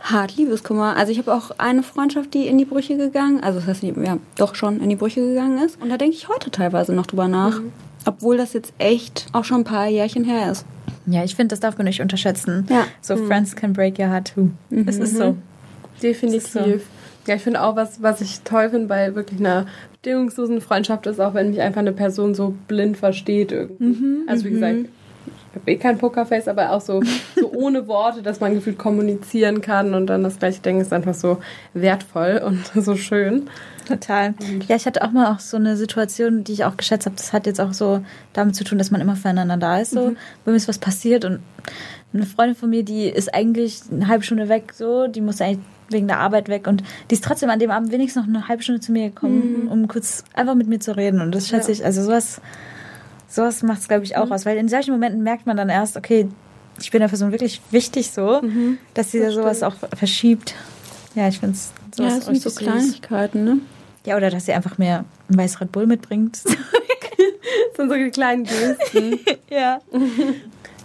hart 0.00 0.36
Liebeskummer. 0.36 0.96
Also 0.96 1.12
ich 1.12 1.18
habe 1.18 1.34
auch 1.34 1.50
eine 1.58 1.82
Freundschaft, 1.82 2.34
die 2.34 2.46
in 2.46 2.58
die 2.58 2.64
Brüche 2.64 2.96
gegangen, 2.96 3.40
also 3.42 3.58
das 3.58 3.68
heißt, 3.68 3.82
die, 3.82 3.94
ja, 4.04 4.18
doch 4.36 4.54
schon 4.54 4.80
in 4.80 4.88
die 4.88 4.96
Brüche 4.96 5.20
gegangen 5.20 5.58
ist. 5.58 5.80
Und 5.80 5.90
da 5.90 5.96
denke 5.96 6.16
ich 6.16 6.28
heute 6.28 6.50
teilweise 6.50 6.92
noch 6.92 7.06
drüber 7.06 7.28
nach. 7.28 7.60
Obwohl 8.04 8.36
das 8.36 8.52
jetzt 8.52 8.72
echt 8.78 9.26
auch 9.32 9.44
schon 9.44 9.62
ein 9.62 9.64
paar 9.64 9.88
Jährchen 9.88 10.24
her 10.24 10.50
ist. 10.50 10.64
Ja, 11.06 11.24
ich 11.24 11.34
finde, 11.34 11.52
das 11.52 11.60
darf 11.60 11.76
man 11.76 11.86
nicht 11.86 12.00
unterschätzen. 12.00 12.66
Ja. 12.70 12.86
So, 13.00 13.16
Friends 13.16 13.56
can 13.56 13.72
break 13.72 13.98
your 13.98 14.08
heart 14.08 14.32
too. 14.34 14.50
Es 14.86 14.98
ist 14.98 15.16
so. 15.16 15.36
Definitiv. 16.02 16.44
Ist 16.44 16.52
so. 16.52 16.60
Ja, 17.26 17.34
ich 17.34 17.42
finde 17.42 17.62
auch, 17.62 17.76
was, 17.76 18.02
was 18.02 18.20
ich 18.22 18.40
toll 18.40 18.70
finde 18.70 18.86
bei 18.86 19.14
wirklich 19.14 19.40
einer 19.40 19.66
bedingungslosen 20.00 20.60
Freundschaft 20.62 21.06
ist 21.06 21.20
auch, 21.20 21.34
wenn 21.34 21.50
mich 21.50 21.60
einfach 21.60 21.80
eine 21.80 21.92
Person 21.92 22.34
so 22.34 22.54
blind 22.68 22.96
versteht 22.96 23.52
irgendwie. 23.52 24.22
also 24.26 24.44
wie 24.44 24.50
gesagt, 24.50 24.86
ich 25.52 25.60
habe 25.60 25.70
eh 25.70 25.76
kein 25.76 25.98
Pokerface, 25.98 26.48
aber 26.48 26.72
auch 26.72 26.80
so, 26.80 27.00
so 27.36 27.50
ohne 27.52 27.88
Worte, 27.88 28.22
dass 28.22 28.40
man 28.40 28.54
gefühlt 28.54 28.78
kommunizieren 28.78 29.60
kann 29.60 29.94
und 29.94 30.06
dann 30.06 30.22
das 30.22 30.38
gleiche 30.38 30.60
Denken 30.60 30.82
ist 30.82 30.92
einfach 30.92 31.14
so 31.14 31.38
wertvoll 31.74 32.42
und 32.44 32.64
so 32.84 32.96
schön. 32.96 33.48
Total. 33.86 34.34
Ja, 34.68 34.76
ich 34.76 34.84
hatte 34.84 35.02
auch 35.02 35.12
mal 35.12 35.32
auch 35.32 35.40
so 35.40 35.56
eine 35.56 35.76
Situation, 35.76 36.44
die 36.44 36.52
ich 36.52 36.64
auch 36.64 36.76
geschätzt 36.76 37.06
habe. 37.06 37.16
Das 37.16 37.32
hat 37.32 37.46
jetzt 37.46 37.60
auch 37.60 37.72
so 37.72 38.02
damit 38.34 38.54
zu 38.54 38.62
tun, 38.64 38.76
dass 38.76 38.90
man 38.90 39.00
immer 39.00 39.16
füreinander 39.16 39.56
da 39.56 39.78
ist. 39.78 39.92
So, 39.92 40.08
wenn 40.44 40.52
mir 40.52 40.56
ist 40.56 40.68
was 40.68 40.78
passiert 40.78 41.24
und 41.24 41.40
eine 42.12 42.26
Freundin 42.26 42.54
von 42.54 42.68
mir, 42.68 42.82
die 42.82 43.06
ist 43.08 43.32
eigentlich 43.34 43.80
eine 43.90 44.08
halbe 44.08 44.24
Stunde 44.24 44.48
weg, 44.50 44.72
so, 44.74 45.06
die 45.06 45.20
muss 45.22 45.40
eigentlich 45.40 45.64
wegen 45.90 46.06
der 46.06 46.18
Arbeit 46.20 46.50
weg 46.50 46.66
und 46.66 46.82
die 47.10 47.14
ist 47.14 47.24
trotzdem 47.24 47.48
an 47.48 47.58
dem 47.58 47.70
Abend 47.70 47.90
wenigstens 47.90 48.26
noch 48.26 48.28
eine 48.34 48.46
halbe 48.48 48.62
Stunde 48.62 48.82
zu 48.82 48.92
mir 48.92 49.08
gekommen, 49.08 49.68
um 49.70 49.88
kurz 49.88 50.22
einfach 50.34 50.54
mit 50.54 50.68
mir 50.68 50.80
zu 50.80 50.94
reden. 50.94 51.22
Und 51.22 51.34
das 51.34 51.48
schätze 51.48 51.68
Ja. 51.68 51.78
ich, 51.78 51.84
also 51.86 52.02
sowas, 52.02 52.42
sowas 53.28 53.62
macht 53.62 53.80
es, 53.80 53.88
glaube 53.88 54.04
ich, 54.04 54.16
auch 54.16 54.30
aus, 54.30 54.46
weil 54.46 54.56
in 54.56 54.68
solchen 54.68 54.92
Momenten 54.92 55.22
merkt 55.22 55.46
man 55.46 55.56
dann 55.56 55.68
erst, 55.68 55.96
okay, 55.96 56.28
ich 56.80 56.90
bin 56.90 57.00
der 57.00 57.08
Person 57.08 57.32
wirklich 57.32 57.60
wichtig 57.70 58.10
so, 58.10 58.40
dass 58.94 59.10
sie 59.10 59.18
da 59.18 59.26
Das 59.26 59.34
sowas 59.34 59.62
auch 59.62 59.74
verschiebt. 59.96 60.54
Ja, 61.14 61.28
ich 61.28 61.38
finde 61.38 61.56
es 61.56 61.72
ja, 61.98 62.06
das 62.06 62.26
sind 62.26 62.40
so 62.40 62.50
Kleinigkeiten, 62.50 63.44
ne? 63.44 63.58
ja, 64.04 64.16
oder 64.16 64.30
dass 64.30 64.46
sie 64.46 64.52
einfach 64.52 64.78
mehr 64.78 65.04
ein 65.28 65.36
weißes 65.36 65.60
Red 65.60 65.72
Bull 65.72 65.86
mitbringt. 65.86 66.40
Das 67.70 67.86
sind 67.86 67.90
so 67.90 67.94
die 67.94 68.10
kleinen 68.10 68.44
Gesten. 68.44 69.20
ja. 69.50 69.80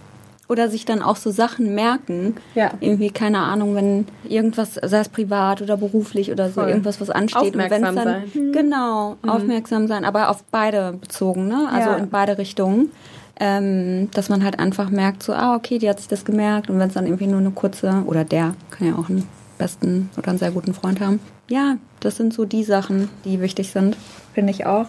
Oder 0.48 0.68
sich 0.68 0.84
dann 0.84 1.00
auch 1.02 1.16
so 1.16 1.30
Sachen 1.30 1.74
merken. 1.74 2.34
Ja. 2.54 2.72
Irgendwie, 2.80 3.10
keine 3.10 3.38
Ahnung, 3.38 3.74
wenn 3.74 4.06
irgendwas, 4.28 4.74
sei 4.74 4.98
es 5.00 5.08
privat 5.08 5.62
oder 5.62 5.76
beruflich 5.78 6.30
oder 6.30 6.48
so, 6.48 6.60
Voll. 6.60 6.68
irgendwas, 6.68 7.00
was 7.00 7.08
ansteht. 7.10 7.54
Aufmerksam 7.54 7.94
dann, 7.96 8.04
sein. 8.32 8.52
Genau, 8.52 9.16
aufmerksam 9.26 9.86
sein, 9.86 10.04
aber 10.04 10.28
auf 10.28 10.44
beide 10.50 10.92
bezogen, 10.92 11.48
ne? 11.48 11.68
Also 11.72 11.90
Ja. 11.90 11.96
in 11.96 12.10
beide 12.10 12.36
Richtungen. 12.38 12.90
Ähm, 13.40 14.10
dass 14.12 14.28
man 14.28 14.44
halt 14.44 14.60
einfach 14.60 14.90
merkt, 14.90 15.24
so, 15.24 15.32
ah, 15.32 15.56
okay, 15.56 15.78
die 15.78 15.88
hat 15.88 15.98
sich 15.98 16.06
das 16.06 16.24
gemerkt. 16.24 16.70
Und 16.70 16.78
wenn 16.78 16.86
es 16.86 16.94
dann 16.94 17.04
irgendwie 17.04 17.26
nur 17.26 17.40
eine 17.40 17.50
kurze, 17.50 18.04
oder 18.06 18.22
der 18.22 18.54
kann 18.70 18.86
ja 18.86 18.94
auch 18.94 19.08
einen 19.08 19.26
besten 19.58 20.08
oder 20.16 20.28
einen 20.28 20.38
sehr 20.38 20.52
guten 20.52 20.72
Freund 20.72 21.00
haben. 21.00 21.18
Ja, 21.48 21.76
das 22.00 22.16
sind 22.16 22.32
so 22.32 22.44
die 22.44 22.64
Sachen, 22.64 23.10
die 23.24 23.40
wichtig 23.40 23.70
sind, 23.70 23.96
finde 24.32 24.50
ich 24.50 24.64
auch. 24.64 24.86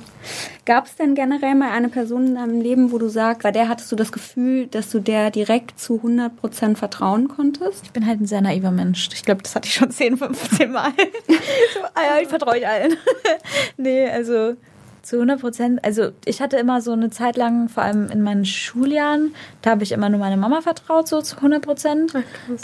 Gab 0.66 0.86
es 0.86 0.96
denn 0.96 1.14
generell 1.14 1.54
mal 1.54 1.72
eine 1.72 1.90
Person 1.90 2.28
in 2.28 2.36
deinem 2.36 2.62
Leben, 2.62 2.92
wo 2.92 2.98
du 2.98 3.10
sagst, 3.10 3.44
bei 3.44 3.52
der 3.52 3.68
hattest 3.68 3.92
du 3.92 3.96
das 3.98 4.12
Gefühl, 4.12 4.68
dass 4.68 4.90
du 4.90 5.00
der 5.00 5.32
direkt 5.32 5.80
zu 5.80 6.02
100% 6.04 6.78
vertrauen 6.78 7.28
konntest? 7.28 7.84
Ich 7.84 7.92
bin 7.92 8.08
halt 8.08 8.22
ein 8.22 8.26
sehr 8.26 8.42
naiver 8.42 8.72
Mensch. 8.72 9.10
Ich 9.14 9.24
glaube, 9.24 9.44
das 9.44 9.56
hatte 9.56 9.68
ich 9.68 9.74
schon 9.74 9.92
10, 9.92 10.18
15 10.18 10.72
Mal. 10.72 10.92
so, 11.28 11.82
ah 11.94 12.16
ja, 12.16 12.22
ich 12.22 12.30
vertraue 12.30 12.54
euch 12.54 12.68
allen. 12.68 12.96
nee, 13.78 14.10
also 14.10 14.56
zu 15.06 15.18
100 15.18 15.40
Prozent. 15.40 15.86
Also 15.86 16.12
ich 16.26 16.42
hatte 16.42 16.58
immer 16.58 16.82
so 16.82 16.92
eine 16.92 17.10
Zeit 17.10 17.38
lang, 17.38 17.70
vor 17.70 17.84
allem 17.84 18.10
in 18.10 18.22
meinen 18.22 18.46
Schuljahren, 18.46 19.36
da 19.62 19.72
habe 19.72 19.84
ich 19.84 19.92
immer 19.92 20.10
nur 20.10 20.20
meine 20.20 20.38
Mama 20.38 20.62
vertraut, 20.62 21.08
so 21.08 21.22
zu 21.22 21.36
100 21.38 21.62
Prozent. 21.62 22.14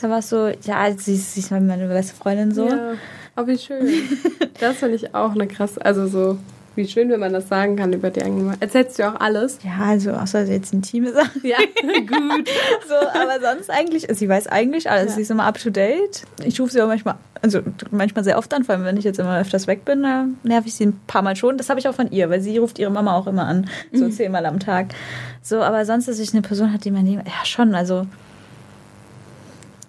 Da 0.02 0.10
war 0.10 0.20
es 0.20 0.30
so, 0.30 0.48
ja, 0.64 0.92
sie 0.98 1.16
ist, 1.16 1.36
sie 1.36 1.42
ist 1.42 1.52
meine 1.52 1.88
beste 1.88 2.16
Freundin 2.16 2.52
so. 2.52 2.68
Ja, 2.68 2.94
aber 3.36 3.48
wie 3.48 3.58
schön. 3.58 3.88
Das 4.60 4.78
finde 4.78 4.96
ich 4.96 5.16
auch 5.16 5.32
eine 5.32 5.48
krasse, 5.48 5.84
also 5.84 6.06
so, 6.06 6.38
wie 6.76 6.88
schön, 6.88 7.10
wenn 7.10 7.20
man 7.20 7.34
das 7.34 7.50
sagen 7.50 7.76
kann 7.78 7.92
über 7.92 8.12
die 8.12 8.22
eigene. 8.22 8.54
Erzählst 8.60 9.00
du 9.00 9.08
auch 9.10 9.20
alles? 9.20 9.58
Ja, 9.64 9.86
also 9.88 10.12
außer 10.12 10.44
jetzt 10.44 10.72
intime 10.72 11.12
Sachen. 11.12 11.42
Ja, 11.44 11.58
gut. 11.58 12.48
So, 12.88 12.94
aber 12.96 13.40
sonst 13.42 13.72
eigentlich, 13.72 14.08
sie 14.12 14.30
weiß 14.30 14.46
eigentlich 14.48 14.90
alles. 14.90 15.16
Sie 15.16 15.22
ist 15.22 15.32
immer 15.32 15.46
up 15.46 15.60
to 15.60 15.72
date. 15.72 16.24
Ich 16.46 16.62
rufe 16.62 16.72
sie 16.72 16.82
auch 16.82 16.88
manchmal, 16.88 17.16
also 17.42 17.62
manchmal 17.90 18.24
sehr 18.24 18.38
oft 18.38 18.54
an, 18.54 18.64
vor 18.64 18.76
allem 18.76 18.86
wenn 18.86 18.98
ich 18.98 19.04
jetzt 19.04 19.20
immer 19.20 19.40
öfters 19.40 19.66
weg 19.66 19.84
bin, 19.84 20.04
da 20.04 20.28
nerv 20.44 20.68
ich 20.68 20.76
sie 20.76 20.86
ein 20.86 21.00
paar 21.08 21.24
Mal 21.24 21.36
schon. 21.36 21.58
Das 21.58 21.70
habe 21.70 21.80
ich 21.80 21.88
auch 21.88 21.96
von 21.96 22.12
ihr, 22.12 22.30
weil 22.30 22.42
sie 22.42 22.58
ruft 22.60 22.78
ihre 22.78 22.92
Mama 22.92 23.16
auch 23.18 23.26
immer 23.26 23.48
an, 23.48 23.68
so 23.92 24.08
zehnmal 24.10 24.46
am 24.46 24.60
Tag. 24.60 24.94
So, 25.42 25.62
aber 25.62 25.86
sonst, 25.86 26.08
dass 26.08 26.20
ich 26.20 26.34
eine 26.34 26.44
Person 26.44 26.72
hat, 26.72 26.86
die 26.86 26.92
Leben, 26.92 27.24
ja 27.26 27.46
schon, 27.46 27.74
also 27.74 28.06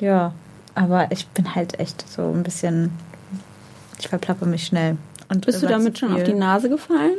ja, 0.00 0.32
aber 0.74 1.08
ich 1.10 1.28
bin 1.28 1.54
halt 1.54 1.78
echt 1.78 2.08
so 2.08 2.22
ein 2.22 2.42
bisschen, 2.42 2.90
ich 4.02 4.08
verplappe 4.08 4.46
mich 4.46 4.66
schnell. 4.66 4.96
Und 5.28 5.46
Bist 5.46 5.62
du 5.62 5.66
damit 5.66 5.96
schon 5.98 6.12
auf 6.14 6.24
die 6.24 6.34
Nase 6.34 6.68
gefallen? 6.68 7.14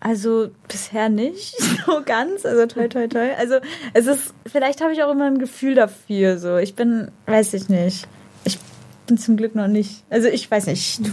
Also 0.00 0.50
bisher 0.68 1.08
nicht 1.08 1.56
so 1.86 2.02
ganz, 2.04 2.44
also 2.46 2.66
toll, 2.66 2.88
toll, 2.88 3.08
toll. 3.08 3.30
Also 3.36 3.56
es 3.94 4.06
ist, 4.06 4.34
vielleicht 4.46 4.80
habe 4.80 4.92
ich 4.92 5.02
auch 5.02 5.10
immer 5.10 5.24
ein 5.24 5.38
Gefühl 5.38 5.74
dafür. 5.74 6.38
So, 6.38 6.56
ich 6.58 6.74
bin, 6.76 7.10
weiß 7.26 7.54
ich 7.54 7.68
nicht. 7.68 8.06
Ich 8.44 8.58
bin 9.06 9.18
zum 9.18 9.36
Glück 9.36 9.54
noch 9.56 9.66
nicht. 9.66 10.04
Also 10.10 10.28
ich 10.28 10.48
weiß 10.48 10.66
nicht. 10.66 11.00
Ich 11.00 11.10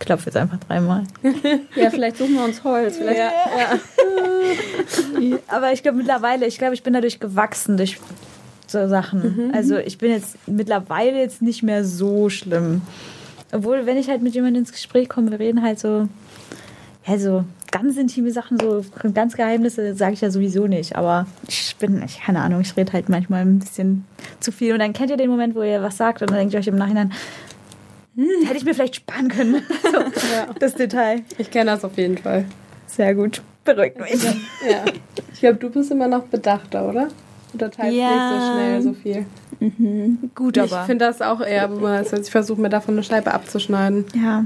klopfe 0.00 0.26
jetzt 0.26 0.36
einfach 0.36 0.58
dreimal. 0.58 1.04
Ja, 1.76 1.90
vielleicht 1.90 2.16
suchen 2.16 2.34
wir 2.34 2.44
uns 2.44 2.64
Holz. 2.64 2.96
Vielleicht, 2.96 3.18
Ja. 3.18 3.78
Aber 5.48 5.72
ich 5.72 5.82
glaube 5.82 5.98
mittlerweile, 5.98 6.46
ich 6.46 6.58
glaube, 6.58 6.74
ich 6.74 6.82
bin 6.82 6.94
dadurch 6.94 7.20
gewachsen 7.20 7.76
durch 7.76 7.98
so 8.66 8.88
Sachen. 8.88 9.52
Also 9.54 9.76
ich 9.76 9.98
bin 9.98 10.10
jetzt 10.10 10.36
mittlerweile 10.46 11.18
jetzt 11.18 11.42
nicht 11.42 11.62
mehr 11.62 11.84
so 11.84 12.30
schlimm. 12.30 12.82
Obwohl, 13.54 13.86
wenn 13.86 13.96
ich 13.96 14.08
halt 14.08 14.22
mit 14.22 14.34
jemandem 14.34 14.62
ins 14.62 14.72
Gespräch 14.72 15.08
komme, 15.08 15.30
wir 15.30 15.38
reden 15.38 15.62
halt 15.62 15.78
so, 15.78 16.08
ja, 17.06 17.18
so 17.18 17.44
ganz 17.70 17.96
intime 17.96 18.30
Sachen, 18.30 18.58
so 18.58 18.84
ganz 19.14 19.36
Geheimnisse 19.36 19.94
sage 19.94 20.14
ich 20.14 20.20
ja 20.20 20.30
sowieso 20.30 20.66
nicht. 20.66 20.96
Aber 20.96 21.26
ich 21.48 21.74
bin, 21.76 22.02
ich, 22.04 22.20
keine 22.20 22.40
Ahnung, 22.40 22.60
ich 22.60 22.76
rede 22.76 22.92
halt 22.92 23.08
manchmal 23.08 23.42
ein 23.42 23.58
bisschen 23.60 24.04
zu 24.40 24.52
viel. 24.52 24.72
Und 24.72 24.78
dann 24.80 24.92
kennt 24.92 25.10
ihr 25.10 25.16
den 25.16 25.30
Moment, 25.30 25.54
wo 25.54 25.62
ihr 25.62 25.82
was 25.82 25.96
sagt 25.96 26.22
und 26.22 26.30
dann 26.30 26.38
denkt 26.38 26.54
ihr 26.54 26.60
euch 26.60 26.66
im 26.68 26.76
Nachhinein, 26.76 27.12
hm, 28.16 28.26
hätte 28.46 28.58
ich 28.58 28.64
mir 28.64 28.74
vielleicht 28.74 28.96
sparen 28.96 29.28
können. 29.28 29.62
So, 29.82 29.98
Ja. 29.98 30.46
das 30.58 30.74
Detail. 30.74 31.22
Ich 31.38 31.50
kenne 31.50 31.72
das 31.72 31.84
auf 31.84 31.96
jeden 31.96 32.18
Fall. 32.18 32.44
Sehr 32.86 33.14
gut. 33.14 33.42
Beruhigt 33.64 33.98
mich. 34.00 34.22
Ja. 34.22 34.84
Ich 35.32 35.40
glaube, 35.40 35.56
du 35.56 35.68
bist 35.70 35.90
immer 35.90 36.06
noch 36.06 36.24
bedachter, 36.24 36.88
oder? 36.88 37.08
Oder 37.54 37.70
teilst 37.70 37.96
Ja. 37.96 38.10
nicht 38.10 38.42
so 38.44 38.52
schnell 38.52 38.82
so 38.82 38.92
viel. 38.92 39.26
Gut, 40.34 40.56
Ich 40.56 40.62
aber. 40.72 40.84
finde 40.84 41.04
das 41.06 41.20
auch 41.22 41.40
eher, 41.40 41.70
wo 41.70 41.80
man- 41.80 41.92
also 41.98 42.16
ich 42.16 42.30
versuche 42.30 42.60
mir 42.60 42.68
davon 42.68 42.94
eine 42.94 43.02
Scheibe 43.02 43.32
abzuschneiden. 43.32 44.04
ja, 44.14 44.44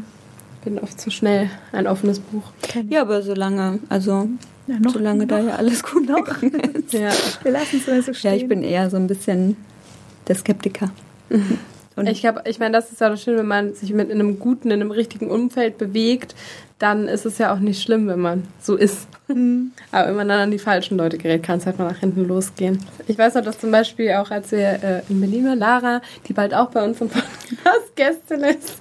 Bin 0.65 0.79
oft 0.79 1.01
zu 1.01 1.11
schnell. 1.11 1.51
Ein 1.73 1.87
offenes 1.87 2.19
Buch. 2.21 2.43
Ja, 2.89 3.03
aber 3.03 3.23
solange, 3.23 3.79
also 3.89 4.29
ja, 4.67 4.79
noch. 4.81 4.93
solange 4.93 5.27
da 5.27 5.39
ja 5.39 5.55
alles 5.57 5.83
gut 5.83 6.09
noch. 6.09 6.27
Ja. 6.91 7.11
Wir 7.43 7.53
lassen 7.53 7.77
es 7.81 7.87
mal 7.87 8.03
so 8.03 8.13
stehen. 8.15 8.31
Ja, 8.33 8.37
ich 8.37 8.49
bin 8.49 8.63
eher 8.63 8.89
so 8.91 8.97
ein 8.97 9.07
bisschen 9.07 9.57
der 10.27 10.35
Skeptiker. 10.37 10.91
Und 11.99 12.09
Ich 12.09 12.21
glaube, 12.21 12.43
ich 12.47 12.59
meine, 12.59 12.73
das 12.73 12.91
ist 12.91 13.01
ja 13.01 13.09
das 13.09 13.23
Schöne, 13.23 13.39
wenn 13.39 13.47
man 13.47 13.75
sich 13.75 13.93
mit 13.93 14.11
in 14.11 14.21
einem 14.21 14.39
guten, 14.39 14.71
in 14.71 14.81
einem 14.81 14.91
richtigen 14.91 15.31
Umfeld 15.31 15.79
bewegt, 15.79 16.35
dann 16.79 17.09
ist 17.09 17.27
es 17.27 17.39
ja 17.39 17.53
auch 17.53 17.59
nicht 17.59 17.83
schlimm, 17.83 18.07
wenn 18.07 18.21
man 18.21 18.47
so 18.61 18.77
ist. 18.77 19.09
Aber 19.91 20.09
wenn 20.09 20.17
man 20.17 20.29
dann 20.29 20.41
an 20.41 20.51
die 20.53 20.61
falschen 20.61 20.97
Leute 20.97 21.19
gerät, 21.19 21.43
kann 21.43 21.59
es 21.59 21.67
halt 21.67 21.79
mal 21.79 21.89
nach 21.89 21.99
hinten 21.99 22.27
losgehen. 22.27 22.79
Ich 23.09 23.19
weiß 23.19 23.35
noch, 23.35 23.43
dass 23.43 23.59
zum 23.59 23.73
Beispiel 23.73 24.13
auch, 24.13 24.31
als 24.31 24.53
wir 24.53 24.83
äh, 24.83 25.03
in 25.09 25.21
Berlin 25.21 25.47
waren, 25.47 25.59
Lara, 25.59 26.01
die 26.27 26.33
bald 26.33 26.55
auch 26.55 26.71
bei 26.71 26.85
uns 26.85 27.01
im 27.01 27.09
Podcast 27.09 27.97
Gästin 27.97 28.45
ist, 28.45 28.79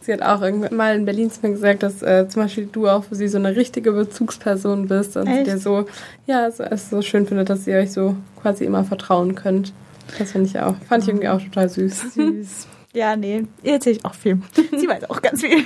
sie 0.00 0.12
hat 0.12 0.22
auch 0.22 0.42
irgendwann 0.42 0.76
mal 0.76 0.94
in 0.94 1.04
Berlin 1.04 1.30
zu 1.30 1.40
mir 1.42 1.50
gesagt, 1.50 1.82
dass 1.82 2.02
äh, 2.02 2.28
zum 2.28 2.42
Beispiel 2.42 2.66
du 2.70 2.88
auch 2.88 3.02
für 3.02 3.16
sie 3.16 3.26
so 3.26 3.38
eine 3.38 3.56
richtige 3.56 3.92
Bezugsperson 3.92 4.86
bist 4.86 5.16
und 5.16 5.26
sie 5.26 5.32
Echt? 5.32 5.46
dir 5.48 5.58
so, 5.58 5.86
ja, 6.26 6.50
so, 6.52 6.62
es 6.62 6.88
so 6.88 7.02
schön 7.02 7.26
findet, 7.26 7.50
dass 7.50 7.66
ihr 7.66 7.78
euch 7.78 7.92
so 7.92 8.14
quasi 8.40 8.64
immer 8.64 8.84
vertrauen 8.84 9.34
könnt. 9.34 9.72
Das 10.18 10.32
finde 10.32 10.48
ich 10.48 10.58
auch, 10.58 10.74
fand 10.88 11.02
ich 11.02 11.08
irgendwie 11.08 11.28
auch 11.28 11.40
total 11.40 11.68
süß. 11.68 12.00
süß. 12.14 12.66
Ja, 12.92 13.14
nee, 13.14 13.44
ihr 13.62 13.74
erzähle 13.74 13.96
ich 13.96 14.04
auch 14.04 14.14
viel. 14.14 14.40
Sie 14.76 14.88
weiß 14.88 15.08
auch 15.10 15.22
ganz 15.22 15.42
viel. 15.42 15.64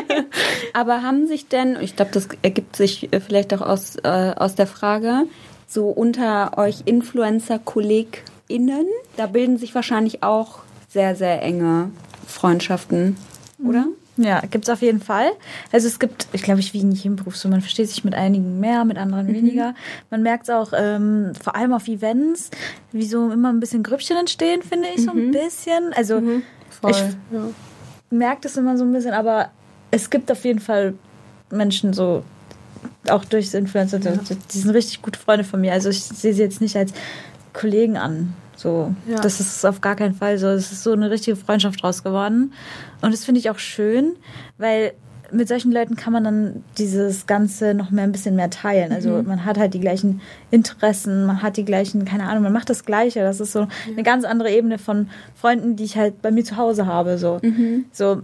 Aber 0.72 1.02
haben 1.02 1.26
sich 1.26 1.48
denn, 1.48 1.76
ich 1.80 1.96
glaube, 1.96 2.12
das 2.12 2.28
ergibt 2.42 2.76
sich 2.76 3.12
äh, 3.12 3.20
vielleicht 3.20 3.52
auch 3.52 3.62
aus, 3.62 3.96
äh, 3.96 4.32
aus 4.36 4.54
der 4.54 4.68
Frage, 4.68 5.24
so 5.66 5.88
unter 5.88 6.56
euch 6.58 6.82
Influencer-KollegInnen, 6.84 8.86
da 9.16 9.26
bilden 9.26 9.58
sich 9.58 9.74
wahrscheinlich 9.74 10.22
auch 10.22 10.60
sehr, 10.88 11.16
sehr 11.16 11.42
enge 11.42 11.90
Freundschaften, 12.26 13.16
oder? 13.66 13.86
Ja, 14.18 14.40
gibt's 14.50 14.68
auf 14.68 14.82
jeden 14.82 15.00
Fall. 15.00 15.30
Also 15.72 15.88
es 15.88 15.98
gibt, 15.98 16.26
ich 16.32 16.42
glaube, 16.42 16.60
ich 16.60 16.74
wie 16.74 16.80
in 16.80 16.92
jedem 16.92 17.16
Beruf 17.16 17.34
so, 17.36 17.48
man 17.48 17.62
versteht 17.62 17.88
sich 17.88 18.04
mit 18.04 18.14
einigen 18.14 18.60
mehr, 18.60 18.84
mit 18.84 18.98
anderen 18.98 19.26
weniger. 19.28 19.74
Man 20.10 20.22
merkt 20.22 20.44
es 20.44 20.50
auch 20.50 20.72
ähm, 20.76 21.32
vor 21.42 21.56
allem 21.56 21.72
auf 21.72 21.88
Events, 21.88 22.50
wie 22.92 23.06
so 23.06 23.30
immer 23.30 23.50
ein 23.50 23.58
bisschen 23.60 23.82
Grüppchen 23.82 24.18
entstehen, 24.18 24.62
finde 24.62 24.88
ich, 24.94 25.02
so 25.04 25.12
ein 25.12 25.30
bisschen. 25.30 25.92
Also 25.94 26.20
Voll. 26.68 26.90
Ich- 26.90 26.98
ja. 27.34 27.44
merkt 28.10 28.44
es 28.44 28.56
immer 28.58 28.76
so 28.76 28.84
ein 28.84 28.92
bisschen, 28.92 29.12
aber 29.14 29.50
es 29.90 30.10
gibt 30.10 30.30
auf 30.30 30.44
jeden 30.44 30.60
Fall 30.60 30.92
Menschen 31.50 31.94
so, 31.94 32.22
auch 33.08 33.24
durchs 33.24 33.54
Influencer, 33.54 33.98
die, 33.98 34.10
die 34.52 34.58
sind 34.58 34.70
richtig 34.70 35.00
gute 35.00 35.18
Freunde 35.18 35.44
von 35.44 35.60
mir. 35.60 35.72
Also 35.72 35.88
ich 35.88 36.02
sehe 36.02 36.34
sie 36.34 36.42
jetzt 36.42 36.60
nicht 36.60 36.76
als 36.76 36.92
Kollegen 37.54 37.96
an. 37.96 38.34
So, 38.62 38.94
Ja. 39.08 39.18
das 39.20 39.40
ist 39.40 39.64
auf 39.66 39.80
gar 39.80 39.96
keinen 39.96 40.14
Fall 40.14 40.38
so. 40.38 40.46
Es 40.46 40.70
ist 40.70 40.84
so 40.84 40.92
eine 40.92 41.10
richtige 41.10 41.36
Freundschaft 41.36 41.82
draus 41.82 42.04
geworden. 42.04 42.52
Und 43.00 43.12
das 43.12 43.24
finde 43.24 43.40
ich 43.40 43.50
auch 43.50 43.58
schön, 43.58 44.12
weil 44.56 44.92
mit 45.32 45.48
solchen 45.48 45.72
Leuten 45.72 45.96
kann 45.96 46.12
man 46.12 46.24
dann 46.24 46.64
dieses 46.78 47.26
Ganze 47.26 47.74
noch 47.74 47.90
mehr 47.90 48.04
ein 48.04 48.12
bisschen 48.12 48.36
mehr 48.36 48.50
teilen. 48.50 48.92
Also 48.92 49.22
man 49.22 49.44
hat 49.44 49.58
halt 49.58 49.74
die 49.74 49.80
gleichen 49.80 50.20
Interessen, 50.50 51.24
man 51.24 51.42
hat 51.42 51.56
die 51.56 51.64
gleichen, 51.64 52.04
keine 52.04 52.24
Ahnung, 52.24 52.42
man 52.44 52.52
macht 52.52 52.70
das 52.70 52.84
Gleiche. 52.84 53.20
Das 53.20 53.40
ist 53.40 53.52
so 53.52 53.66
eine 53.90 54.02
ganz 54.02 54.24
andere 54.24 54.50
Ebene 54.50 54.78
von 54.78 55.08
Freunden, 55.34 55.74
die 55.74 55.84
ich 55.84 55.96
halt 55.96 56.20
bei 56.22 56.30
mir 56.30 56.44
zu 56.44 56.56
Hause 56.56 56.86
habe. 56.86 57.18
So, 57.18 57.40
so 57.92 58.22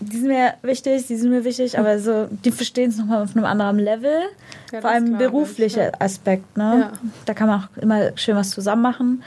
die 0.00 0.16
sind 0.16 0.28
mir 0.28 0.54
wichtig, 0.62 1.06
die 1.06 1.16
sind 1.16 1.30
mir 1.30 1.44
wichtig, 1.44 1.78
aber 1.78 1.98
so, 1.98 2.28
die 2.44 2.52
verstehen 2.52 2.90
es 2.90 2.98
nochmal 2.98 3.22
auf 3.22 3.34
einem 3.34 3.44
anderen 3.44 3.78
Level. 3.78 4.12
Ja, 4.72 4.80
Vor 4.80 4.90
allem 4.90 5.18
beruflicher 5.18 5.86
ja. 5.86 5.92
Aspekt, 5.98 6.56
ne? 6.56 6.90
Ja. 6.92 6.92
Da 7.24 7.34
kann 7.34 7.48
man 7.48 7.60
auch 7.62 7.82
immer 7.82 8.16
schön 8.16 8.36
was 8.36 8.50
zusammen 8.50 8.82
machen. 8.82 9.22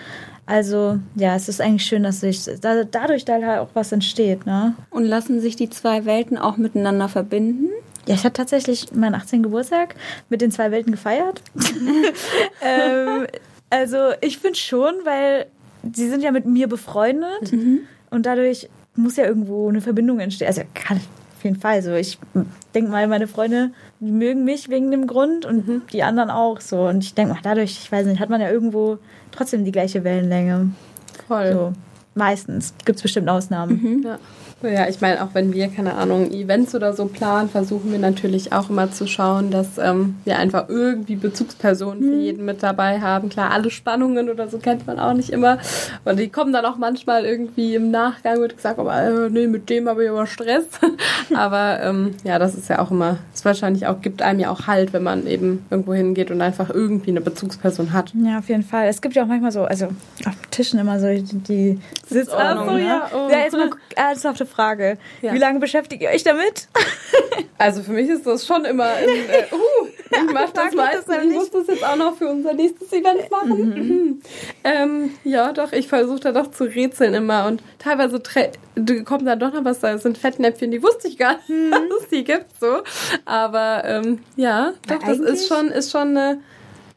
Also, 0.45 0.99
ja, 1.15 1.35
es 1.35 1.47
ist 1.47 1.61
eigentlich 1.61 1.85
schön, 1.85 2.03
dass 2.03 2.21
sich 2.21 2.43
da, 2.61 2.83
dadurch 2.83 3.25
da 3.25 3.33
halt 3.33 3.59
auch 3.59 3.69
was 3.73 3.91
entsteht, 3.91 4.45
ne? 4.45 4.75
Und 4.89 5.05
lassen 5.05 5.39
sich 5.39 5.55
die 5.55 5.69
zwei 5.69 6.05
Welten 6.05 6.37
auch 6.37 6.57
miteinander 6.57 7.07
verbinden? 7.07 7.69
Ja, 8.07 8.15
ich 8.15 8.23
habe 8.23 8.33
tatsächlich 8.33 8.91
meinen 8.93 9.15
18. 9.15 9.43
Geburtstag 9.43 9.95
mit 10.29 10.41
den 10.41 10.51
zwei 10.51 10.71
Welten 10.71 10.91
gefeiert. 10.91 11.41
ähm, 12.61 13.27
also 13.69 13.97
ich 14.21 14.39
finde 14.39 14.57
schon, 14.57 14.93
weil 15.03 15.45
sie 15.93 16.09
sind 16.09 16.23
ja 16.23 16.31
mit 16.31 16.45
mir 16.45 16.67
befreundet 16.67 17.53
und 18.09 18.25
dadurch 18.25 18.69
muss 18.95 19.15
ja 19.17 19.25
irgendwo 19.25 19.69
eine 19.69 19.81
Verbindung 19.81 20.19
entstehen. 20.19 20.47
Also 20.47 20.63
kann 20.73 20.97
auf 20.97 21.43
jeden 21.43 21.59
Fall 21.59 21.81
so. 21.81 21.93
Ich 21.93 22.19
denke 22.75 22.91
mal, 22.91 23.07
meine 23.07 23.27
Freunde 23.27 23.71
die 24.01 24.11
mögen 24.11 24.43
mich 24.43 24.69
wegen 24.69 24.89
dem 24.89 25.05
Grund 25.05 25.45
und 25.45 25.93
die 25.93 26.01
anderen 26.01 26.31
auch 26.31 26.59
so. 26.59 26.87
Und 26.87 27.03
ich 27.03 27.13
denke 27.13 27.35
mal, 27.35 27.39
dadurch, 27.43 27.79
ich 27.83 27.91
weiß 27.91 28.07
nicht, 28.07 28.19
hat 28.19 28.29
man 28.29 28.41
ja 28.41 28.49
irgendwo 28.49 28.97
trotzdem 29.31 29.63
die 29.63 29.71
gleiche 29.71 30.03
Wellenlänge. 30.03 30.71
Voll. 31.27 31.53
So. 31.53 31.73
Meistens. 32.15 32.73
Gibt 32.83 32.97
es 32.97 33.03
bestimmt 33.03 33.29
Ausnahmen. 33.29 34.03
Ja. 34.03 34.17
Ja, 34.63 34.87
ich 34.87 35.01
meine, 35.01 35.23
auch 35.23 35.29
wenn 35.33 35.53
wir, 35.53 35.67
keine 35.69 35.95
Ahnung, 35.95 36.31
Events 36.31 36.75
oder 36.75 36.93
so 36.93 37.05
planen, 37.05 37.49
versuchen 37.49 37.91
wir 37.91 37.99
natürlich 37.99 38.53
auch 38.53 38.69
immer 38.69 38.91
zu 38.91 39.07
schauen, 39.07 39.49
dass 39.49 39.77
ähm, 39.79 40.15
wir 40.23 40.37
einfach 40.37 40.69
irgendwie 40.69 41.15
Bezugspersonen 41.15 42.03
für 42.03 42.15
jeden 42.15 42.45
mit 42.45 42.61
dabei 42.61 43.01
haben. 43.01 43.29
Klar, 43.29 43.51
alle 43.51 43.71
Spannungen 43.71 44.29
oder 44.29 44.47
so 44.49 44.59
kennt 44.59 44.85
man 44.85 44.99
auch 44.99 45.13
nicht 45.13 45.31
immer. 45.31 45.57
Und 46.05 46.19
die 46.19 46.29
kommen 46.29 46.53
dann 46.53 46.65
auch 46.65 46.77
manchmal 46.77 47.25
irgendwie 47.25 47.75
im 47.75 47.89
Nachgang, 47.89 48.39
wird 48.39 48.55
gesagt, 48.55 48.77
aber 48.77 49.01
äh, 49.01 49.29
nee, 49.29 49.47
mit 49.47 49.69
dem 49.69 49.89
habe 49.89 50.03
ich 50.03 50.09
aber 50.09 50.27
Stress. 50.27 50.65
aber 51.33 51.79
ähm, 51.81 52.15
ja, 52.23 52.37
das 52.37 52.55
ist 52.55 52.69
ja 52.69 52.79
auch 52.79 52.91
immer, 52.91 53.17
es 53.33 53.43
wahrscheinlich 53.43 53.87
auch, 53.87 54.01
gibt 54.01 54.21
einem 54.21 54.39
ja 54.39 54.49
auch 54.49 54.67
Halt, 54.67 54.93
wenn 54.93 55.03
man 55.03 55.25
eben 55.25 55.65
irgendwo 55.71 55.93
hingeht 55.93 56.29
und 56.29 56.39
einfach 56.41 56.69
irgendwie 56.69 57.09
eine 57.09 57.21
Bezugsperson 57.21 57.93
hat. 57.93 58.13
Ja, 58.13 58.37
auf 58.37 58.49
jeden 58.49 58.63
Fall. 58.63 58.87
Es 58.87 59.01
gibt 59.01 59.15
ja 59.15 59.23
auch 59.23 59.27
manchmal 59.27 59.51
so, 59.51 59.63
also 59.63 59.87
auf 60.25 60.35
Tischen 60.51 60.79
immer 60.79 60.99
so 60.99 61.07
die, 61.07 61.23
die 61.23 61.79
Sitzordnung. 62.07 62.65
Ach 62.67 62.71
so, 62.71 62.77
ne? 62.77 62.85
ja, 62.85 63.09
oh. 63.13 63.29
ja, 63.31 63.39
jetzt 63.39 63.53
mal 63.53 63.69
ernsthafte 63.95 64.45
Frage. 64.51 64.97
Ja. 65.21 65.33
Wie 65.33 65.37
lange 65.37 65.59
beschäftigt 65.59 66.01
ihr 66.01 66.09
euch 66.09 66.23
damit? 66.23 66.67
Also 67.57 67.83
für 67.83 67.91
mich 67.91 68.09
ist 68.09 68.25
das 68.25 68.47
schon 68.47 68.65
immer 68.65 68.85
ein, 68.85 69.07
äh, 69.07 69.45
uh, 69.53 69.87
ich 70.09 70.33
mach 70.33 70.49
das 70.49 70.73
mich 70.73 70.81
das 70.81 71.05
meistens. 71.05 71.25
Ich 71.25 71.31
muss 71.35 71.51
das 71.51 71.67
jetzt 71.67 71.85
auch 71.85 71.95
noch 71.95 72.17
für 72.17 72.27
unser 72.27 72.53
nächstes 72.53 72.91
Event 72.91 73.29
machen. 73.29 73.69
Mhm. 73.69 74.21
Ähm, 74.63 75.11
ja, 75.23 75.53
doch, 75.53 75.71
ich 75.71 75.87
versuche 75.87 76.19
da 76.19 76.31
doch 76.31 76.51
zu 76.51 76.65
rätseln 76.65 77.15
immer 77.15 77.47
und 77.47 77.63
teilweise 77.79 78.21
kommt 79.05 79.27
da 79.27 79.35
doch 79.35 79.53
noch 79.53 79.65
was, 79.65 79.79
da 79.79 79.97
sind 79.97 80.19
Fettnäpfchen, 80.19 80.69
die 80.69 80.83
wusste 80.83 81.07
ich 81.07 81.17
gar 81.17 81.39
nicht, 81.47 81.73
dass 81.73 82.03
es 82.03 82.09
die 82.09 82.23
gibt, 82.23 82.59
so. 82.59 82.81
Aber 83.25 83.83
ähm, 83.85 84.19
ja, 84.35 84.73
doch, 84.87 84.99
das 84.99 85.17
ist 85.17 85.47
schon, 85.47 85.69
ist 85.69 85.91
schon 85.91 86.15
eine, 86.15 86.41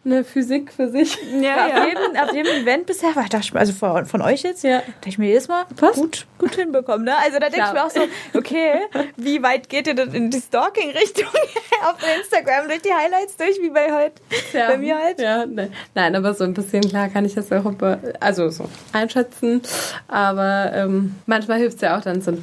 eine 0.05 0.22
Physik 0.24 0.72
für 0.72 0.90
sich. 0.90 1.16
Ja, 1.40 1.66
Auf, 1.66 1.86
jedem, 1.88 2.16
auf 2.22 2.32
jedem 2.34 2.62
Event 2.62 2.86
bisher, 2.86 3.14
war 3.16 3.26
das, 3.30 3.52
also 3.55 3.72
von, 3.72 4.05
von 4.07 4.20
euch 4.22 4.42
jetzt, 4.42 4.62
Ja. 4.64 4.78
dachte 4.80 5.09
ich 5.09 5.18
mir 5.18 5.28
jedes 5.28 5.48
Mal 5.48 5.64
gut, 5.94 6.26
gut 6.38 6.55
hinbekommen. 6.57 7.05
Ne? 7.05 7.12
Also 7.16 7.38
da 7.38 7.48
denke 7.48 7.66
ich 7.66 7.72
mir 7.72 7.84
auch 7.84 7.90
so, 7.90 8.00
okay, 8.36 8.80
wie 9.16 9.42
weit 9.42 9.68
geht 9.68 9.86
ihr 9.86 9.94
denn 9.94 10.12
in 10.12 10.30
die 10.30 10.40
Stalking-Richtung 10.40 11.26
auf 11.88 11.96
Instagram 12.20 12.68
durch 12.68 12.82
die 12.82 12.92
Highlights 12.92 13.36
durch, 13.36 13.59
wie 13.62 13.70
bei 13.70 13.90
heute? 13.92 14.14
Ja. 14.52 14.68
Bei 14.68 14.78
mir 14.78 14.98
halt. 14.98 15.20
Ja, 15.20 15.46
ne. 15.46 15.70
Nein, 15.94 16.14
aber 16.16 16.34
so 16.34 16.44
ein 16.44 16.55
bisschen 16.55 16.82
klar 16.88 17.09
kann 17.09 17.24
ich 17.24 17.34
das 17.34 17.50
auch 17.52 17.64
über, 17.64 17.98
also 18.20 18.50
so 18.50 18.68
einschätzen. 18.92 19.62
Aber 20.09 20.70
ähm, 20.74 21.14
manchmal 21.26 21.59
hilft 21.59 21.76
es 21.76 21.80
ja 21.82 21.96
auch, 21.96 22.02
dann 22.02 22.20
sind 22.20 22.42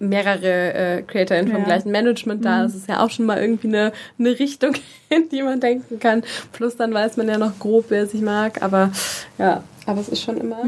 mehrere 0.00 0.74
äh, 0.74 1.02
CreatorInnen 1.02 1.50
vom 1.52 1.60
Ja. 1.60 1.66
gleichen 1.66 1.90
Management 1.90 2.44
da. 2.44 2.62
Das 2.62 2.74
ist 2.74 2.88
ja 2.88 3.04
auch 3.04 3.10
schon 3.10 3.26
mal 3.26 3.38
irgendwie 3.40 3.68
eine, 3.68 3.92
eine 4.18 4.38
Richtung, 4.38 4.74
in 5.08 5.28
die 5.28 5.42
man 5.42 5.60
denken 5.60 5.98
kann. 6.00 6.22
Plus 6.52 6.76
dann 6.76 6.92
weiß 7.02 7.16
man 7.16 7.28
ja 7.28 7.38
noch 7.38 7.58
grob, 7.58 7.86
wer 7.88 8.06
sich 8.06 8.20
mag. 8.20 8.62
Aber 8.62 8.90
ja, 9.38 9.62
aber 9.86 10.00
es 10.00 10.08
ist 10.08 10.22
schon 10.22 10.38
immer. 10.38 10.64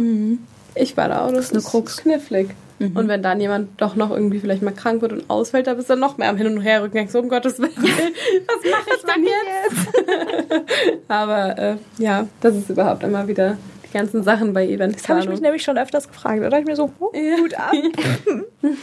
Ich 0.74 0.97
war 0.97 1.09
da 1.09 1.24
auch, 1.24 1.32
das, 1.32 1.51
eine 1.51 1.59
ist 1.59 1.66
Krux. 1.66 1.97
knifflig. 1.99 2.51
Und 2.80 3.09
wenn 3.09 3.22
dann 3.22 3.41
jemand 3.41 3.80
doch 3.80 3.95
noch 3.95 4.11
irgendwie 4.11 4.41
vielleicht 4.41 4.61
mal 4.61 4.72
krank 4.74 5.01
wird 5.01 5.12
und 5.12 5.30
ausfällt, 5.30 5.68
da 5.68 5.74
bist 5.74 5.89
du 5.89 5.97
noch 5.97 6.18
mehr 6.18 6.28
am 6.28 6.37
Hin 6.37 6.49
und 6.49 6.61
Her 6.61 6.82
rücken. 6.82 7.09
So, 7.09 7.20
um 7.20 7.28
Gottes 7.28 7.59
Willen, 7.59 7.70
was 7.76 8.70
mache 8.70 8.91
ich 8.97 9.03
denn 9.05 9.24
jetzt? 9.24 11.03
Aber 11.09 11.57
äh, 11.57 11.76
ja, 11.99 12.26
das 12.41 12.57
ist 12.57 12.68
überhaupt 12.68 13.05
immer 13.05 13.26
wieder 13.28 13.57
die 13.89 13.93
ganzen 13.97 14.24
Sachen 14.24 14.53
bei 14.53 14.66
Das 14.76 15.09
habe 15.09 15.20
ich 15.20 15.28
mich 15.28 15.41
nämlich 15.41 15.62
schon 15.62 15.78
öfters 15.78 16.09
gefragt. 16.09 16.43
Da 16.43 16.51
dachte 16.51 16.62
ich 16.62 16.66
mir 16.66 16.76
so, 16.76 16.91
oh, 16.99 17.12
Ja. 17.14 17.37
gut 17.37 17.55
ab. 17.55 17.72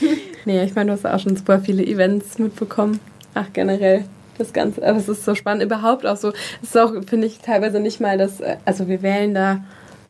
Nee, 0.46 0.64
ich 0.64 0.74
meine, 0.74 0.88
du 0.88 0.94
hast 0.94 1.06
auch 1.06 1.20
schon 1.20 1.36
super 1.36 1.60
viele 1.60 1.86
Events 1.86 2.40
mitbekommen. 2.40 3.00
Ach, 3.36 3.48
generell. 3.54 4.06
Das 4.42 4.54
Ganze, 4.54 4.86
aber 4.86 4.98
es 4.98 5.08
ist 5.08 5.26
so 5.26 5.36
spannend. 5.36 5.64
Überhaupt 5.64 6.06
auch 6.06 6.18
so. 6.18 6.34
Es 6.62 6.70
ist 6.70 6.78
auch, 6.78 6.94
finde 7.06 7.28
ich, 7.28 7.40
teilweise 7.40 7.80
nicht 7.80 8.00
mal 8.00 8.18
das, 8.18 8.40
äh, 8.40 8.58
also 8.66 8.88
wir 8.88 9.02
wählen 9.02 9.34
da 9.34 9.64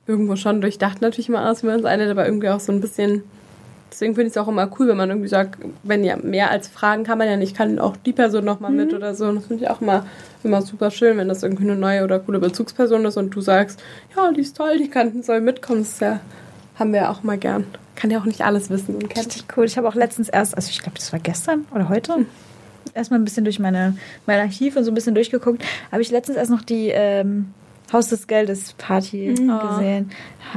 irgendwo 0.08 0.36
schon 0.36 0.62
durchdacht 0.62 1.02
natürlich 1.02 1.30
mal 1.30 1.50
aus, 1.50 1.64
wie 1.64 1.68
wir 1.68 1.76
uns 1.76 1.86
eine, 1.86 2.10
aber 2.10 2.26
irgendwie 2.26 2.50
auch 2.50 2.60
so 2.60 2.72
ein 2.72 2.82
bisschen 2.82 3.24
Deswegen 3.92 4.16
finde 4.16 4.28
ich 4.28 4.34
es 4.34 4.38
auch 4.38 4.48
immer 4.48 4.72
cool, 4.80 4.88
wenn 4.88 4.96
man 4.96 5.10
irgendwie 5.10 5.28
sagt, 5.28 5.60
wenn 5.84 6.06
ja 6.06 6.16
mehr 6.16 6.50
als 6.50 6.70
Fragen 6.70 7.04
kann 7.04 7.18
man 7.18 7.28
ja 7.28 7.36
nicht, 7.36 7.58
kann 7.58 7.78
auch 7.78 7.98
die 7.98 8.14
Person 8.14 8.46
nochmal 8.46 8.72
mit 8.72 8.94
oder 8.94 9.14
so. 9.14 9.26
Und 9.26 9.36
das 9.36 9.48
finde 9.48 9.66
ich 9.66 9.70
auch 9.70 9.82
immer, 9.82 10.06
immer 10.46 10.62
super 10.62 10.92
schön, 10.92 11.18
wenn 11.18 11.28
das 11.28 11.44
irgendwie 11.44 11.64
eine 11.64 11.76
neue 11.76 12.06
oder 12.06 12.20
coole 12.20 12.40
Bezugsperson 12.40 13.04
ist 13.04 13.18
und 13.18 13.32
du 13.32 13.42
sagst, 13.42 13.84
ja, 14.16 14.32
die 14.32 14.42
ist 14.42 14.56
toll, 14.56 14.78
die 14.78 14.90
kann, 14.90 15.22
soll 15.24 15.42
mitkommen. 15.42 15.82
Das 15.82 15.90
ist 15.90 16.02
ja, 16.02 16.22
haben 16.80 16.94
wir 16.94 17.02
ja 17.02 17.12
auch 17.12 17.24
mal 17.24 17.38
gern. 17.38 17.66
Kann 17.98 18.10
ja 18.12 18.20
auch 18.20 18.26
nicht 18.26 18.42
alles 18.46 18.70
wissen 18.70 18.96
und 18.96 19.10
kennen. 19.10 19.26
Richtig 19.26 19.44
cool. 19.58 19.66
Ich 19.66 19.78
habe 19.78 19.90
auch 19.90 19.96
letztens 19.96 20.30
erst, 20.30 20.56
also 20.56 20.70
ich 20.70 20.80
glaube, 20.80 20.98
das 20.98 21.12
war 21.12 21.20
gestern 21.20 21.66
oder 21.76 21.90
heute, 21.90 22.26
erstmal 22.94 23.20
ein 23.20 23.24
bisschen 23.26 23.44
durch 23.44 23.60
meine, 23.60 23.96
mein 24.26 24.40
Archiv 24.40 24.76
und 24.76 24.84
so 24.84 24.92
ein 24.92 24.96
bisschen 24.96 25.16
durchgeguckt. 25.16 25.64
Habe 25.92 26.02
ich 26.02 26.12
letztens 26.12 26.38
erst 26.38 26.52
noch 26.52 26.62
die 26.62 26.90
ähm, 26.90 27.54
Haus 27.92 28.08
des 28.08 28.28
Geldes 28.28 28.74
Party 28.74 29.34
gesehen. 29.34 30.12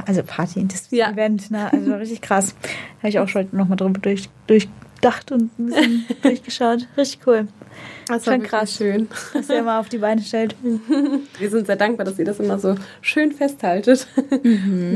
Also 0.05 0.23
Party, 0.23 0.65
das 0.67 0.89
Ja. 0.91 1.11
Event, 1.11 1.51
ne? 1.51 1.71
Also 1.71 1.93
richtig 1.95 2.21
krass. 2.21 2.55
Habe 2.99 3.09
ich 3.09 3.19
auch 3.19 3.27
schon 3.27 3.47
nochmal 3.51 3.77
drüber 3.77 3.99
durch, 3.99 4.29
durchdacht 4.47 5.31
und 5.31 5.57
ein 5.59 5.65
bisschen 5.67 6.05
durchgeschaut. 6.21 6.87
Richtig 6.97 7.27
cool. 7.27 7.47
Das 8.07 8.25
war 8.27 8.37
krass. 8.37 8.49
krass 8.49 8.75
schön. 8.77 9.09
Was 9.33 9.49
er 9.49 9.59
immer 9.59 9.79
auf 9.79 9.89
die 9.89 9.97
Beine 9.97 10.21
stellt. 10.21 10.55
Wir 11.39 11.49
sind 11.49 11.65
sehr 11.67 11.75
dankbar, 11.75 12.05
dass 12.05 12.17
ihr 12.17 12.23
das 12.25 12.39
immer 12.39 12.57
so 12.57 12.75
schön 13.01 13.33
festhaltet. 13.33 14.07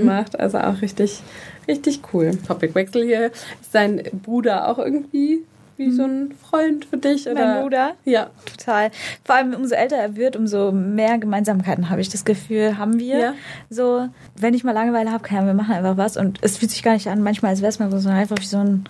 Macht 0.03 0.39
also 0.39 0.59
auch 0.59 0.81
richtig, 0.81 1.19
richtig 1.67 1.99
cool. 2.13 2.31
Topicwechsel 2.47 3.03
hier. 3.03 3.25
Ist 3.61 3.73
dein 3.73 4.01
Bruder 4.23 4.69
auch 4.69 4.77
irgendwie 4.79 5.43
wie 5.79 5.91
so 5.91 6.03
ein 6.03 6.33
Freund 6.33 6.85
für 6.85 6.97
dich? 6.97 7.27
Oder? 7.27 7.55
Mein 7.55 7.63
Bruder? 7.63 7.91
Ja. 8.05 8.29
Total. 8.45 8.91
Vor 9.23 9.35
allem, 9.35 9.53
umso 9.53 9.73
älter 9.73 9.95
er 9.95 10.15
wird, 10.15 10.35
umso 10.35 10.71
mehr 10.71 11.17
Gemeinsamkeiten 11.17 11.89
habe 11.89 12.01
ich 12.01 12.09
das 12.09 12.25
Gefühl, 12.25 12.77
haben 12.77 12.99
wir. 12.99 13.17
Ja. 13.17 13.33
So, 13.69 14.07
wenn 14.35 14.53
ich 14.53 14.63
mal 14.63 14.73
Langeweile 14.73 15.11
habe, 15.11 15.23
kann 15.23 15.47
wir 15.47 15.53
machen 15.53 15.73
einfach 15.73 15.97
was. 15.97 16.17
Und 16.17 16.39
es 16.41 16.57
fühlt 16.57 16.71
sich 16.71 16.83
gar 16.83 16.93
nicht 16.93 17.07
an, 17.07 17.23
manchmal 17.23 17.51
als 17.51 17.61
wäre 17.61 17.69
es 17.69 17.79
mal 17.79 17.89
so, 17.89 17.97
sondern 17.97 18.19
einfach 18.19 18.39
wie 18.39 18.45
so 18.45 18.57
ein, 18.57 18.83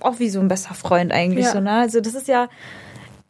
auch 0.00 0.18
wie 0.18 0.30
so 0.30 0.40
ein 0.40 0.48
bester 0.48 0.74
Freund 0.74 1.12
eigentlich. 1.12 1.44
Ja. 1.44 1.52
So, 1.52 1.60
ne? 1.60 1.70
Also, 1.70 2.00
das 2.00 2.14
ist 2.14 2.26
ja 2.26 2.48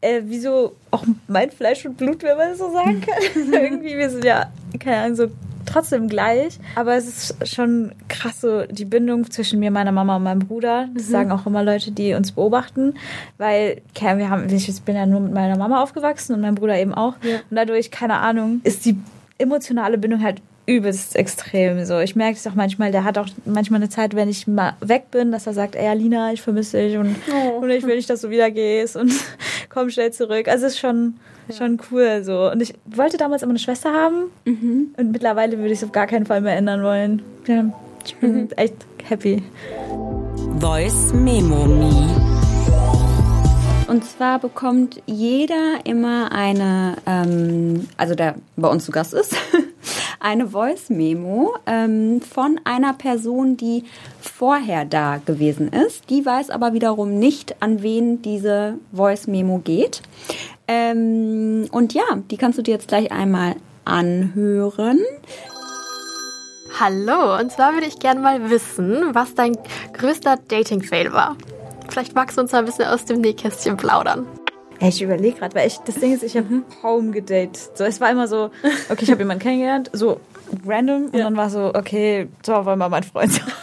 äh, 0.01 0.23
wie 0.25 0.41
so 0.41 0.77
auch 0.91 1.05
mein 1.29 1.51
Fleisch 1.51 1.85
und 1.85 1.97
Blut, 1.97 2.23
wenn 2.23 2.37
man 2.37 2.51
das 2.51 2.59
so 2.59 2.71
sagen 2.71 3.01
kann. 3.01 3.23
Irgendwie, 3.53 3.97
wir 3.97 4.11
sind 4.11 4.25
ja, 4.25 4.51
keine 4.79 4.99
Ahnung, 4.99 5.17
so 5.17 5.27
trotzdem 5.71 6.09
gleich. 6.09 6.59
Aber 6.75 6.95
es 6.95 7.07
ist 7.07 7.49
schon 7.49 7.93
krass, 8.09 8.41
so 8.41 8.64
die 8.64 8.85
Bindung 8.85 9.31
zwischen 9.31 9.61
mir, 9.61 9.71
meiner 9.71 9.93
Mama 9.93 10.16
und 10.16 10.23
meinem 10.23 10.41
Bruder. 10.41 10.89
Das 10.95 11.09
sagen 11.09 11.31
auch 11.33 11.47
immer 11.47 11.62
Leute, 11.62 11.93
die 11.93 12.14
uns 12.14 12.33
beobachten. 12.33 12.95
Weil, 13.39 13.83
Kern, 13.95 14.18
wir 14.18 14.31
haben, 14.31 14.53
ich 14.53 14.83
bin 14.83 14.97
ja 14.97 15.07
nur 15.07 15.21
mit 15.21 15.33
meiner 15.33 15.57
Mama 15.57 15.83
aufgewachsen 15.83 16.35
und 16.35 16.41
mein 16.41 16.55
Bruder 16.55 16.79
eben 16.79 16.95
auch. 16.95 17.14
Und 17.51 17.57
dadurch, 17.57 17.91
keine 17.91 18.18
Ahnung, 18.18 18.61
ist 18.64 18.85
die 18.85 18.99
emotionale 19.39 19.99
Bindung 19.99 20.23
halt 20.23 20.43
übelst 20.71 21.16
extrem. 21.16 21.85
So, 21.85 21.99
ich 21.99 22.14
merke 22.14 22.37
es 22.37 22.47
auch 22.47 22.55
manchmal, 22.55 22.93
der 22.93 23.05
hat 23.05 23.18
auch 23.18 23.27
manchmal 23.45 23.81
eine 23.81 23.89
Zeit, 23.89 24.14
wenn 24.14 24.29
ich 24.29 24.47
mal 24.47 24.75
weg 24.81 25.11
bin, 25.11 25.33
dass 25.33 25.47
er 25.47 25.53
sagt, 25.53 25.75
ey 25.75 25.89
Alina, 25.89 26.33
ich 26.33 26.43
vermisse 26.43 26.79
dich 26.79 26.97
und, 26.97 27.16
und 27.61 27.71
ich 27.71 27.85
will 27.85 27.97
nicht, 27.97 28.09
dass 28.09 28.21
du 28.21 28.31
wieder 28.31 28.51
gehst 28.51 28.97
und 28.97 29.12
komm 29.68 29.91
schnell 29.91 30.12
zurück. 30.12 30.47
Also 30.47 30.66
es 30.66 30.75
ist 30.75 30.79
schon, 30.79 31.14
schon 31.57 31.80
cool 31.91 32.22
so. 32.24 32.51
Und 32.51 32.61
ich 32.61 32.74
wollte 32.84 33.16
damals 33.16 33.43
immer 33.43 33.51
eine 33.51 33.59
Schwester 33.59 33.93
haben 33.93 34.30
und 34.97 35.12
mittlerweile 35.12 35.59
würde 35.59 35.72
ich 35.72 35.78
es 35.78 35.84
auf 35.84 35.93
gar 35.93 36.07
keinen 36.07 36.26
Fall 36.26 36.41
mehr 36.41 36.57
ändern 36.57 36.82
wollen. 36.82 37.22
Ja, 37.47 37.64
ich 38.05 38.16
bin 38.16 38.51
echt 38.53 38.74
happy. 39.09 39.43
Voice 40.59 41.12
Memo 41.12 41.66
Me. 41.66 42.30
Und 43.91 44.05
zwar 44.05 44.38
bekommt 44.38 45.03
jeder 45.07 45.80
immer 45.82 46.30
eine, 46.30 46.97
ähm, 47.07 47.88
also 47.97 48.14
der 48.14 48.36
bei 48.55 48.68
uns 48.68 48.84
zu 48.84 48.93
Gast 48.93 49.12
ist, 49.12 49.34
eine 50.20 50.49
Voice-Memo 50.49 51.55
ähm, 51.66 52.20
von 52.20 52.61
einer 52.62 52.93
Person, 52.93 53.57
die 53.57 53.84
vorher 54.20 54.84
da 54.84 55.16
gewesen 55.24 55.72
ist. 55.72 56.09
Die 56.11 56.24
weiß 56.24 56.51
aber 56.51 56.72
wiederum 56.72 57.18
nicht, 57.18 57.57
an 57.61 57.82
wen 57.82 58.22
diese 58.22 58.74
Voice-Memo 58.93 59.59
geht. 59.59 60.03
Ähm, 60.73 61.66
und 61.73 61.95
ja, 61.95 62.05
die 62.31 62.37
kannst 62.37 62.57
du 62.57 62.62
dir 62.62 62.75
jetzt 62.75 62.87
gleich 62.87 63.11
einmal 63.11 63.57
anhören. 63.85 65.01
Hallo, 66.79 67.41
und 67.41 67.51
zwar 67.51 67.73
würde 67.73 67.89
ich 67.89 67.99
gerne 67.99 68.21
mal 68.21 68.51
wissen, 68.51 69.12
was 69.12 69.35
dein 69.35 69.59
größter 69.93 70.39
Dating-Fail 70.47 71.12
war. 71.12 71.37
Vielleicht 71.89 72.14
magst 72.14 72.37
du 72.37 72.43
uns 72.43 72.53
mal 72.53 72.61
ein 72.61 72.66
bisschen 72.66 72.85
aus 72.85 73.05
dem 73.05 73.21
Nähkästchen 73.21 73.77
plaudern. 73.77 74.27
Ich 74.79 75.03
überlege 75.03 75.41
gerade, 75.41 75.57
weil 75.57 75.66
ich 75.66 75.79
das 75.79 75.97
Ding 75.97 76.14
ist, 76.14 76.23
ich 76.23 76.37
habe 76.37 76.62
kaum 76.81 77.11
gedatet. 77.11 77.59
So, 77.75 77.83
es 77.83 78.01
war 78.01 78.09
immer 78.09 78.29
so, 78.29 78.51
okay, 78.91 79.03
ich 79.03 79.11
habe 79.11 79.23
jemanden 79.23 79.43
kennengelernt, 79.43 79.91
so 79.93 80.21
random 80.67 81.07
und 81.07 81.19
dann 81.19 81.37
war 81.37 81.51
so, 81.51 81.73
okay, 81.75 82.29
so 82.45 82.65
wollen 82.65 82.79
wir 82.79 82.89
mein 82.89 83.03
Freund 83.03 83.33
sein. 83.33 83.45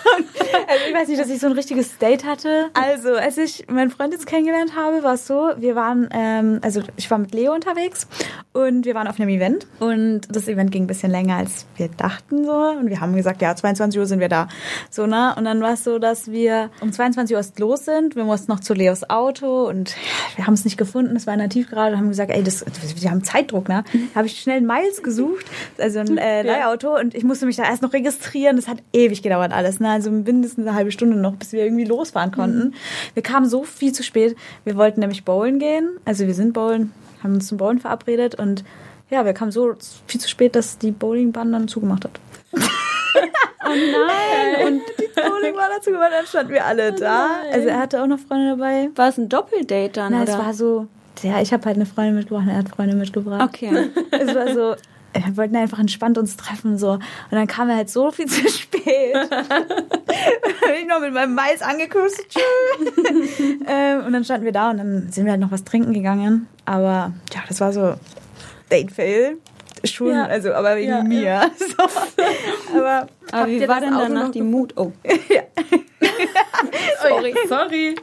Also 0.68 0.84
ich 0.90 0.94
weiß 0.94 1.08
nicht, 1.08 1.20
dass 1.20 1.30
ich 1.30 1.40
so 1.40 1.48
ein 1.48 1.54
richtiges 1.54 1.98
Date 1.98 2.26
hatte. 2.26 2.70
Also, 2.74 3.14
als 3.14 3.38
ich 3.38 3.68
meinen 3.70 3.90
Freund 3.90 4.14
jetzt 4.14 4.28
kennengelernt 4.28 4.76
habe, 4.76 5.02
war 5.02 5.14
es 5.14 5.26
so, 5.26 5.52
wir 5.58 5.76
waren, 5.76 6.10
ähm, 6.12 6.60
also 6.62 6.82
ich 6.98 7.10
war 7.10 7.18
mit 7.18 7.34
Leo 7.34 7.54
unterwegs 7.54 8.08
und 8.52 8.86
wir 8.86 8.94
waren 8.94 9.08
auf 9.08 9.20
einem 9.20 9.30
Event 9.30 9.68
und 9.80 10.22
das 10.30 10.48
Event 10.48 10.72
ging 10.72 10.84
ein 10.84 10.88
bisschen 10.88 11.12
länger, 11.12 11.38
als 11.38 11.68
wir 11.78 11.88
dachten 11.90 12.46
so 12.46 12.52
und 12.52 12.90
wir 12.90 13.00
haben 13.00 13.16
gesagt, 13.16 13.42
ja, 13.42 13.56
22 13.56 14.00
Uhr 14.00 14.06
sind 14.06 14.20
wir 14.20 14.30
da. 14.30 14.48
So, 14.90 15.06
ne? 15.08 15.34
Und 15.38 15.46
dann 15.46 15.62
war 15.62 15.74
es 15.74 15.84
so, 15.84 16.00
dass 16.00 16.32
wir 16.32 16.70
um 16.82 16.92
22 16.92 17.34
Uhr 17.34 17.40
erst 17.40 17.60
los 17.60 17.86
sind. 17.86 18.16
Wir 18.16 18.24
mussten 18.24 18.52
noch 18.52 18.60
zu 18.60 18.74
Leos 18.74 19.10
Auto 19.10 19.68
und 19.68 19.92
ja, 19.92 20.38
wir 20.38 20.48
haben 20.48 20.54
es 20.54 20.66
nicht 20.66 20.78
gefunden. 20.78 21.16
Es 21.16 21.28
war 21.28 21.34
in 21.34 21.40
der 21.40 21.50
Tiefgarage 21.50 21.94
und 21.94 22.00
haben 22.00 22.10
gesagt, 22.10 22.32
ey, 22.32 22.44
das, 22.44 22.66
wir 22.96 23.12
haben 23.12 23.24
Zeitdruck, 23.24 23.70
ne? 23.70 23.84
Da 24.14 24.16
habe 24.16 24.28
ich 24.28 24.40
schnell 24.40 24.62
Miles 24.62 25.04
gesucht, 25.04 25.46
also 25.78 26.00
ein 26.00 26.18
äh, 26.18 26.42
Leihauto 26.42 26.77
und 26.84 27.16
ich 27.16 27.24
musste 27.24 27.46
mich 27.46 27.56
da 27.56 27.64
erst 27.64 27.82
noch 27.82 27.94
registrieren. 27.94 28.56
Das 28.56 28.68
hat 28.68 28.78
ewig 28.94 29.22
gedauert 29.22 29.52
alles, 29.52 29.80
ne? 29.80 29.90
Also 29.90 30.12
mindestens 30.12 30.68
eine 30.68 30.76
halbe 30.76 30.92
Stunde 30.92 31.18
noch, 31.18 31.36
bis 31.36 31.52
wir 31.52 31.64
irgendwie 31.64 31.86
losfahren 31.86 32.32
konnten. 32.32 32.74
Wir 33.14 33.24
kamen 33.24 33.48
so 33.48 33.64
viel 33.64 33.92
zu 33.94 34.04
spät. 34.04 34.36
Wir 34.64 34.76
wollten 34.76 35.00
nämlich 35.00 35.26
bowlen 35.26 35.60
gehen. 35.60 35.90
Also 36.06 36.28
wir 36.28 36.34
sind 36.34 36.54
bowlen, 36.54 36.94
haben 37.24 37.36
uns 37.36 37.48
zum 37.48 37.58
Bowlen 37.58 37.80
verabredet 37.80 38.36
und 38.36 38.64
ja, 39.10 39.26
wir 39.26 39.34
kamen 39.34 39.52
so 39.52 39.76
viel 40.06 40.20
zu 40.20 40.28
spät, 40.30 40.56
dass 40.56 40.78
die 40.78 40.92
Bowlingbahn 40.92 41.52
dann 41.52 41.68
zugemacht 41.68 42.06
hat. 42.06 42.20
Oh 43.66 43.70
nein! 43.70 44.68
Und 44.68 44.82
Die 45.00 45.08
Bowlingbahn 45.14 45.72
hat 45.72 45.84
zugemacht, 45.84 46.12
dann 46.12 46.26
standen 46.26 46.54
wir 46.54 46.66
alle 46.66 46.94
da. 46.94 47.28
Also 47.52 47.68
er 47.68 47.80
hatte 47.80 48.02
auch 48.02 48.08
noch 48.08 48.20
Freunde 48.20 48.52
dabei. 48.52 48.90
war 48.96 49.10
es 49.10 49.18
ein 49.18 49.28
Doppeldate 49.28 49.90
dann? 49.90 50.14
Nein, 50.14 50.22
oder? 50.24 50.32
es 50.34 50.38
war 50.38 50.54
so, 50.54 50.88
ja, 51.22 51.42
ich 51.42 51.52
habe 51.52 51.66
halt 51.66 51.76
eine 51.76 51.86
Freundin 51.86 52.16
mitgebracht 52.16 52.46
er 52.48 52.58
hat 52.58 52.70
Freunde 52.70 52.96
mitgebracht. 52.96 53.42
Okay. 53.44 53.90
Es 54.12 54.34
war 54.34 54.54
so, 54.54 54.76
wir 55.14 55.38
wollten 55.38 55.56
einfach 55.56 55.80
entspannt 55.80 56.18
uns 56.18 56.38
treffen 56.38 56.78
so 56.78 56.92
und 56.92 57.02
dann 57.32 57.48
kam 57.48 57.70
er 57.70 57.76
halt 57.78 57.90
so 57.90 58.12
viel 58.12 58.26
zu 58.28 58.48
spät. 58.50 59.16
und 59.16 59.32
dann 59.32 59.68
bin 59.68 60.82
ich 60.82 60.88
noch 60.88 61.00
mit 61.00 61.14
meinem 61.14 61.36
Mais 61.36 61.62
angekusst. 61.62 62.24
ähm, 63.68 64.06
und 64.06 64.14
dann 64.14 64.24
standen 64.24 64.46
wir 64.46 64.52
da 64.52 64.70
und 64.72 64.78
dann 64.78 65.12
sind 65.12 65.26
wir 65.26 65.32
halt 65.32 65.42
noch 65.42 65.52
was 65.52 65.64
trinken 65.64 65.94
gegangen. 65.94 66.48
Aber 66.66 67.14
ja, 67.34 67.42
das 67.48 67.60
war 67.60 67.72
so 67.74 67.96
Date 68.72 68.92
Fail. 68.92 69.38
Schon, 69.84 70.12
Ja. 70.12 70.26
also 70.26 70.54
aber 70.54 70.76
wegen 70.78 70.90
Ja, 70.90 71.04
mir. 71.04 71.52
So. 71.58 72.78
Aber 72.78 73.08
Aber 73.32 73.48
wie 73.48 73.68
war 73.68 73.80
denn 73.82 73.92
danach 73.98 74.32
die 74.32 74.42
Mut? 74.42 74.74
Oh. 74.78 74.92
Sorry. 77.02 77.34
Sorry. 77.48 77.96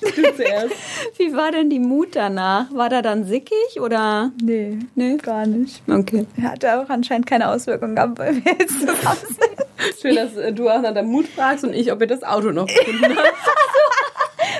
Du 0.00 0.22
zuerst. 0.36 0.74
Wie 1.18 1.32
war 1.34 1.50
denn 1.52 1.70
die 1.70 1.78
Mut 1.78 2.08
danach? 2.16 2.66
War 2.72 2.88
da 2.88 3.02
dann 3.02 3.24
sickig 3.24 3.80
oder? 3.80 4.30
Nee, 4.42 4.78
Nee. 4.94 5.16
gar 5.16 5.46
nicht. 5.46 5.82
Okay. 5.88 6.26
Hatte 6.42 6.80
auch 6.80 6.88
anscheinend 6.88 7.26
keine 7.26 7.48
Auswirkungen 7.48 7.94
gehabt, 7.96 8.18
weil 8.18 8.36
wir 8.44 8.52
jetzt 8.58 8.80
zusammen 8.80 8.98
sind. 9.28 10.00
Schön, 10.00 10.16
dass 10.16 10.36
äh, 10.36 10.52
du 10.52 10.68
auch 10.68 10.80
nach 10.80 10.94
der 10.94 11.02
Mut 11.02 11.26
fragst 11.28 11.64
und 11.64 11.74
ich, 11.74 11.90
ob 11.92 12.00
ihr 12.00 12.06
das 12.06 12.22
Auto 12.22 12.50
noch 12.50 12.66
gefunden 12.66 13.16
habt. 13.16 13.32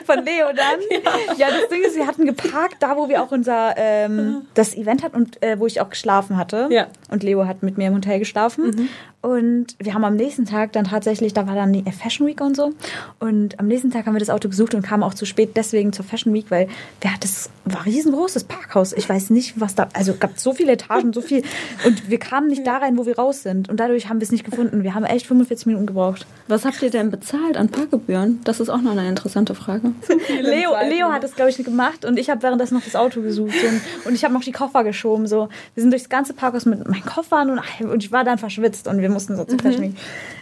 Von 0.04 0.24
Leo 0.24 0.46
dann. 0.54 0.80
Ja. 1.36 1.48
das 1.48 1.68
Ding 1.68 1.82
ist, 1.82 1.96
wir 1.96 2.06
hatten 2.06 2.26
geparkt, 2.26 2.76
da 2.80 2.96
wo 2.96 3.08
wir 3.08 3.22
auch 3.22 3.30
unser 3.32 3.74
ähm, 3.76 4.46
das 4.54 4.74
Event 4.74 5.02
hatten 5.02 5.16
und 5.16 5.42
äh, 5.42 5.58
wo 5.58 5.66
ich 5.66 5.80
auch 5.80 5.90
geschlafen 5.90 6.36
hatte. 6.36 6.68
Ja. 6.70 6.88
Und 7.10 7.22
Leo 7.22 7.46
hat 7.46 7.62
mit 7.62 7.78
mir 7.78 7.88
im 7.88 7.94
Hotel 7.94 8.18
geschlafen. 8.18 8.88
Und 9.22 9.76
wir 9.78 9.94
haben 9.94 10.04
am 10.04 10.16
nächsten 10.16 10.44
Tag 10.44 10.72
dann 10.72 10.84
tatsächlich, 10.84 11.32
da 11.32 11.46
war 11.46 11.54
dann 11.54 11.72
die 11.72 11.84
Fashion 11.92 12.26
Week 12.26 12.40
und 12.40 12.56
so. 12.56 12.72
Und 13.20 13.58
am 13.60 13.68
nächsten 13.68 13.90
Tag 13.90 14.06
haben 14.06 14.14
wir 14.14 14.20
das 14.20 14.30
Auto 14.30 14.48
gesucht 14.48 14.74
und 14.74 14.82
kamen 14.82 15.04
auch 15.04 15.14
zu 15.14 15.24
spät 15.26 15.56
deswegen 15.56 15.92
zur 15.92 16.04
Fashion 16.04 16.34
Week, 16.34 16.46
weil 16.50 16.68
hatten 17.04 17.20
das 17.20 17.50
war 17.64 17.86
riesengroß, 17.86 18.34
das 18.34 18.44
Parkhaus. 18.44 18.92
Ich 18.92 19.08
weiß 19.08 19.30
nicht, 19.30 19.60
was 19.60 19.74
da, 19.74 19.88
also 19.92 20.14
gab 20.14 20.38
so 20.38 20.52
viele 20.52 20.72
Etagen, 20.72 21.12
so 21.12 21.20
viel. 21.20 21.42
Und 21.86 22.10
wir 22.10 22.18
kamen 22.18 22.48
nicht 22.48 22.66
da 22.66 22.78
rein, 22.78 22.98
wo 22.98 23.06
wir 23.06 23.16
raus 23.16 23.42
sind. 23.42 23.68
Und 23.68 23.78
dadurch 23.78 24.08
haben 24.08 24.18
wir 24.18 24.24
es 24.24 24.32
nicht 24.32 24.44
gefunden. 24.44 24.82
Wir 24.82 24.94
haben 24.94 25.04
echt 25.04 25.26
45 25.26 25.66
Minuten 25.66 25.86
gebraucht. 25.86 26.26
Was 26.48 26.64
habt 26.64 26.82
ihr 26.82 26.90
denn 26.90 27.10
bezahlt 27.10 27.56
an 27.56 27.68
Parkgebühren? 27.68 28.40
Das 28.42 28.58
ist 28.58 28.68
auch 28.68 28.80
noch 28.80 28.92
eine 28.92 29.08
interessante 29.08 29.54
Frage. 29.54 29.92
Leo, 30.40 30.72
Leo 30.88 31.12
hat 31.12 31.22
das, 31.22 31.36
glaube 31.36 31.50
ich, 31.50 31.62
gemacht 31.62 32.04
und 32.04 32.18
ich 32.18 32.30
habe 32.30 32.42
währenddessen 32.42 32.74
noch 32.74 32.84
das 32.84 32.96
Auto 32.96 33.22
gesucht 33.22 33.54
und, 33.54 34.08
und 34.08 34.14
ich 34.14 34.24
habe 34.24 34.34
noch 34.34 34.42
die 34.42 34.52
Koffer 34.52 34.82
geschoben. 34.82 35.28
So. 35.28 35.48
Wir 35.74 35.82
sind 35.82 35.92
durchs 35.92 36.08
ganze 36.08 36.34
Parkhaus 36.34 36.66
mit 36.66 36.86
meinen 36.88 37.04
Koffern 37.04 37.50
und, 37.50 37.60
und 37.88 38.02
ich 38.02 38.10
war 38.10 38.24
dann 38.24 38.38
verschwitzt 38.38 38.88
und 38.88 39.00
wir 39.00 39.08
mussten 39.12 39.36
so 39.36 39.44
Fashion 39.44 39.82
Week. 39.82 39.94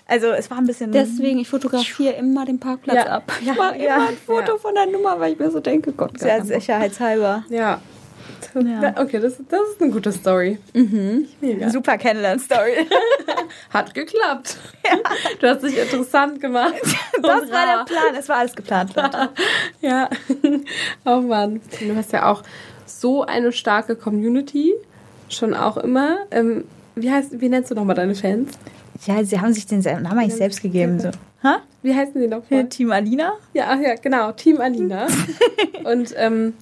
Also 0.06 0.28
es 0.28 0.50
war 0.50 0.58
ein 0.58 0.66
bisschen... 0.66 0.90
Deswegen, 0.92 1.38
ich 1.38 1.48
fotografiere 1.48 2.14
immer 2.14 2.44
den 2.44 2.58
Parkplatz 2.58 2.96
Ja. 2.96 3.06
ab. 3.06 3.32
Ich 3.40 3.46
Ja, 3.46 3.54
mache 3.54 3.78
ja. 3.78 3.96
immer 3.96 4.08
ein 4.08 4.16
Foto 4.16 4.52
Ja. 4.52 4.58
von 4.58 4.74
der 4.74 4.86
Nummer, 4.86 5.20
weil 5.20 5.32
ich 5.34 5.38
mir 5.38 5.50
so 5.50 5.60
denke, 5.60 5.92
Gott, 5.92 6.18
sehr 6.18 6.44
sicherheitshalber. 6.44 7.44
Ja. 7.48 7.80
Ja. 8.54 8.94
Okay, 9.00 9.20
das, 9.20 9.34
das 9.48 9.60
ist 9.72 9.80
eine 9.82 9.90
gute 9.92 10.10
Story. 10.12 10.58
Mega. 11.40 11.70
Super 11.70 11.98
Kennenlern-Story. 11.98 12.86
Hat 13.70 13.94
geklappt. 13.94 14.56
Du 15.40 15.46
hast 15.46 15.62
dich 15.62 15.78
interessant 15.78 16.40
gemacht. 16.40 16.74
Das 17.22 17.42
Und 17.42 17.52
war 17.52 17.66
rar. 17.66 17.84
der 17.84 17.94
Plan. 17.94 18.14
Es 18.18 18.28
war 18.30 18.36
alles 18.38 18.56
geplant, 18.56 18.96
Leute. 18.96 19.28
Ja. 19.82 20.08
Oh 21.04 21.20
Mann. 21.20 21.60
Du 21.80 21.94
hast 21.94 22.12
ja 22.12 22.30
auch 22.30 22.42
so 22.86 23.24
eine 23.24 23.52
starke 23.52 23.94
Community. 23.94 24.72
Schon 25.28 25.52
auch 25.54 25.76
immer. 25.76 26.20
Ähm, 26.30 26.64
wie 26.96 27.10
heißt, 27.10 27.40
wie 27.40 27.48
nennst 27.48 27.70
du 27.70 27.74
nochmal 27.74 27.96
deine 27.96 28.14
Fans? 28.14 28.52
Ja, 29.06 29.22
sie 29.24 29.40
haben 29.40 29.52
sich 29.52 29.66
den 29.66 29.80
Namen 29.80 30.06
eigentlich 30.18 30.34
selbst 30.34 30.60
gegeben. 30.62 31.00
So. 31.00 31.10
Ha? 31.42 31.58
Wie 31.82 31.94
heißen 31.94 32.20
die 32.20 32.28
nochmal? 32.28 32.68
Team 32.68 32.92
Alina? 32.92 33.32
Ja, 33.54 33.74
ja, 33.80 33.94
genau. 33.94 34.32
Team 34.32 34.60
Alina. 34.60 35.06
Und 35.84 36.12
ähm, 36.18 36.52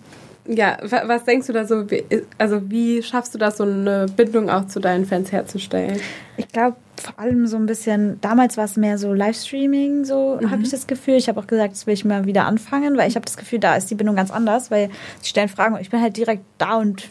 ja, 0.47 0.79
wa- 0.83 1.03
was 1.07 1.25
denkst 1.25 1.49
du 1.49 1.53
da 1.53 1.65
so? 1.65 1.91
wie- 1.91 2.05
Also 2.39 2.71
wie 2.71 3.03
schaffst 3.03 3.35
du 3.35 3.39
das, 3.39 3.57
so 3.57 3.65
eine 3.65 4.07
Bindung 4.17 4.49
auch 4.51 4.67
zu 4.69 4.79
deinen 4.79 5.05
Fans 5.05 5.33
herzustellen? 5.33 5.99
Ich 6.37 6.47
glaube, 6.49 6.77
vor 7.03 7.19
allem 7.19 7.49
so 7.49 7.57
ein 7.57 7.67
bisschen, 7.67 8.21
damals 8.21 8.57
war 8.57 8.65
es 8.67 8.77
mehr 8.77 8.99
so 8.99 9.13
Livestreaming, 9.13 10.05
so 10.05 10.39
habe 10.49 10.63
ich 10.63 10.71
das 10.71 10.87
Gefühl. 10.87 11.15
Ich 11.15 11.29
habe 11.29 11.41
auch 11.41 11.47
gesagt, 11.49 11.73
das 11.73 11.87
will 11.89 11.95
ich 11.95 12.05
mal 12.05 12.25
wieder 12.27 12.47
anfangen, 12.47 12.97
weil 12.97 13.09
ich 13.09 13.17
habe 13.17 13.27
das 13.27 13.37
Gefühl, 13.37 13.59
da 13.59 13.75
ist 13.75 13.91
die 13.91 13.97
Bindung 13.97 14.15
ganz 14.15 14.31
anders, 14.31 14.71
weil 14.71 14.91
sie 15.21 15.29
stellen 15.29 15.49
Fragen 15.49 15.75
und 15.75 15.81
ich 15.81 15.91
bin 15.91 16.01
halt 16.01 16.17
direkt 16.17 16.45
da 16.59 16.77
und 16.77 17.09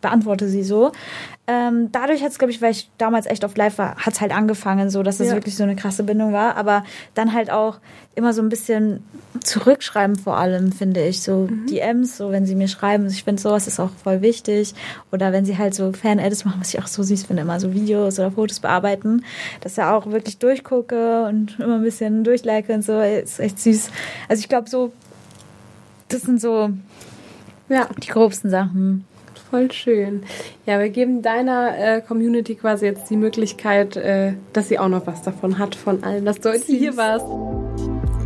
beantworte 0.00 0.48
sie 0.48 0.62
so. 0.64 0.90
Ähm, 1.46 1.92
dadurch 1.92 2.22
hat 2.22 2.30
es, 2.30 2.38
glaube 2.38 2.52
ich, 2.52 2.62
weil 2.62 2.70
ich 2.70 2.88
damals 2.96 3.26
echt 3.26 3.44
auf 3.44 3.54
live 3.54 3.76
war, 3.76 3.96
hat 3.96 4.14
es 4.14 4.20
halt 4.22 4.32
angefangen, 4.32 4.88
so 4.88 5.02
dass 5.02 5.20
es 5.20 5.28
Ja. 5.28 5.34
wirklich 5.34 5.54
so 5.56 5.62
eine 5.62 5.76
krasse 5.76 6.02
Bindung 6.02 6.32
war. 6.32 6.56
Aber 6.56 6.84
dann 7.14 7.34
halt 7.34 7.50
auch 7.50 7.80
immer 8.14 8.32
so 8.32 8.40
ein 8.40 8.48
bisschen 8.48 9.02
zurückschreiben 9.40 10.16
vor 10.16 10.38
allem, 10.38 10.72
finde 10.72 11.04
ich. 11.06 11.20
So 11.22 11.48
DMs, 11.68 12.16
so 12.16 12.30
wenn 12.30 12.46
sie 12.46 12.54
mir 12.54 12.68
schreiben. 12.68 13.06
Ich 13.08 13.24
finde, 13.24 13.42
sowas 13.42 13.66
ist 13.66 13.78
auch 13.78 13.90
voll 14.02 14.22
wichtig. 14.22 14.74
Oder 15.12 15.32
wenn 15.32 15.44
sie 15.44 15.58
halt 15.58 15.74
so 15.74 15.92
Fan-Edits 15.92 16.46
machen, 16.46 16.60
was 16.60 16.72
ich 16.72 16.80
auch 16.80 16.86
so 16.86 17.02
süß 17.02 17.24
finde, 17.24 17.42
immer 17.42 17.60
so 17.60 17.74
Videos 17.74 18.18
oder 18.18 18.30
Fotos 18.30 18.60
bearbeiten, 18.60 19.22
dass 19.60 19.76
ich 19.76 19.84
auch 19.84 20.06
wirklich 20.06 20.38
durchgucke 20.38 21.24
und 21.26 21.60
immer 21.60 21.74
ein 21.74 21.82
bisschen 21.82 22.24
durchlike 22.24 22.72
und 22.72 22.82
so. 22.82 22.98
Ist 23.00 23.38
echt 23.38 23.58
süß. 23.58 23.90
Also 24.30 24.40
ich 24.40 24.48
glaube 24.48 24.70
so, 24.70 24.92
das 26.08 26.22
sind 26.22 26.40
so 26.40 26.70
Ja, 27.68 27.86
die 28.02 28.08
grobsten 28.08 28.48
Sachen. 28.50 29.04
Voll 29.50 29.70
schön. 29.70 30.22
Ja, 30.66 30.78
wir 30.78 30.88
geben 30.88 31.22
deiner 31.22 31.76
äh, 31.78 32.00
Community 32.00 32.54
quasi 32.54 32.86
jetzt 32.86 33.10
die 33.10 33.16
Möglichkeit, 33.16 33.96
äh, 33.96 34.34
dass 34.52 34.68
sie 34.68 34.78
auch 34.78 34.88
noch 34.88 35.06
was 35.06 35.22
davon 35.22 35.58
hat, 35.58 35.74
von 35.74 36.02
allem, 36.02 36.24
dass 36.24 36.40
du 36.40 36.50
heute 36.50 36.66
hier 36.66 36.96
warst. 36.96 37.26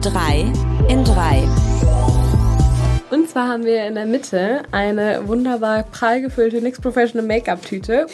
Drei 0.03 0.47
in 0.89 1.05
drei. 1.05 1.43
Und 3.11 3.27
zwar 3.31 3.49
haben 3.49 3.65
wir 3.65 3.87
in 3.87 3.95
der 3.95 4.05
Mitte 4.05 4.61
eine 4.71 5.27
wunderbar 5.27 5.85
prall 5.85 6.21
gefüllte 6.21 6.61
NYX 6.61 6.79
Professional 6.81 7.27
Make-up-Tüte. 7.27 8.07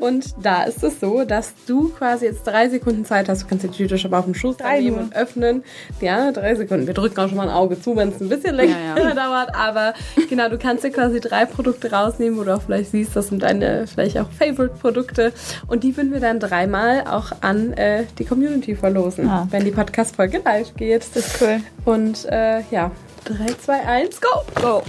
Und 0.00 0.34
da 0.42 0.64
ist 0.64 0.82
es 0.82 0.98
so, 0.98 1.24
dass 1.24 1.52
du 1.68 1.90
quasi 1.90 2.24
jetzt 2.26 2.44
drei 2.44 2.68
Sekunden 2.68 3.04
Zeit 3.04 3.28
hast. 3.28 3.42
Du 3.42 3.46
kannst 3.46 3.64
die 3.64 3.68
Tüte 3.68 3.96
schon 3.96 4.10
mal 4.10 4.18
auf 4.18 4.24
den 4.24 4.34
Schoß 4.34 4.56
nehmen 4.80 4.98
und 4.98 5.14
öffnen. 5.16 5.62
Ja, 6.00 6.32
drei 6.32 6.56
Sekunden. 6.56 6.88
Wir 6.88 6.94
drücken 6.94 7.20
auch 7.20 7.28
schon 7.28 7.36
mal 7.36 7.48
ein 7.48 7.54
Auge 7.54 7.80
zu, 7.80 7.94
wenn 7.94 8.08
es 8.08 8.20
ein 8.20 8.28
bisschen 8.28 8.56
länger 8.56 8.74
dauert. 9.14 9.54
Aber 9.54 9.94
genau, 10.28 10.48
du 10.48 10.58
kannst 10.58 10.82
dir 10.82 10.90
quasi 10.90 11.20
drei 11.20 11.44
Produkte 11.46 11.92
rausnehmen, 11.92 12.36
wo 12.36 12.42
du 12.42 12.52
auch 12.52 12.62
vielleicht 12.62 12.90
siehst, 12.90 13.14
das 13.14 13.28
sind 13.28 13.44
deine 13.44 13.86
vielleicht 13.86 14.18
auch 14.18 14.28
Favorite-Produkte. 14.32 15.32
Und 15.68 15.84
die 15.84 15.96
würden 15.96 16.12
wir 16.12 16.20
dann 16.20 16.40
dreimal 16.40 17.04
auch 17.08 17.30
an 17.40 17.72
äh, 17.74 18.02
die 18.18 18.24
Community 18.24 18.74
verlosen, 18.74 19.28
Ah. 19.28 19.46
wenn 19.50 19.64
die 19.64 19.70
Podcast-Folge 19.70 20.42
live 20.44 20.74
geht. 20.74 21.02
Das 21.14 21.26
ist 21.26 21.40
cool. 21.40 21.60
Und 21.84 22.24
äh, 22.26 22.62
ja, 22.72 22.90
3, 23.24 23.46
2, 23.64 23.80
1, 23.86 24.20
go! 24.20 24.28
Go. 24.60 24.82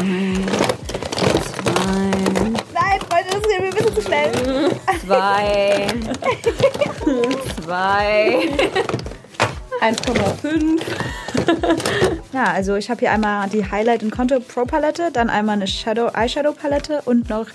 Ein, 0.00 0.46
Nein, 2.72 3.00
Freunde, 3.08 3.30
das 3.30 3.42
geht 3.42 3.60
mir 3.60 3.66
ein 3.66 3.74
bisschen 3.74 3.94
zu 3.94 4.02
schnell. 4.02 4.32
zwei, 5.04 5.86
zwei. 7.64 8.48
1,5. 9.80 10.80
Ja, 12.32 12.44
also 12.44 12.76
ich 12.76 12.88
habe 12.88 13.00
hier 13.00 13.10
einmal 13.10 13.48
die 13.48 13.68
Highlight 13.68 14.02
und 14.02 14.10
Contour 14.10 14.40
Pro 14.40 14.64
Palette, 14.64 15.10
dann 15.12 15.28
einmal 15.28 15.56
eine 15.56 15.66
Shadow 15.66 16.08
Eyeshadow 16.14 16.52
Palette 16.52 17.02
und 17.04 17.28
noch 17.28 17.46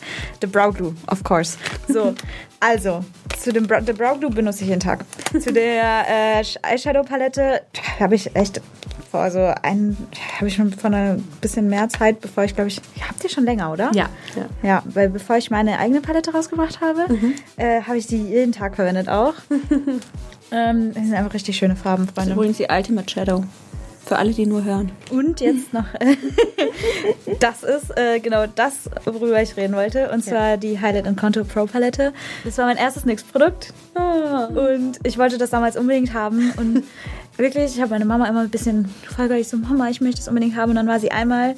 The 0.41 0.47
Brow 0.47 0.76
Glue, 0.76 0.93
of 1.08 1.24
course. 1.24 1.58
So, 1.88 2.14
also 2.60 3.03
zu 3.39 3.53
dem 3.53 3.64
The 3.66 3.93
Brow 3.93 4.20
Glue 4.20 4.32
benutze 4.32 4.64
ich 4.64 4.70
jeden 4.70 4.82
Tag. 4.82 5.05
Zu 5.39 5.53
der 5.53 6.05
äh, 6.10 6.43
Eyeshadow 6.64 7.03
Palette 7.03 7.62
habe 7.99 8.16
ich 8.16 8.36
echt 8.36 8.62
vor 9.10 9.30
so 9.32 9.39
ein 9.62 9.97
habe 10.38 10.47
ich 10.47 10.55
schon 10.55 10.72
vor 10.74 10.89
einer 10.91 11.18
bisschen 11.41 11.68
mehr 11.70 11.89
Zeit, 11.89 12.22
bevor 12.22 12.43
ich 12.43 12.55
glaube 12.55 12.68
ich, 12.70 12.82
habt 13.08 13.24
ihr 13.24 13.30
schon 13.30 13.45
länger, 13.45 13.72
oder? 13.72 13.91
Ja, 13.93 14.10
ja. 14.36 14.45
Ja, 14.64 14.84
weil 14.86 15.10
bevor 15.10 15.38
ich 15.38 15.49
meine 15.51 15.80
eigene 15.80 16.01
Palette 16.01 16.32
rausgebracht 16.32 16.82
habe, 16.82 17.05
äh, 17.58 17.82
habe 17.82 17.97
ich 17.97 18.08
die 18.08 18.18
jeden 18.18 18.51
Tag 18.51 18.76
verwendet 18.76 19.10
auch. 19.10 19.34
ähm, 20.51 20.93
das 20.93 21.03
sind 21.03 21.14
einfach 21.14 21.34
richtig 21.34 21.58
schöne 21.58 21.76
Farben, 21.76 22.03
Das 22.05 22.10
ist 22.12 22.16
Freunde. 22.16 22.34
übrigens 22.34 22.58
die 22.58 22.68
Ultimate 22.70 23.10
Shadow. 23.10 23.43
Für 24.08 24.18
alle, 24.18 24.32
die 24.32 24.45
nur 24.45 24.64
hören. 24.64 24.93
Und 25.12 25.41
jetzt 25.41 25.74
noch, 25.74 25.84
das 27.41 27.64
ist 27.64 27.97
äh, 27.97 28.22
genau 28.22 28.45
das, 28.47 28.89
worüber 29.03 29.41
ich 29.41 29.58
reden 29.58 29.76
wollte. 29.76 30.10
Und 30.12 30.24
zwar 30.24 30.55
die 30.55 30.80
Highlight 30.80 31.08
and 31.08 31.20
Contour 31.20 31.43
Pro 31.43 31.66
Palette. 31.66 32.14
Das 32.45 32.58
war 32.58 32.68
mein 32.68 32.78
erstes 32.78 33.03
NYX-Produkt. 33.03 33.74
Und 33.93 34.93
ich 35.03 35.18
wollte 35.18 35.38
das 35.38 35.49
damals 35.49 35.76
unbedingt 35.76 36.14
haben. 36.14 36.53
Und 36.55 36.84
wirklich, 37.38 37.76
ich 37.76 37.82
habe 37.82 37.89
meine 37.89 38.05
Mama 38.05 38.30
immer 38.30 38.41
ein 38.41 38.49
bisschen 38.49 38.89
gefragt, 39.05 39.32
ich 39.32 39.49
so, 39.49 39.58
Mama, 39.58 39.89
ich 39.89 39.99
möchte 39.99 40.20
das 40.20 40.30
unbedingt 40.30 40.55
haben. 40.55 40.70
Und 40.70 40.78
dann 40.78 40.88
war 40.88 41.01
sie 41.01 41.12
einmal 41.12 41.55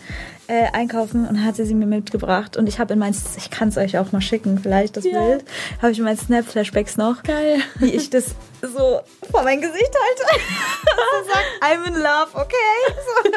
äh, 0.50 0.66
einkaufen 0.74 1.28
und 1.28 1.46
hat 1.46 1.56
sie 1.56 1.64
sie 1.66 1.76
mir 1.76 1.86
mitgebracht. 1.86 2.58
Und 2.58 2.68
ich 2.68 2.80
habe 2.80 2.94
in 2.94 3.00
meinen, 3.00 3.16
ich 3.38 3.50
kann 3.52 3.70
es 3.70 3.78
euch 3.78 3.98
auch 4.00 4.12
mal 4.12 4.20
schicken, 4.22 4.58
vielleicht 4.60 4.98
das 4.98 5.04
Bild, 5.04 5.46
habe 5.82 5.92
ich 5.92 6.00
in 6.00 6.04
meinen 6.06 6.18
Snap-Flashbacks 6.18 6.98
noch, 6.98 7.22
Geil. 7.24 7.60
wie 7.76 7.92
ich 7.92 8.10
das 8.10 8.26
so 8.62 9.00
vor 9.32 9.44
mein 9.44 9.62
Gesicht 9.62 9.92
halte. 9.94 10.42
so 10.86 11.32
sagt, 11.32 11.46
I'm 11.62 11.88
in 11.88 11.94
love, 12.02 12.30
okay? 12.34 12.56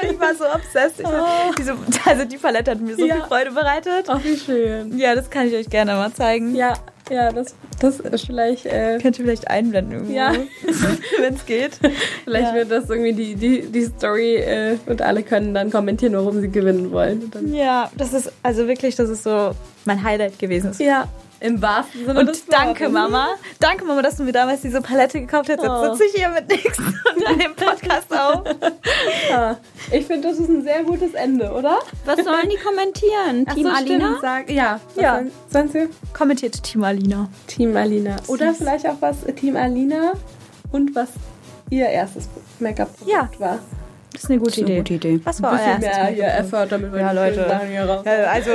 So, 0.02 0.08
ich 0.10 0.18
war 0.18 0.34
so 0.34 0.44
obsessed. 0.46 1.00
Ich 1.00 1.04
war, 1.06 1.52
diese, 1.56 1.76
also 2.06 2.24
die 2.24 2.38
Palette 2.38 2.70
hat 2.72 2.80
mir 2.80 2.96
so 2.96 3.04
Ja. 3.04 3.16
viel 3.16 3.24
Freude 3.24 3.50
bereitet. 3.52 4.06
Ach, 4.08 4.24
wie 4.24 4.36
schön. 4.36 4.96
Ja, 4.98 5.14
das 5.14 5.28
kann 5.30 5.46
ich 5.46 5.54
euch 5.54 5.68
gerne 5.68 5.92
mal 5.94 6.12
zeigen. 6.12 6.54
Ja, 6.54 6.74
ja, 7.10 7.32
das, 7.32 7.54
das 7.80 8.00
ist 8.00 8.26
vielleicht, 8.26 8.66
äh, 8.66 8.98
Könnt 9.02 9.18
ihr 9.18 9.24
vielleicht 9.24 9.48
einblenden 9.48 9.92
irgendwo, 9.92 10.12
Ja. 10.14 10.32
wenn 11.20 11.34
es 11.34 11.44
geht. 11.46 11.72
vielleicht 12.24 12.48
Ja. 12.48 12.54
wird 12.54 12.70
das 12.70 12.88
irgendwie 12.88 13.12
die, 13.12 13.34
die, 13.34 13.62
die 13.62 13.84
Story 13.84 14.36
äh, 14.36 14.76
und 14.86 15.02
alle 15.02 15.22
können 15.22 15.52
dann 15.54 15.70
kommentieren, 15.70 16.14
warum 16.14 16.40
sie 16.40 16.48
gewinnen 16.50 16.90
wollen. 16.92 17.30
Ja, 17.52 17.90
das 17.96 18.12
ist 18.12 18.32
also 18.42 18.66
wirklich, 18.68 18.94
das 18.96 19.10
ist 19.10 19.24
so 19.24 19.52
mein 19.84 20.02
Highlight 20.02 20.38
gewesen. 20.38 20.72
ja, 20.78 21.08
im 21.42 21.60
wahrsten 21.60 22.06
Sinne 22.06 22.20
Und 22.20 22.26
des 22.28 22.46
danke, 22.46 22.84
Wortes. 22.84 22.92
Mama. 22.92 23.28
Danke, 23.60 23.84
Mama, 23.84 24.00
dass 24.02 24.16
du 24.16 24.22
mir 24.22 24.32
damals 24.32 24.60
diese 24.62 24.80
Palette 24.80 25.20
gekauft 25.20 25.48
hast. 25.50 25.60
Jetzt 25.62 25.68
Oh. 25.70 25.92
sitze 25.94 26.04
ich 26.04 26.12
hier 26.14 26.28
mit 26.28 26.48
nichts 26.48 26.78
und 26.78 27.18
nehme 27.28 27.36
den 27.42 27.54
Podcast 27.56 28.06
auf. 28.10 28.42
Ja. 29.28 29.56
Ich 29.90 30.06
finde, 30.06 30.28
das 30.28 30.38
ist 30.38 30.48
ein 30.48 30.62
sehr 30.62 30.82
gutes 30.84 31.14
Ende, 31.14 31.50
oder? 31.52 31.78
Was 32.04 32.16
sollen 32.24 32.48
die 32.48 32.56
kommentieren? 32.58 33.46
Team 33.54 33.66
so, 33.66 33.72
Alina? 33.72 34.04
stimmt, 34.06 34.20
Sag, 34.20 34.50
ja, 34.50 34.80
Ja. 34.96 35.22
sie? 35.68 35.88
Kommentiert 36.12 36.62
Team 36.62 36.84
Alina. 36.84 37.28
Team 37.46 37.76
Alina. 37.76 38.16
Oder 38.28 38.54
vielleicht 38.54 38.86
auch 38.88 38.96
was 39.00 39.24
äh, 39.24 39.32
Team 39.32 39.56
Alina 39.56 40.12
und 40.70 40.94
was 40.94 41.08
ihr 41.70 41.86
erstes 41.88 42.28
Make-up-Produkt 42.60 43.10
Ja. 43.10 43.28
war. 43.40 43.58
Das 44.12 44.24
ist 44.24 44.30
eine 44.30 44.38
gute 44.38 44.50
ist 44.50 44.58
eine 44.58 44.66
Idee. 44.66 44.78
gute 44.78 44.94
Idee. 44.94 45.20
Was 45.24 45.42
war 45.42 45.52
euer 45.52 45.78
mehr 45.78 46.06
hier? 46.06 46.26
Effort, 46.34 46.66
damit 46.70 46.92
wir 46.92 47.00
Ja, 47.00 47.12
Leute. 47.12 47.46
Sachen 47.48 47.68
hier 47.68 47.84
raus. 47.84 48.04
Ja, 48.04 48.12
also, 48.24 48.50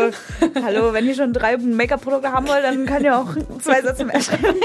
hallo, 0.64 0.94
wenn 0.94 1.06
ihr 1.08 1.16
schon 1.16 1.34
drei 1.34 1.58
Make-up-Produkte 1.58 2.32
haben 2.32 2.48
wollt, 2.48 2.64
dann 2.64 2.86
könnt 2.86 3.02
ihr 3.04 3.18
auch 3.18 3.36
zwei 3.62 3.82
Sätze 3.82 4.06
mehr 4.06 4.22
schreiben. 4.22 4.44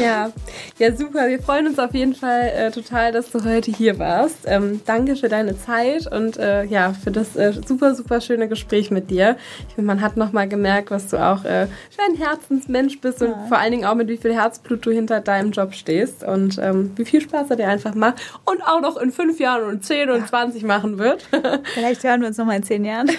Ja, 0.00 0.30
ja, 0.78 0.96
super. 0.96 1.28
Wir 1.28 1.42
freuen 1.42 1.66
uns 1.66 1.78
auf 1.78 1.92
jeden 1.94 2.14
Fall 2.14 2.52
äh, 2.56 2.70
total, 2.70 3.12
dass 3.12 3.30
du 3.30 3.44
heute 3.44 3.70
hier 3.70 3.98
warst. 3.98 4.38
Ähm, 4.46 4.80
danke 4.86 5.16
für 5.16 5.28
deine 5.28 5.58
Zeit 5.58 6.06
und 6.10 6.38
äh, 6.38 6.64
ja, 6.64 6.92
für 6.92 7.10
das 7.10 7.36
äh, 7.36 7.52
super, 7.66 7.94
super 7.94 8.20
schöne 8.20 8.48
Gespräch 8.48 8.90
mit 8.90 9.10
dir. 9.10 9.36
Ich 9.68 9.74
finde, 9.74 9.86
man 9.88 10.00
hat 10.00 10.16
nochmal 10.16 10.48
gemerkt, 10.48 10.90
was 10.90 11.08
du 11.08 11.18
auch 11.18 11.44
äh, 11.44 11.66
für 11.90 12.02
ein 12.08 12.16
Herzensmensch 12.16 13.00
bist 13.00 13.20
und 13.20 13.34
vor 13.48 13.58
allen 13.58 13.72
Dingen 13.72 13.84
auch 13.84 13.94
mit 13.94 14.08
wie 14.08 14.16
viel 14.16 14.32
Herzblut 14.32 14.86
du 14.86 14.90
hinter 14.90 15.20
deinem 15.20 15.50
Job 15.50 15.74
stehst 15.74 16.24
und 16.24 16.58
ähm, 16.58 16.92
wie 16.96 17.04
viel 17.04 17.20
Spaß 17.20 17.50
er 17.50 17.56
dir 17.56 17.68
einfach 17.68 17.94
macht 17.94 18.22
und 18.46 18.62
auch 18.62 18.80
noch 18.80 18.96
in 18.96 19.10
fünf 19.12 19.38
Jahren 19.40 19.64
und 19.64 19.84
zehn 19.90 20.08
und 20.08 20.28
zwanzig 20.28 20.62
machen 20.62 20.98
wird. 20.98 21.26
Vielleicht 21.74 22.04
hören 22.04 22.20
wir 22.20 22.28
uns 22.28 22.38
nochmal 22.38 22.56
in 22.56 22.62
zehn 22.62 22.84
Jahren. 22.84 23.10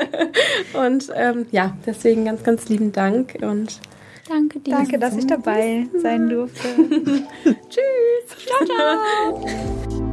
und 0.74 1.10
ähm, 1.14 1.46
ja, 1.50 1.74
deswegen 1.86 2.26
ganz, 2.26 2.42
ganz 2.44 2.68
lieben 2.68 2.92
Dank 2.92 3.36
und 3.40 3.80
Danke 4.28 4.58
dir. 4.60 4.70
Danke, 4.70 4.98
dass 4.98 5.16
ich 5.16 5.26
dabei 5.26 5.86
sein 5.98 6.28
durfte. 6.30 6.68
tschüss. 7.44 8.46
Ciao, 8.46 8.64
ciao. 8.64 10.03